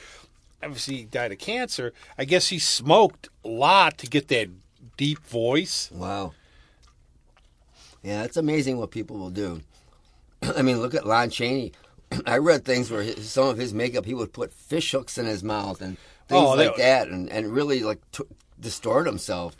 obviously 0.62 0.96
he 0.96 1.04
died 1.04 1.30
of 1.30 1.38
cancer. 1.38 1.92
I 2.18 2.24
guess 2.24 2.48
he 2.48 2.58
smoked 2.58 3.28
a 3.44 3.48
lot 3.48 3.96
to 3.98 4.06
get 4.08 4.26
that 4.28 4.48
deep 4.96 5.20
voice. 5.20 5.88
Wow. 5.92 6.32
Yeah, 8.02 8.24
it's 8.24 8.36
amazing 8.36 8.78
what 8.78 8.90
people 8.90 9.18
will 9.18 9.30
do. 9.30 9.60
I 10.56 10.62
mean, 10.62 10.80
look 10.80 10.94
at 10.94 11.06
Lon 11.06 11.30
Chaney. 11.30 11.72
I 12.26 12.38
read 12.38 12.64
things 12.64 12.90
where 12.90 13.02
his, 13.02 13.30
some 13.30 13.46
of 13.48 13.56
his 13.58 13.72
makeup, 13.72 14.04
he 14.06 14.14
would 14.14 14.32
put 14.32 14.52
fish 14.52 14.90
hooks 14.90 15.16
in 15.18 15.26
his 15.26 15.44
mouth 15.44 15.80
and 15.80 15.96
oh, 15.96 16.26
things 16.28 16.42
Oh, 16.48 16.56
that- 16.56 16.66
like 16.68 16.76
that, 16.78 17.08
and, 17.08 17.28
and 17.30 17.52
really 17.54 17.82
like 17.84 18.00
t- 18.10 18.24
distort 18.60 19.06
himself. 19.06 19.56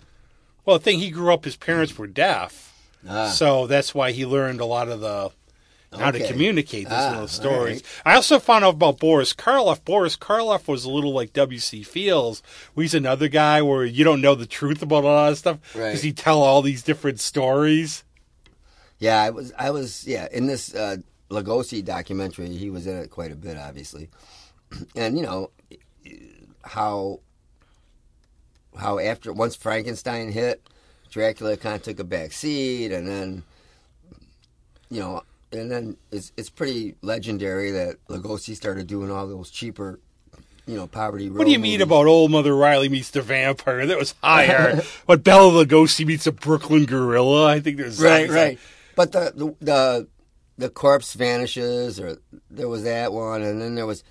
Well, 0.65 0.79
the 0.79 0.85
thing 0.85 0.99
he 0.99 1.11
grew 1.11 1.33
up, 1.33 1.45
his 1.45 1.57
parents 1.57 1.97
were 1.99 2.07
deaf, 2.07 2.75
Ah. 3.09 3.29
so 3.31 3.67
that's 3.67 3.95
why 3.95 4.13
he 4.13 4.27
learned 4.27 4.61
a 4.61 4.67
lot 4.67 4.89
of 4.89 5.01
the 5.01 5.31
how 5.99 6.13
to 6.13 6.25
communicate 6.29 6.85
those 6.89 6.93
Ah, 6.97 7.11
little 7.11 7.27
stories. 7.29 7.83
all 8.07 8.13
I 8.13 8.15
also 8.15 8.39
found 8.39 8.65
out 8.65 8.75
about 8.75 9.01
Boris 9.01 9.35
Karloff. 9.35 9.85
Boris 9.85 10.17
Karloff 10.17 10.69
was 10.69 10.85
a 10.85 10.91
little 10.91 11.13
like 11.13 11.33
W.C. 11.33 11.83
Fields. 11.83 12.45
He's 12.77 12.95
another 12.95 13.27
guy 13.27 13.61
where 13.61 13.85
you 13.85 14.05
don't 14.05 14.21
know 14.21 14.37
the 14.37 14.47
truth 14.47 14.83
about 14.83 15.03
a 15.03 15.09
lot 15.09 15.33
of 15.33 15.39
stuff 15.39 15.59
Right. 15.75 15.87
because 15.89 16.03
he 16.03 16.13
tell 16.13 16.43
all 16.43 16.63
these 16.63 16.85
different 16.85 17.19
stories. 17.19 18.05
Yeah, 19.01 19.21
I 19.21 19.31
was, 19.31 19.53
I 19.59 19.71
was, 19.71 20.07
yeah, 20.07 20.29
in 20.31 20.47
this 20.47 20.73
uh, 20.75 20.99
Lugosi 21.29 21.85
documentary, 21.85 22.49
he 22.51 22.71
was 22.71 22.87
in 22.87 22.97
it 22.97 23.11
quite 23.11 23.33
a 23.33 23.37
bit, 23.37 23.57
obviously, 23.57 24.11
and 24.95 25.17
you 25.19 25.25
know 25.25 25.51
how 26.63 27.19
how 28.76 28.98
after 28.98 29.33
once 29.33 29.56
Frankenstein 29.56 30.33
hit, 30.33 30.66
Dracula 31.11 31.56
kind 31.56 31.76
of 31.76 31.83
took 31.83 31.98
a 31.98 32.04
back 32.04 32.33
seat, 32.33 32.92
and 32.92 33.06
then 33.06 33.42
you 34.90 35.00
know, 35.00 35.22
and 35.52 35.70
then 35.70 35.96
it's 36.11 36.33
it's 36.37 36.50
pretty 36.50 36.94
legendary 37.02 37.70
that 37.72 37.96
Lugosi 38.09 38.54
started 38.54 38.87
doing 38.87 39.11
all 39.11 39.26
those 39.26 39.50
cheaper 39.50 39.98
you 40.66 40.76
know 40.76 40.87
poverty. 40.87 41.28
What 41.28 41.44
do 41.44 41.50
you 41.50 41.59
mean 41.59 41.80
about 41.80 42.06
old 42.06 42.30
Mother 42.30 42.54
Riley 42.54 42.88
meets 42.88 43.11
the 43.11 43.22
vampire? 43.22 43.87
That 43.87 43.98
was 43.98 44.14
higher. 44.22 44.80
but 45.06 45.24
Bela 45.24 45.64
Lugosi 45.64 46.06
meets 46.06 46.26
a 46.26 46.33
Brooklyn 46.33 46.85
gorilla. 46.85 47.46
I 47.46 47.61
think 47.61 47.76
there's 47.76 48.00
right, 48.00 48.30
right. 48.30 48.59
But 48.94 49.12
the, 49.12 49.33
the 49.35 49.54
the 49.61 50.09
the 50.59 50.68
corpse 50.68 51.14
vanishes, 51.14 51.98
or 51.98 52.18
there 52.50 52.68
was 52.68 52.85
that 52.85 53.12
one, 53.12 53.42
and 53.42 53.61
then 53.61 53.74
there 53.74 53.87
was 53.87 54.04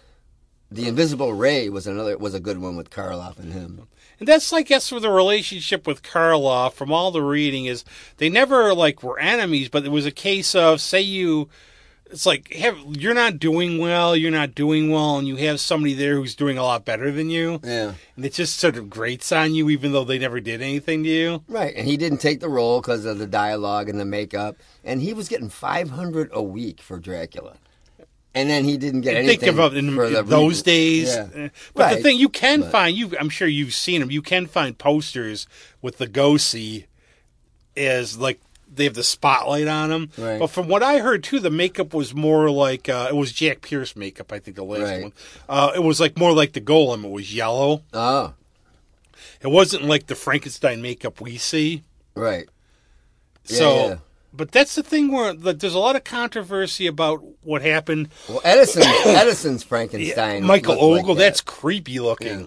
the 0.71 0.87
Invisible 0.87 1.33
Ray 1.33 1.69
was 1.69 1.87
another 1.87 2.17
was 2.17 2.33
a 2.33 2.39
good 2.39 2.57
one 2.59 2.75
with 2.75 2.89
Karloff 2.89 3.39
and 3.39 3.53
him. 3.53 3.87
And 4.19 4.27
that's, 4.27 4.51
I 4.51 4.61
guess, 4.61 4.91
with 4.91 5.03
the 5.03 5.09
relationship 5.09 5.87
with 5.87 6.03
Karloff. 6.03 6.73
From 6.73 6.91
all 6.91 7.11
the 7.11 7.23
reading, 7.23 7.65
is 7.65 7.85
they 8.17 8.29
never 8.29 8.73
like 8.73 9.01
were 9.01 9.19
enemies, 9.19 9.69
but 9.69 9.85
it 9.85 9.91
was 9.91 10.05
a 10.05 10.11
case 10.11 10.53
of 10.55 10.81
say 10.81 11.01
you 11.01 11.49
it's 12.11 12.25
like 12.25 12.51
have, 12.53 12.77
you're 12.89 13.13
not 13.13 13.39
doing 13.39 13.77
well, 13.77 14.15
you're 14.15 14.31
not 14.31 14.55
doing 14.55 14.89
well, 14.89 15.17
and 15.17 15.27
you 15.27 15.35
have 15.37 15.59
somebody 15.59 15.93
there 15.93 16.15
who's 16.15 16.35
doing 16.35 16.57
a 16.57 16.63
lot 16.63 16.85
better 16.85 17.11
than 17.11 17.29
you. 17.29 17.59
Yeah. 17.63 17.93
And 18.15 18.25
it 18.25 18.33
just 18.33 18.57
sort 18.57 18.77
of 18.77 18.89
grates 18.89 19.31
on 19.31 19.53
you, 19.53 19.69
even 19.69 19.91
though 19.91 20.03
they 20.03 20.17
never 20.17 20.39
did 20.39 20.61
anything 20.61 21.03
to 21.03 21.09
you. 21.09 21.43
Right. 21.47 21.73
And 21.75 21.87
he 21.87 21.97
didn't 21.97 22.19
take 22.19 22.39
the 22.39 22.49
role 22.49 22.81
because 22.81 23.05
of 23.05 23.19
the 23.19 23.27
dialogue 23.27 23.89
and 23.89 23.99
the 23.99 24.05
makeup, 24.05 24.57
and 24.83 25.01
he 25.01 25.13
was 25.13 25.29
getting 25.29 25.49
five 25.49 25.91
hundred 25.91 26.29
a 26.33 26.41
week 26.41 26.81
for 26.81 26.97
Dracula. 26.97 27.57
And 28.35 28.47
then 28.49 28.63
he 28.63 28.77
didn't 28.77 29.01
get 29.01 29.15
anything. 29.17 29.39
Think 29.39 29.53
about 29.53 29.73
in, 29.75 29.95
for 29.95 30.07
the 30.09 30.19
in 30.19 30.25
those 30.27 30.61
reboot. 30.61 30.65
days. 30.65 31.15
Yeah. 31.15 31.49
But 31.73 31.95
the 31.95 32.01
thing 32.03 32.17
you 32.19 32.29
can 32.29 32.61
But- 32.61 32.71
find, 32.71 32.95
you 32.95 33.11
I'm 33.19 33.29
sure 33.29 33.47
you've 33.47 33.73
seen 33.73 34.01
them. 34.01 34.11
You 34.11 34.21
can 34.21 34.45
find 34.45 34.77
posters 34.77 35.47
with 35.81 35.97
Lugosi 35.97 36.85
as 37.75 38.17
like 38.17 38.39
they 38.71 38.83
have 38.83 38.93
the 38.93 39.03
spotlight 39.03 39.67
on 39.67 39.89
them. 39.89 40.11
Right. 40.15 40.37
But 40.39 40.47
from 40.51 40.67
what 40.67 40.83
I 40.83 40.99
heard 40.99 41.23
too, 41.23 41.39
the 41.39 41.49
makeup 41.49 41.91
was 41.93 42.13
more 42.13 42.51
like 42.51 42.87
uh, 42.87 43.07
it 43.09 43.15
was 43.15 43.31
Jack 43.33 43.61
Pierce 43.61 43.95
makeup. 43.95 44.31
I 44.31 44.37
think 44.37 44.55
the 44.57 44.63
last 44.63 44.81
Right. 44.81 45.01
one. 45.03 45.13
Uh, 45.49 45.71
it 45.75 45.79
was 45.83 45.99
like 45.99 46.17
more 46.17 46.31
like 46.31 46.53
the 46.53 46.61
Golem. 46.61 47.03
It 47.03 47.09
was 47.11 47.33
yellow. 47.33 47.81
Oh, 47.93 48.33
It 49.41 49.47
wasn't 49.47 49.85
like 49.85 50.05
the 50.05 50.15
Frankenstein 50.15 50.81
makeup 50.83 51.19
we 51.19 51.37
see. 51.37 51.81
right. 52.13 52.47
Yeah, 53.47 53.57
so. 53.57 53.75
yeah. 53.87 53.95
But 54.31 54.51
that's 54.51 54.75
the 54.75 54.83
thing 54.83 55.11
where 55.11 55.33
like, 55.33 55.59
there's 55.59 55.73
a 55.73 55.79
lot 55.79 55.95
of 55.95 56.03
controversy 56.03 56.85
about 56.87 57.23
what 57.43 57.61
happened 57.63 58.09
Well, 58.27 58.41
Edison, 58.43 58.83
Edison's 59.05 59.63
Frankenstein. 59.63 60.43
Michael 60.43 60.73
looked 60.75 60.83
like 60.93 61.03
Ogle, 61.03 61.15
that. 61.15 61.21
that's 61.23 61.41
creepy 61.41 61.99
looking. 61.99 62.41
Yeah. 62.41 62.45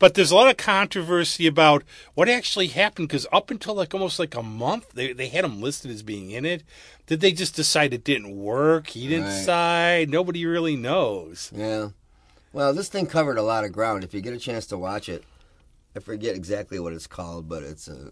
But 0.00 0.14
there's 0.14 0.30
a 0.32 0.34
lot 0.34 0.50
of 0.50 0.56
controversy 0.56 1.46
about 1.46 1.84
what 2.14 2.28
actually 2.28 2.66
happened 2.68 3.08
because 3.08 3.26
up 3.32 3.50
until 3.50 3.74
like 3.74 3.94
almost 3.94 4.18
like 4.18 4.34
a 4.34 4.42
month, 4.42 4.92
they 4.94 5.12
they 5.12 5.28
had 5.28 5.44
him 5.44 5.60
listed 5.60 5.90
as 5.90 6.02
being 6.02 6.30
in 6.32 6.44
it. 6.44 6.64
Did 7.06 7.20
they 7.20 7.32
just 7.32 7.54
decide 7.54 7.92
it 7.94 8.02
didn't 8.04 8.36
work? 8.36 8.88
He 8.88 9.06
didn't 9.08 9.26
Right. 9.26 9.38
decide. 9.38 10.10
Nobody 10.10 10.44
really 10.46 10.74
knows. 10.76 11.52
Yeah. 11.54 11.90
Well, 12.52 12.72
this 12.74 12.88
thing 12.88 13.06
covered 13.06 13.38
a 13.38 13.42
lot 13.42 13.64
of 13.64 13.72
ground. 13.72 14.02
If 14.02 14.12
you 14.14 14.20
get 14.20 14.32
a 14.34 14.38
chance 14.38 14.66
to 14.66 14.78
watch 14.78 15.08
it, 15.08 15.22
I 15.94 16.00
forget 16.00 16.34
exactly 16.34 16.80
what 16.80 16.92
it's 16.92 17.06
called, 17.06 17.48
but 17.48 17.62
it's 17.62 17.86
a. 17.86 18.10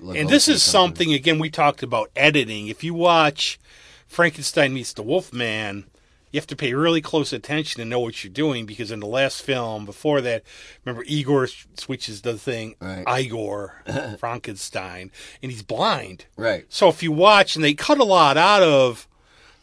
And 0.00 0.28
this 0.28 0.48
is 0.48 0.62
something 0.62 1.12
again 1.12 1.38
we 1.38 1.50
talked 1.50 1.82
about 1.82 2.10
editing. 2.16 2.68
If 2.68 2.82
you 2.82 2.94
watch 2.94 3.58
Frankenstein 4.06 4.74
meets 4.74 4.92
the 4.92 5.02
Wolfman, 5.02 5.84
you 6.30 6.40
have 6.40 6.46
to 6.48 6.56
pay 6.56 6.72
really 6.72 7.00
close 7.02 7.32
attention 7.32 7.78
to 7.80 7.84
know 7.84 8.00
what 8.00 8.24
you're 8.24 8.32
doing 8.32 8.64
because 8.66 8.90
in 8.90 9.00
the 9.00 9.06
last 9.06 9.42
film 9.42 9.84
before 9.84 10.20
that, 10.22 10.42
remember 10.84 11.04
Igor 11.06 11.46
switches 11.74 12.22
the 12.22 12.38
thing 12.38 12.74
Right. 12.80 13.04
Igor 13.20 13.82
Frankenstein, 14.18 15.10
and 15.42 15.52
he's 15.52 15.62
blind. 15.62 16.24
Right. 16.36 16.64
So 16.68 16.88
if 16.88 17.02
you 17.02 17.12
watch, 17.12 17.54
and 17.54 17.64
they 17.64 17.74
cut 17.74 17.98
a 17.98 18.04
lot 18.04 18.36
out 18.36 18.62
of 18.62 19.06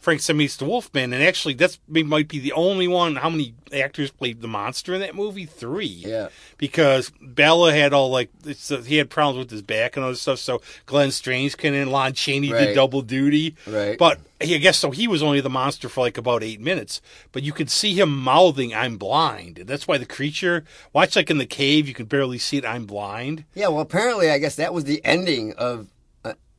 Frankenstein 0.00 0.38
meets 0.38 0.56
the 0.56 0.64
Wolfman, 0.64 1.12
and 1.12 1.22
actually 1.22 1.52
that's 1.54 1.78
might 1.86 2.26
be 2.28 2.38
the 2.38 2.52
only 2.52 2.88
one. 2.88 3.16
How 3.16 3.28
many 3.28 3.54
actors 3.72 4.10
played 4.10 4.40
the 4.40 4.48
monster 4.48 4.94
in 4.94 5.00
that 5.00 5.14
movie? 5.14 5.44
Three. 5.44 5.84
Yeah. 5.86 6.28
Because 6.56 7.12
Bela 7.20 7.72
had 7.74 7.92
all 7.92 8.10
like 8.10 8.30
uh, 8.46 8.78
he 8.78 8.96
had 8.96 9.10
problems 9.10 9.38
with 9.44 9.50
his 9.50 9.60
back 9.62 9.96
and 9.96 10.04
other 10.04 10.14
stuff. 10.14 10.38
So 10.38 10.62
Glenn 10.86 11.10
Strange 11.10 11.56
came 11.58 11.74
in, 11.74 11.90
Lon 11.90 12.14
Chaney 12.14 12.50
Right. 12.50 12.66
did 12.68 12.74
double 12.74 13.02
duty. 13.02 13.56
Right. 13.66 13.98
But 13.98 14.20
he, 14.40 14.54
I 14.54 14.58
guess 14.58 14.78
so. 14.78 14.90
He 14.90 15.06
was 15.06 15.22
only 15.22 15.42
the 15.42 15.50
monster 15.50 15.90
for 15.90 16.00
like 16.00 16.16
about 16.16 16.42
eight 16.42 16.60
minutes. 16.60 17.02
But 17.32 17.42
you 17.42 17.52
could 17.52 17.70
see 17.70 17.92
him 17.92 18.16
mouthing, 18.22 18.74
"I'm 18.74 18.96
blind." 18.96 19.58
And 19.58 19.68
that's 19.68 19.86
why 19.86 19.98
the 19.98 20.06
creature. 20.06 20.64
Watch 20.94 21.14
like 21.14 21.30
in 21.30 21.36
the 21.36 21.44
cave, 21.46 21.86
you 21.86 21.92
can 21.94 22.06
barely 22.06 22.38
see 22.38 22.56
it. 22.56 22.64
I'm 22.64 22.86
blind. 22.86 23.44
Yeah, 23.54 23.68
well, 23.68 23.80
apparently, 23.80 24.30
I 24.30 24.38
guess 24.38 24.56
that 24.56 24.72
was 24.72 24.84
the 24.84 25.04
ending 25.04 25.52
of 25.54 25.88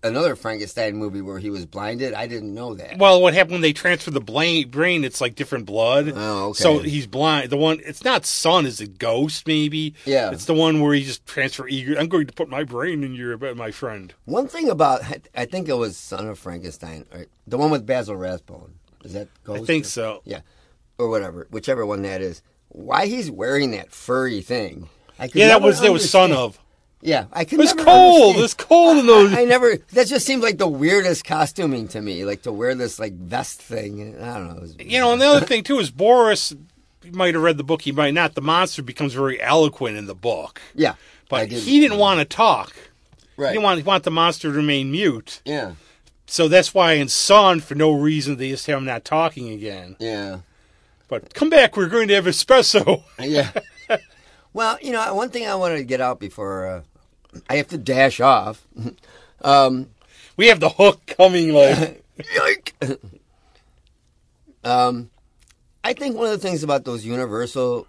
another 0.03 0.35
Frankenstein 0.35 0.95
movie 0.95 1.21
where 1.21 1.39
he 1.39 1.49
was 1.49 1.65
blinded. 1.65 2.13
I 2.13 2.27
didn't 2.27 2.53
know 2.53 2.73
that. 2.75 2.97
Well, 2.97 3.21
what 3.21 3.33
happened 3.33 3.53
when 3.53 3.61
they 3.61 3.73
transfer 3.73 4.11
the 4.11 4.19
brain? 4.21 4.69
Brain, 4.69 5.03
it's 5.03 5.21
like 5.21 5.35
different 5.35 5.65
blood. 5.65 6.11
Oh, 6.15 6.49
okay. 6.49 6.63
So 6.63 6.79
he's 6.79 7.07
blind. 7.07 7.49
The 7.49 7.57
one, 7.57 7.79
it's 7.85 8.03
not 8.03 8.25
son, 8.25 8.65
is 8.65 8.81
a 8.81 8.87
ghost 8.87 9.47
maybe. 9.47 9.93
Yeah. 10.05 10.31
It's 10.31 10.45
the 10.45 10.53
one 10.53 10.81
where 10.81 10.93
he 10.93 11.03
just 11.03 11.25
transfer 11.25 11.67
Igor. 11.67 11.97
I'm 11.99 12.07
going 12.07 12.27
to 12.27 12.33
put 12.33 12.49
my 12.49 12.63
brain 12.63 13.03
in 13.03 13.13
your, 13.13 13.37
my 13.55 13.71
friend. 13.71 14.13
One 14.25 14.47
thing 14.47 14.69
about, 14.69 15.01
I- 15.35 15.45
think 15.45 15.67
it 15.67 15.73
was 15.73 15.97
Son 15.97 16.27
of 16.27 16.39
Frankenstein, 16.39 17.05
right? 17.13 17.27
the 17.45 17.57
one 17.57 17.71
with 17.71 17.85
Basil 17.85 18.15
Rathbone. 18.15 18.75
Is 19.03 19.13
that 19.13 19.27
I 19.49 19.59
think 19.59 19.85
or- 19.85 19.89
so. 19.89 20.21
Yeah, 20.23 20.41
or 20.97 21.09
whatever, 21.09 21.47
whichever 21.51 21.85
one 21.85 22.03
that 22.03 22.21
is. 22.21 22.41
Why 22.69 23.07
he's 23.07 23.29
wearing 23.29 23.71
that 23.71 23.91
furry 23.91 24.41
thing? 24.41 24.87
I 25.19 25.27
could 25.27 25.35
Yeah, 25.35 25.47
that 25.49 25.61
was 25.61 25.81
that 25.81 25.91
was 25.91 26.09
son 26.09 26.31
of. 26.31 26.57
Yeah, 27.01 27.25
I 27.33 27.45
could. 27.45 27.53
It 27.53 27.63
was 27.63 27.75
never 27.75 27.85
cold. 27.85 28.35
understand. 28.35 28.37
It 28.37 28.41
was 28.41 28.53
cold 28.53 28.97
in 28.97 29.05
those. 29.07 29.33
I 29.37 29.45
never. 29.45 29.77
That 29.93 30.07
just 30.07 30.25
seemed 30.25 30.43
like 30.43 30.57
the 30.57 30.67
weirdest 30.67 31.25
costuming 31.25 31.87
to 31.89 32.01
me. 32.01 32.25
Like 32.25 32.43
to 32.43 32.51
wear 32.51 32.75
this 32.75 32.99
like 32.99 33.13
vest 33.13 33.61
thing. 33.61 34.21
I 34.21 34.37
don't 34.37 34.55
know. 34.55 34.67
You 34.83 34.99
know, 34.99 35.13
and 35.13 35.21
the 35.21 35.25
other 35.25 35.45
thing 35.45 35.63
too 35.63 35.79
is 35.79 35.89
Boris. 35.91 36.53
You 37.03 37.11
might 37.13 37.33
have 37.33 37.41
read 37.43 37.57
the 37.57 37.63
book. 37.63 37.81
He 37.81 37.91
might 37.91 38.13
not. 38.13 38.35
The 38.35 38.41
monster 38.41 38.83
becomes 38.83 39.13
very 39.13 39.41
eloquent 39.41 39.97
in 39.97 40.05
the 40.05 40.13
book, 40.13 40.61
yeah, 40.75 40.93
but 41.29 41.49
did. 41.49 41.63
he 41.63 41.79
didn't 41.79 41.97
want 41.97 42.19
to 42.19 42.25
talk. 42.25 42.73
Right. 43.37 43.47
He 43.49 43.53
didn't 43.53 43.63
want, 43.63 43.85
want 43.85 44.03
the 44.03 44.11
monster 44.11 44.49
to 44.51 44.53
remain 44.55 44.91
mute. 44.91 45.41
yeah, 45.45 45.71
So 46.27 46.47
that's 46.47 46.75
why 46.75 46.93
in 46.93 47.07
Son, 47.07 47.59
for 47.59 47.73
no 47.73 47.91
reason, 47.91 48.37
they 48.37 48.49
just 48.49 48.67
have 48.67 48.77
him 48.77 48.85
not 48.85 49.03
talking 49.03 49.49
again. 49.49 49.95
yeah, 49.99 50.41
But 51.07 51.33
come 51.33 51.49
back, 51.49 51.75
we're 51.75 51.87
going 51.89 52.07
to 52.09 52.13
have 52.13 52.25
espresso. 52.25 53.03
yeah. 53.19 53.49
well, 54.53 54.77
you 54.79 54.91
know, 54.91 55.15
one 55.15 55.29
thing 55.29 55.47
I 55.47 55.55
wanted 55.55 55.77
to 55.77 55.83
get 55.85 56.01
out 56.01 56.19
before 56.19 56.67
uh, 56.67 56.81
I 57.49 57.55
have 57.55 57.67
to 57.69 57.77
dash 57.77 58.19
off. 58.19 58.65
um, 59.41 59.87
We 60.37 60.47
have 60.47 60.59
the 60.59 60.69
hook 60.69 61.05
coming 61.05 61.53
like 61.53 62.03
um, 64.63 65.09
I 65.83 65.93
think 65.93 66.15
one 66.15 66.25
of 66.25 66.31
the 66.31 66.47
things 66.47 66.63
about 66.63 66.85
those 66.85 67.05
Universal 67.05 67.87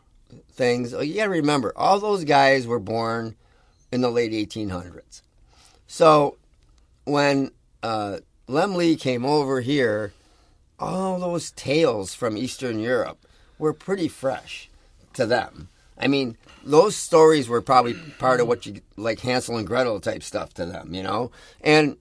things, 0.53 0.95
oh, 0.95 1.01
you 1.01 1.17
got 1.17 1.25
to 1.25 1.31
remember, 1.31 1.73
all 1.77 1.99
those 1.99 2.25
guys 2.25 2.67
were 2.67 2.79
born 2.79 3.37
in 3.91 4.01
the 4.01 4.11
late 4.11 4.33
1800s. 4.33 5.23
So 5.87 6.37
when 7.05 7.51
uh, 7.83 8.19
Laemmle 8.49 8.99
came 8.99 9.25
over 9.25 9.61
here, 9.61 10.13
all 10.79 11.19
those 11.19 11.51
tales 11.53 12.15
from 12.15 12.37
Eastern 12.37 12.79
Europe 12.79 13.27
were 13.59 13.73
pretty 13.73 14.09
fresh 14.09 14.71
to 15.13 15.27
them. 15.27 15.69
I 16.03 16.09
mean, 16.09 16.37
those 16.65 16.97
stories 16.97 17.49
were 17.49 17.63
probably 17.63 17.95
part 18.19 18.41
of 18.41 18.49
what 18.49 18.67
you 18.67 18.81
like 18.97 19.21
Hansel 19.21 19.57
and 19.57 19.67
Gretel 19.67 20.01
type 20.01 20.25
stuff 20.25 20.53
to 20.55 20.67
them, 20.67 20.93
you 20.95 21.03
know? 21.03 21.31
And 21.61 21.97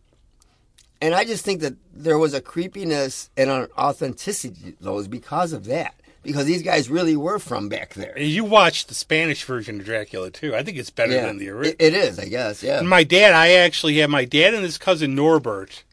and 1.01 1.13
I 1.13 1.23
just 1.23 1.45
think 1.45 1.61
that 1.61 1.75
there 1.93 2.17
was 2.17 2.33
a 2.33 2.41
creepiness 2.41 3.29
and 3.37 3.49
an 3.49 3.67
authenticity 3.77 4.71
to 4.73 4.83
those 4.83 5.07
because 5.07 5.53
of 5.53 5.65
that. 5.65 5.95
Because 6.23 6.45
these 6.45 6.61
guys 6.61 6.87
really 6.87 7.15
were 7.17 7.39
from 7.39 7.67
back 7.67 7.95
there. 7.95 8.17
you 8.19 8.43
watched 8.43 8.89
the 8.89 8.93
Spanish 8.93 9.43
version 9.43 9.79
of 9.79 9.85
Dracula 9.85 10.29
too. 10.29 10.55
I 10.55 10.61
think 10.61 10.77
it's 10.77 10.91
better 10.91 11.13
than 11.13 11.37
the 11.39 11.49
original. 11.49 11.75
It, 11.79 11.93
it 11.93 11.93
is, 11.95 12.19
I 12.19 12.25
guess, 12.25 12.61
yeah. 12.61 12.77
And 12.77 12.87
my 12.87 13.03
dad, 13.03 13.33
I 13.33 13.53
actually 13.53 13.97
had 13.97 14.11
my 14.11 14.25
dad 14.25 14.53
and 14.53 14.63
his 14.63 14.77
cousin 14.77 15.15
Norbert, 15.15 15.83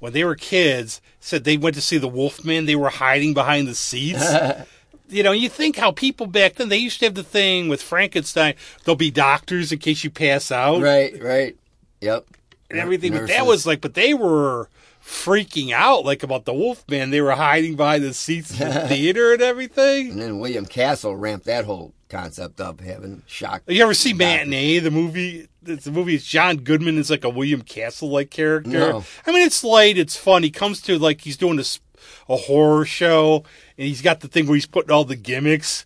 when 0.00 0.12
they 0.12 0.24
were 0.24 0.34
kids, 0.34 1.00
said 1.20 1.44
they 1.44 1.56
went 1.56 1.76
to 1.76 1.80
see 1.80 1.98
the 1.98 2.08
Wolfman. 2.08 2.66
They 2.66 2.74
were 2.74 2.88
hiding 2.88 3.32
behind 3.32 3.68
the 3.68 3.76
seats. 3.76 4.24
you 5.10 5.22
know, 5.22 5.32
you 5.32 5.48
think 5.48 5.76
how 5.76 5.92
people 5.92 6.26
back 6.26 6.54
then, 6.54 6.68
they 6.68 6.76
used 6.78 7.00
to 7.00 7.06
have 7.06 7.14
the 7.14 7.22
thing 7.22 7.68
with 7.68 7.82
Frankenstein, 7.82 8.54
there'll 8.84 8.96
be 8.96 9.10
doctors 9.10 9.72
in 9.72 9.78
case 9.78 10.04
you 10.04 10.10
pass 10.10 10.50
out 10.50 10.80
right, 10.80 11.20
right. 11.22 11.56
Yep. 12.00 12.26
and 12.70 12.78
everything. 12.78 13.12
But 13.12 13.28
that 13.28 13.46
was 13.46 13.66
like, 13.66 13.80
but 13.80 13.94
they 13.94 14.14
were 14.14 14.68
freaking 15.04 15.72
out 15.72 16.04
like 16.04 16.22
about 16.22 16.44
the 16.44 16.54
Wolfman. 16.54 17.10
They 17.10 17.20
were 17.20 17.32
hiding 17.32 17.76
behind 17.76 18.04
the 18.04 18.14
seats 18.14 18.58
in 18.58 18.68
the 18.72 18.80
theater 18.88 19.32
and 19.32 19.42
everything. 19.42 20.10
And 20.10 20.20
then 20.20 20.38
William 20.38 20.66
Castle 20.66 21.16
ramped 21.16 21.46
that 21.46 21.64
whole 21.64 21.92
concept 22.08 22.60
up, 22.60 22.80
having 22.80 23.22
shock. 23.26 23.62
You 23.66 23.82
ever 23.82 23.94
see 23.94 24.12
Matinee, 24.12 24.78
the 24.78 24.90
movie? 24.90 25.48
It's 25.64 25.84
the 25.84 25.92
movie. 25.92 26.14
It's 26.14 26.24
John 26.24 26.58
Goodman 26.58 26.98
is 26.98 27.10
like 27.10 27.24
a 27.24 27.28
William 27.28 27.62
Castle 27.62 28.10
like 28.10 28.30
character. 28.30 28.70
No. 28.70 29.04
I 29.26 29.32
mean, 29.32 29.46
it's 29.46 29.62
light, 29.64 29.98
it's 29.98 30.16
fun. 30.16 30.42
He 30.42 30.50
comes 30.50 30.80
to 30.82 30.98
like 30.98 31.22
he's 31.22 31.36
doing 31.36 31.56
this 31.56 31.80
a 32.28 32.36
horror 32.36 32.84
show, 32.84 33.44
and 33.78 33.86
he's 33.88 34.02
got 34.02 34.20
the 34.20 34.28
thing 34.28 34.46
where 34.46 34.54
he's 34.56 34.66
putting 34.66 34.90
all 34.90 35.04
the 35.04 35.16
gimmicks. 35.16 35.84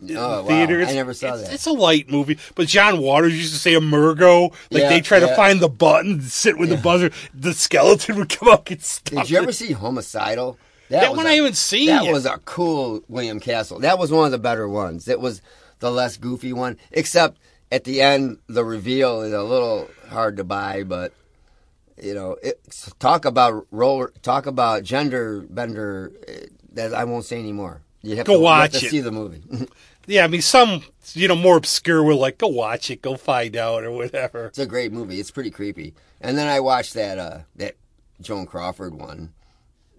in 0.00 0.16
Oh, 0.16 0.42
the 0.42 0.48
theater. 0.48 0.80
wow. 0.80 0.86
I 0.88 0.92
never 0.94 1.14
saw 1.14 1.34
it's, 1.34 1.42
that. 1.44 1.54
It's 1.54 1.66
a 1.66 1.72
light 1.72 2.10
movie, 2.10 2.38
but 2.54 2.66
John 2.68 3.00
Waters 3.00 3.36
used 3.36 3.52
to 3.54 3.58
say 3.60 3.72
Emergo. 3.74 4.52
Like 4.70 4.82
Yeah, 4.82 4.88
they 4.88 5.00
try 5.00 5.20
to 5.20 5.34
find 5.36 5.60
the 5.60 5.68
button, 5.68 6.20
sit 6.22 6.58
with 6.58 6.70
the 6.70 6.76
buzzer. 6.76 7.10
The 7.34 7.54
skeleton 7.54 8.16
would 8.18 8.28
come 8.28 8.48
up 8.48 8.68
and 8.70 8.82
stuff. 8.82 9.22
Did 9.24 9.30
you 9.30 9.38
ever 9.38 9.52
see 9.52 9.72
Homicidal? 9.72 10.58
That, 10.88 11.10
was 11.10 11.16
one 11.18 11.26
a- 11.26 11.30
I 11.30 11.34
haven't 11.34 11.56
seen 11.56 11.86
That 11.86 12.04
yet. 12.04 12.12
was 12.12 12.26
a 12.26 12.38
cool 12.44 13.02
William 13.08 13.40
Castle. 13.40 13.78
That 13.78 13.98
was 13.98 14.10
one 14.12 14.26
of 14.26 14.32
the 14.32 14.38
better 14.38 14.68
ones. 14.68 15.08
It 15.08 15.20
was 15.20 15.40
the 15.78 15.90
less 15.90 16.16
goofy 16.18 16.52
one, 16.52 16.76
except 16.90 17.38
at 17.70 17.84
the 17.84 18.02
end, 18.02 18.38
the 18.48 18.64
reveal 18.64 19.22
is 19.22 19.32
a 19.32 19.42
little 19.42 19.88
hard 20.10 20.36
to 20.36 20.44
buy. 20.44 20.82
But 20.82 21.12
you 22.02 22.14
know, 22.14 22.36
it, 22.42 22.60
talk 22.98 23.24
about 23.24 23.66
roller, 23.70 24.12
talk 24.22 24.46
about 24.46 24.82
gender 24.82 25.40
bender. 25.48 26.12
eh, 26.28 26.46
That 26.74 26.92
I 26.94 27.04
won't 27.04 27.24
say 27.24 27.38
anymore. 27.38 27.82
You 28.02 28.16
have 28.16 28.26
Go 28.26 28.32
to, 28.34 28.38
you 28.40 28.46
have 28.46 28.60
watch 28.72 28.80
to 28.80 28.86
it. 28.86 28.90
see 28.90 29.00
the 29.00 29.12
movie. 29.12 29.42
Yeah, 30.08 30.24
I 30.24 30.26
mean, 30.26 30.42
some 30.42 30.82
you 31.14 31.28
know 31.28 31.36
more 31.36 31.56
obscure 31.56 32.02
will 32.02 32.16
like 32.18 32.36
go 32.38 32.48
watch 32.48 32.90
it, 32.90 33.02
go 33.02 33.16
find 33.16 33.56
out, 33.56 33.84
or 33.84 33.92
whatever. 33.92 34.46
It's 34.46 34.58
a 34.58 34.66
great 34.66 34.90
movie. 34.92 35.20
It's 35.20 35.30
pretty 35.30 35.52
creepy. 35.52 35.94
And 36.20 36.36
then 36.36 36.48
I 36.48 36.58
watched 36.58 36.94
that 36.94 37.18
uh, 37.20 37.38
that 37.54 37.76
Joan 38.20 38.46
Crawford 38.46 38.94
one 38.96 39.32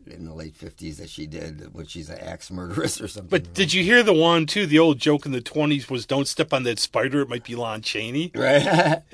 in 0.07 0.25
the 0.25 0.33
late 0.33 0.55
fifties 0.55 0.97
that 0.97 1.09
she 1.09 1.25
did, 1.27 1.73
when 1.73 1.85
she's 1.85 2.09
an 2.09 2.19
axe 2.19 2.49
murderess 2.51 2.99
or 3.01 3.07
something. 3.07 3.29
But 3.29 3.53
did 3.53 3.73
you 3.73 3.83
hear 3.83 4.03
the 4.03 4.13
one 4.13 4.45
too? 4.45 4.65
The 4.65 4.79
old 4.79 4.99
joke 4.99 5.25
in 5.25 5.31
the 5.31 5.41
twenties 5.41 5.89
was 5.89 6.05
"Don't 6.05 6.27
step 6.27 6.53
on 6.53 6.63
that 6.63 6.79
spider; 6.79 7.21
it 7.21 7.29
might 7.29 7.43
be 7.43 7.55
Lon 7.55 7.81
Chaney." 7.81 8.31
right? 8.35 9.01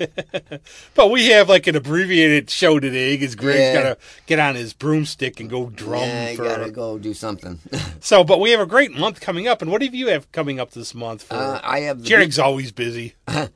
But 0.94 1.10
we 1.10 1.28
have 1.28 1.48
like 1.48 1.66
an 1.66 1.76
abbreviated 1.76 2.50
show 2.50 2.78
today 2.80 3.14
because 3.16 3.34
Greg's 3.34 3.58
Yeah. 3.58 3.74
got 3.74 3.82
to 3.82 3.96
get 4.26 4.38
on 4.38 4.54
his 4.54 4.72
broomstick 4.72 5.40
and 5.40 5.48
go 5.48 5.66
drum 5.70 6.02
yeah, 6.02 6.34
for. 6.34 6.44
gotta 6.44 6.70
go 6.70 6.98
do 6.98 7.14
something. 7.14 7.58
So, 8.02 8.24
but 8.24 8.40
we 8.40 8.50
have 8.50 8.60
a 8.60 8.66
great 8.66 8.92
month 8.92 9.20
coming 9.20 9.46
up. 9.46 9.60
And 9.60 9.70
what 9.70 9.80
do 9.80 9.86
you 9.86 10.08
have 10.08 10.30
coming 10.32 10.58
up 10.58 10.70
this 10.70 10.94
month? 10.94 11.24
For 11.24 11.34
Uh, 11.34 11.60
I 11.62 11.80
have 11.80 12.00
the 12.02 12.08
Jared's 12.08 12.38
always 12.38 12.72
busy. 12.72 13.14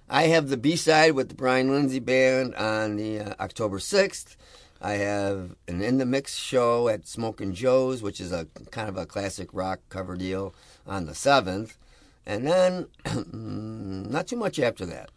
I 0.09 0.24
have 0.24 0.49
the 0.51 0.59
B 0.59 0.76
side 0.76 1.12
with 1.12 1.30
the 1.30 1.35
Brian 1.35 1.70
Lindsay 1.70 1.99
Band 1.99 2.55
on 2.57 2.97
the 2.97 3.20
uh, 3.20 3.35
October 3.41 3.78
sixth. 3.78 4.37
I 4.85 4.97
have 4.97 5.57
an 5.66 5.80
in 5.80 5.97
the 5.97 6.05
mix 6.05 6.37
show 6.37 6.89
at 6.89 7.09
Smoking 7.09 7.55
Joe's, 7.55 8.03
which 8.03 8.20
is 8.20 8.32
a 8.32 8.47
kind 8.70 8.87
of 8.87 8.99
a 8.99 9.07
classic 9.07 9.49
rock 9.55 9.80
cover 9.89 10.14
deal, 10.14 10.55
on 10.87 11.07
the 11.07 11.14
seventh, 11.14 11.78
and 12.26 12.47
then 12.47 12.89
not 14.12 14.26
too 14.26 14.37
much 14.37 14.59
after 14.59 14.85
that. 14.85 15.09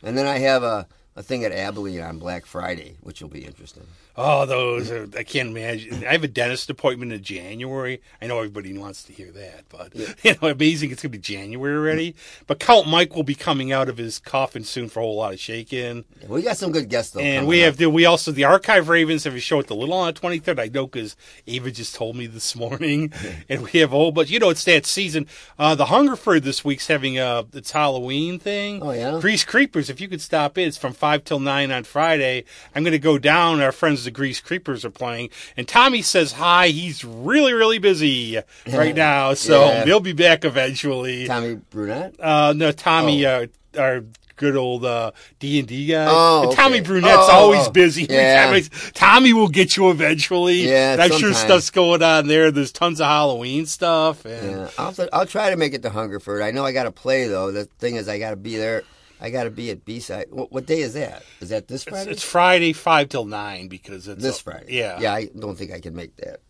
And 0.00 0.16
then 0.16 0.28
I 0.28 0.38
have 0.38 0.62
a, 0.62 0.86
a 1.16 1.24
thing 1.24 1.42
at 1.42 1.50
Abilene 1.50 2.02
on 2.02 2.20
Black 2.20 2.46
Friday, 2.46 2.94
which 3.00 3.20
will 3.20 3.28
be 3.28 3.44
interesting. 3.44 3.82
Oh, 4.16 4.46
those 4.46 4.92
are, 4.92 5.08
I 5.18 5.24
can't 5.24 5.48
imagine. 5.48 6.04
I 6.06 6.12
have 6.12 6.22
a 6.22 6.28
dentist 6.28 6.70
appointment 6.70 7.12
in 7.12 7.22
January. 7.22 8.00
I 8.22 8.28
know 8.28 8.38
everybody 8.38 8.76
wants 8.78 9.02
to 9.04 9.12
hear 9.12 9.32
that, 9.32 9.64
but 9.68 9.92
you 10.24 10.34
know, 10.40 10.48
amazing. 10.48 10.92
It's 10.92 11.02
going 11.02 11.10
to 11.10 11.18
be 11.18 11.22
January 11.22 11.76
already. 11.76 12.14
But 12.46 12.60
Count 12.60 12.86
Mike 12.86 13.16
will 13.16 13.24
be 13.24 13.34
coming 13.34 13.72
out 13.72 13.88
of 13.88 13.96
his 13.96 14.20
coffin 14.20 14.62
soon 14.62 14.88
for 14.88 15.00
a 15.00 15.02
whole 15.02 15.16
lot 15.16 15.32
of 15.32 15.40
shaking. 15.40 16.04
We 16.28 16.42
got 16.42 16.56
some 16.56 16.70
good 16.70 16.88
guests 16.88 17.12
though. 17.12 17.20
And 17.20 17.48
we 17.48 17.60
have 17.60 17.76
the, 17.76 17.90
we 17.90 18.06
also 18.06 18.30
the 18.30 18.44
Archive 18.44 18.88
Ravens 18.88 19.24
have 19.24 19.34
a 19.34 19.40
show 19.40 19.58
at 19.58 19.66
the 19.66 19.74
Little 19.74 19.94
on 19.94 20.06
the 20.06 20.12
twenty 20.12 20.38
third. 20.38 20.60
I 20.60 20.68
know 20.68 20.86
because 20.86 21.16
Ava 21.48 21.72
just 21.72 21.96
told 21.96 22.14
me 22.14 22.26
this 22.28 22.54
morning, 22.64 23.12
and 23.48 23.62
we 23.62 23.80
have 23.80 23.92
a 23.92 23.96
whole 23.96 24.12
bunch. 24.12 24.30
You 24.30 24.38
know, 24.38 24.50
it's 24.50 24.64
that 24.64 24.86
season. 24.86 25.26
Uh, 25.58 25.74
the 25.74 25.86
Hungerford 25.86 26.44
this 26.44 26.64
week's 26.64 26.86
having 26.86 27.18
a 27.18 27.44
it's 27.52 27.72
Halloween 27.72 28.38
thing. 28.38 28.80
Oh, 28.80 28.92
yeah? 28.92 29.18
Grease 29.20 29.44
Creepers. 29.44 29.90
If 29.90 30.00
you 30.00 30.06
could 30.06 30.20
stop 30.20 30.56
in, 30.56 30.68
it's 30.68 30.76
from 30.76 30.92
five 30.92 31.24
till 31.24 31.40
nine 31.40 31.72
on 31.72 31.82
Friday. 31.82 32.44
I'm 32.74 32.84
going 32.84 32.92
to 32.92 32.98
go 32.98 33.18
down. 33.18 33.60
Our 33.60 33.72
friends 33.72 34.03
the 34.04 34.10
Grease 34.10 34.40
Creepers 34.40 34.84
are 34.84 34.90
playing, 34.90 35.30
and 35.56 35.66
Tommy 35.68 36.02
says 36.02 36.32
hi. 36.32 36.68
He's 36.68 37.04
really 37.04 37.52
really 37.52 37.78
busy 37.78 38.38
right 38.72 38.94
now, 38.94 39.34
so 39.34 39.64
Yeah. 39.66 39.84
he'll 39.84 40.00
be 40.00 40.12
back 40.12 40.44
eventually. 40.44 41.26
Tommy 41.26 41.54
Brunette. 41.70 42.14
Uh, 42.18 42.52
no, 42.56 42.72
Tommy, 42.72 43.24
uh, 43.26 43.46
our 43.78 44.04
good 44.36 44.56
old 44.56 44.84
uh, 44.84 45.12
D 45.38 45.60
and 45.60 45.68
D 45.68 45.86
guy. 45.86 46.06
Oh, 46.08 46.44
And 46.48 46.52
Tommy 46.52 46.78
okay. 46.78 46.86
Brunette's 46.86 47.14
Oh, 47.16 47.28
oh, 47.30 47.34
always 47.36 47.68
oh. 47.68 47.70
busy. 47.70 48.06
Yeah. 48.10 48.60
Tommy 48.94 49.32
will 49.32 49.48
get 49.48 49.76
you 49.76 49.90
eventually. 49.90 50.68
Yeah, 50.68 50.96
I'm 50.98 51.12
sure 51.12 51.32
stuff's 51.32 51.70
going 51.70 52.02
on 52.02 52.26
there. 52.26 52.50
There's 52.50 52.72
tons 52.72 53.00
of 53.00 53.06
Halloween 53.06 53.66
stuff. 53.66 54.24
And 54.24 54.50
Yeah, 54.62 54.70
I'll, 54.76 54.94
I'll 55.12 55.26
try 55.26 55.50
to 55.50 55.56
make 55.56 55.72
it 55.72 55.82
to 55.82 55.90
Hungerford. 55.90 56.42
I 56.42 56.50
know 56.50 56.64
I 56.64 56.72
got 56.72 56.82
to 56.84 56.90
play 56.92 57.28
though. 57.28 57.52
The 57.52 57.66
thing 57.78 57.94
is, 57.94 58.08
I 58.08 58.18
got 58.18 58.30
to 58.30 58.36
be 58.36 58.56
there. 58.56 58.82
I 59.24 59.30
got 59.30 59.44
to 59.44 59.50
be 59.50 59.70
at 59.70 59.86
B 59.86 60.00
side. 60.00 60.26
What, 60.30 60.52
what 60.52 60.66
day 60.66 60.80
is 60.80 60.92
that? 60.92 61.22
Is 61.40 61.48
that 61.48 61.66
this 61.66 61.84
Friday? 61.84 62.10
it's 62.10 62.22
Friday 62.22 62.74
five 62.74 63.08
till 63.08 63.24
nine 63.24 63.68
because 63.68 64.06
it's 64.06 64.22
this 64.22 64.40
Friday. 64.40 64.76
Yeah, 64.76 65.00
Yeah, 65.00 65.14
I 65.14 65.30
don't 65.38 65.56
think 65.56 65.72
I 65.72 65.80
can 65.80 65.94
make 65.94 66.14
that. 66.16 66.40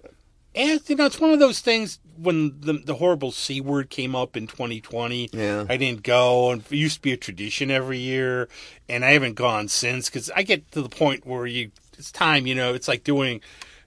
And 0.57 0.81
you 0.89 0.97
know, 0.97 1.07
it's 1.07 1.21
one 1.21 1.31
of 1.31 1.39
those 1.39 1.61
things 1.61 2.01
when 2.17 2.61
the 2.61 2.73
the 2.75 2.97
horrible 2.97 3.31
c 3.31 3.61
word 3.61 3.91
came 3.91 4.17
up 4.17 4.37
in 4.37 4.49
2020. 4.49 5.31
Yeah. 5.33 5.67
I 5.69 5.77
didn't 5.77 6.03
go, 6.03 6.51
and 6.51 6.63
it 6.63 6.73
used 6.73 6.97
to 6.97 7.03
be 7.03 7.13
a 7.13 7.17
tradition 7.17 7.71
every 7.71 7.99
year, 7.99 8.49
and 8.89 9.05
I 9.05 9.13
haven't 9.13 9.35
gone 9.35 9.69
since 9.69 10.09
because 10.11 10.31
I 10.35 10.43
get 10.43 10.73
to 10.73 10.83
the 10.83 10.89
point 10.89 11.25
where 11.25 11.47
you 11.47 11.71
it's 11.97 12.11
time. 12.11 12.47
You 12.49 12.57
know, 12.57 12.75
it's 12.75 12.89
like 12.89 13.05
doing. 13.05 13.41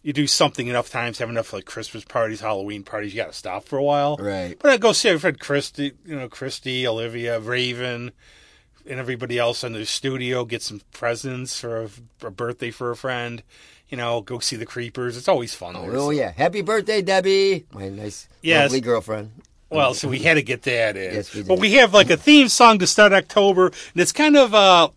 You 0.04 0.14
do 0.14 0.28
something 0.28 0.68
enough 0.68 0.90
times, 0.90 1.18
have 1.18 1.30
enough 1.30 1.52
like 1.52 1.66
Christmas 1.66 2.06
parties, 2.06 2.40
Halloween 2.40 2.84
parties. 2.84 3.14
You 3.14 3.22
got 3.24 3.34
to 3.34 3.38
stop 3.38 3.66
for 3.66 3.78
a 3.78 3.84
while, 3.84 4.16
Right. 4.16 4.58
But 4.58 4.72
I 4.72 4.78
go 4.78 4.94
see 4.94 5.10
our 5.10 5.20
friend 5.20 5.38
Christy, 5.38 5.92
you 6.06 6.16
know, 6.16 6.30
Christy, 6.30 6.88
Olivia, 6.88 7.42
Raven, 7.42 8.12
and 8.90 9.00
everybody 9.00 9.38
else 9.38 9.64
in 9.64 9.74
the 9.74 9.86
studio. 9.86 10.46
Get 10.46 10.62
some 10.62 10.82
presents 10.92 11.60
for 11.60 11.84
a, 11.84 11.90
a 12.28 12.32
birthday 12.32 12.72
for 12.72 12.92
a 12.92 12.96
friend. 12.96 13.44
You 13.90 13.98
know, 13.98 14.22
go 14.22 14.40
see 14.40 14.56
the 14.58 14.66
creepers. 14.66 15.16
It's 15.18 15.28
always 15.30 15.54
fun. 15.54 15.74
there. 15.74 15.96
Oh 15.96 16.10
yeah! 16.10 16.32
Happy 16.32 16.62
birthday, 16.62 17.02
Debbie, 17.02 17.66
my 17.72 17.88
nice, 17.90 18.28
Yes. 18.42 18.64
lovely 18.64 18.82
girlfriend. 18.82 19.32
Well, 19.70 19.94
so 19.94 20.08
we 20.08 20.20
had 20.20 20.36
to 20.36 20.42
get 20.42 20.64
that 20.64 20.96
in. 20.98 21.14
Yes, 21.14 21.34
we 21.34 21.42
did. 21.42 21.48
But 21.50 21.60
we 21.60 21.74
have 21.74 21.94
like 21.94 22.10
a 22.10 22.18
theme 22.18 22.48
song 22.50 22.80
to 22.80 22.88
start 22.88 23.12
October, 23.14 23.68
and 23.68 24.02
it's 24.02 24.12
kind 24.14 24.36
of 24.38 24.54
uh, 24.54 24.90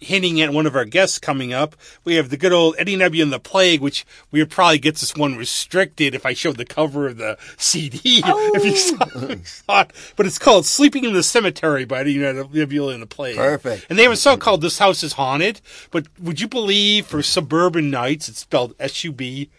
hinting 0.00 0.40
at 0.40 0.52
one 0.52 0.66
of 0.66 0.76
our 0.76 0.84
guests 0.84 1.18
coming 1.18 1.52
up. 1.52 1.74
We 2.04 2.16
have 2.16 2.28
the 2.28 2.36
good 2.36 2.52
old 2.52 2.74
Eddie 2.78 2.96
Nebby 2.96 3.22
and 3.22 3.32
the 3.32 3.38
Plague, 3.40 3.80
which 3.80 4.04
we 4.30 4.40
would 4.40 4.50
probably 4.50 4.78
get 4.78 4.96
this 4.96 5.16
one 5.16 5.36
restricted 5.36 6.14
if 6.14 6.26
I 6.26 6.34
showed 6.34 6.56
the 6.56 6.64
cover 6.64 7.06
of 7.08 7.16
the 7.16 7.38
CD. 7.56 8.22
If 8.54 8.64
you 8.64 8.76
saw, 8.76 9.06
if 9.14 9.48
saw 9.48 9.80
it. 9.82 9.92
But 10.16 10.26
it's 10.26 10.38
called 10.38 10.66
Sleeping 10.66 11.04
in 11.04 11.12
the 11.12 11.22
Cemetery 11.22 11.84
by 11.84 12.00
Eddie 12.00 12.16
Nebby 12.18 12.92
and 12.92 13.02
the 13.02 13.06
Plague. 13.06 13.36
Perfect. 13.36 13.86
And 13.88 13.98
they 13.98 14.02
have 14.02 14.12
a 14.12 14.16
song 14.16 14.38
called 14.38 14.60
This 14.60 14.78
House 14.78 15.02
is 15.02 15.14
Haunted. 15.14 15.60
But 15.90 16.06
would 16.20 16.40
you 16.40 16.48
believe 16.48 17.06
for 17.06 17.22
Suburban 17.22 17.90
Nights, 17.90 18.28
it's 18.28 18.40
spelled 18.40 18.74
S-U-B, 18.78 19.50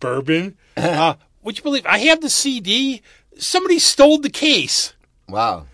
Bourbon. 0.00 0.56
uh, 0.76 1.14
would 1.42 1.56
you 1.56 1.62
believe 1.62 1.86
I 1.86 1.98
have 1.98 2.20
the 2.20 2.30
CD? 2.30 3.02
Somebody 3.38 3.78
stole 3.78 4.18
the 4.18 4.30
case 4.30 4.92
Wow. 5.28 5.66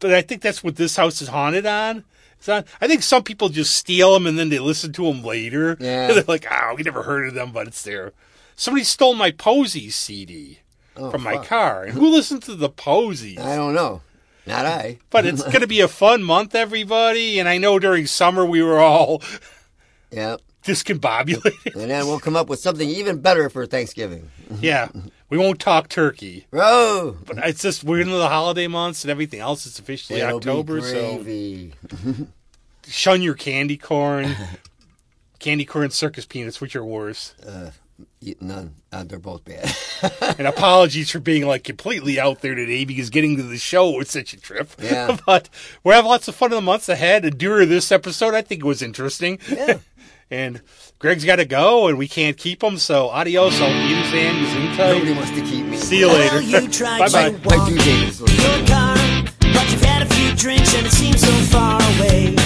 but 0.00 0.12
I 0.12 0.22
think 0.22 0.42
that's 0.42 0.62
what 0.64 0.76
this 0.76 0.96
house 0.96 1.22
is 1.22 1.28
haunted 1.28 1.66
on. 1.66 2.04
On 2.48 2.64
I 2.80 2.86
think 2.88 3.02
some 3.02 3.22
people 3.22 3.48
just 3.48 3.74
steal 3.74 4.14
them 4.14 4.26
and 4.26 4.38
then 4.38 4.48
they 4.48 4.58
listen 4.58 4.92
to 4.94 5.04
them 5.04 5.22
later. 5.22 5.76
Yeah. 5.86 6.12
They're 6.12 6.24
like, 6.24 6.46
oh, 6.50 6.74
we 6.76 6.82
never 6.82 7.02
heard 7.02 7.28
of 7.28 7.34
them, 7.34 7.52
but 7.52 7.66
it's 7.68 7.82
there. 7.82 8.12
Somebody 8.56 8.84
stole 8.84 9.14
my 9.14 9.30
Posies 9.30 9.92
CD 9.94 10.60
Oh, 10.96 11.10
from 11.10 11.22
my 11.22 11.34
fuck. 11.34 11.46
car. 11.46 11.82
And 11.84 11.92
who 11.92 12.08
listens 12.08 12.46
to 12.46 12.54
the 12.54 12.70
Posies? 12.70 13.38
I 13.38 13.54
don't 13.56 13.74
know. 13.74 14.00
Not 14.46 14.64
I. 14.64 14.98
But 15.10 15.26
it's 15.26 15.42
going 15.52 15.60
to 15.60 15.66
be 15.66 15.80
a 15.80 15.88
fun 15.88 16.22
month, 16.22 16.54
everybody. 16.54 17.38
And 17.38 17.48
I 17.48 17.58
know 17.58 17.78
during 17.78 18.06
summer 18.06 18.46
we 18.46 18.62
were 18.62 18.78
all 18.78 19.20
Yeah. 20.10 20.36
discombobulated. 20.64 21.74
And 21.74 21.90
then 21.90 22.06
we'll 22.06 22.20
come 22.20 22.36
up 22.36 22.48
with 22.48 22.60
something 22.60 22.88
even 22.88 23.20
better 23.20 23.50
for 23.50 23.66
Thanksgiving. 23.66 24.30
yeah. 24.60 24.88
We 25.28 25.36
won't 25.36 25.58
talk 25.60 25.88
turkey. 25.88 26.46
Bro. 26.50 27.18
But 27.26 27.38
it's 27.38 27.60
just, 27.60 27.84
we're 27.84 28.00
into 28.00 28.14
the 28.16 28.28
holiday 28.28 28.68
months 28.68 29.04
and 29.04 29.10
everything 29.10 29.40
else. 29.40 29.66
It's 29.66 29.78
officially 29.78 30.20
It'll 30.20 30.36
October. 30.36 30.76
be 30.80 31.72
So. 31.82 32.26
Shun 32.86 33.22
your 33.22 33.34
candy 33.34 33.76
corn. 33.76 34.34
candy 35.38 35.64
corn 35.64 35.84
and 35.84 35.92
circus 35.92 36.26
peanuts, 36.26 36.60
which 36.60 36.74
are 36.76 36.84
worse. 36.84 37.34
Eat 38.20 38.42
None. 38.42 38.74
Uh, 38.92 39.04
they're 39.04 39.18
both 39.18 39.44
bad. 39.44 39.74
And 40.38 40.46
apologies 40.46 41.10
for 41.10 41.20
being 41.20 41.46
like 41.46 41.64
completely 41.64 42.20
out 42.20 42.42
there 42.42 42.54
today 42.54 42.84
because 42.84 43.08
getting 43.08 43.36
to 43.36 43.42
the 43.42 43.56
show 43.56 43.90
was 43.92 44.10
such 44.10 44.34
a 44.34 44.36
trip. 44.40 44.70
Yeah. 44.82 45.16
but 45.26 45.48
we'll 45.82 45.94
have 45.94 46.04
lots 46.04 46.28
of 46.28 46.34
fun 46.34 46.50
in 46.52 46.56
the 46.56 46.60
months 46.60 46.88
ahead. 46.90 47.24
And 47.24 47.38
during 47.38 47.70
this 47.70 47.90
episode, 47.90 48.34
I 48.34 48.42
think 48.42 48.60
it 48.62 48.66
was 48.66 48.82
interesting. 48.82 49.38
Yeah. 49.48 49.78
and 50.30 50.60
Greg's 50.98 51.24
got 51.24 51.36
to 51.36 51.46
go, 51.46 51.88
and 51.88 51.96
we 51.96 52.08
can't 52.08 52.36
keep 52.36 52.62
him. 52.62 52.76
So 52.76 53.08
adios, 53.08 53.58
I'll 53.60 53.70
Nobody 53.70 54.76
Nobody 54.76 55.14
wants 55.14 55.30
to 55.30 55.42
keep 55.42 55.64
me. 55.64 55.76
See 55.78 56.00
you 56.00 56.08
later. 56.08 56.36
Well, 56.36 56.42
you 56.42 56.68
Bye-bye. 56.68 57.34
I 57.48 57.68
do 57.68 57.74
hate 57.76 58.06
this. 58.06 58.20
your 58.20 58.66
car, 58.66 58.96
but 59.54 59.70
you've 59.70 59.82
had 59.82 60.02
a 60.02 60.14
few 60.14 60.34
drinks 60.34 60.74
and 60.74 60.86
it 60.86 60.92
seems 60.92 61.20
so 61.22 61.32
far 61.50 61.80
away 61.80 62.45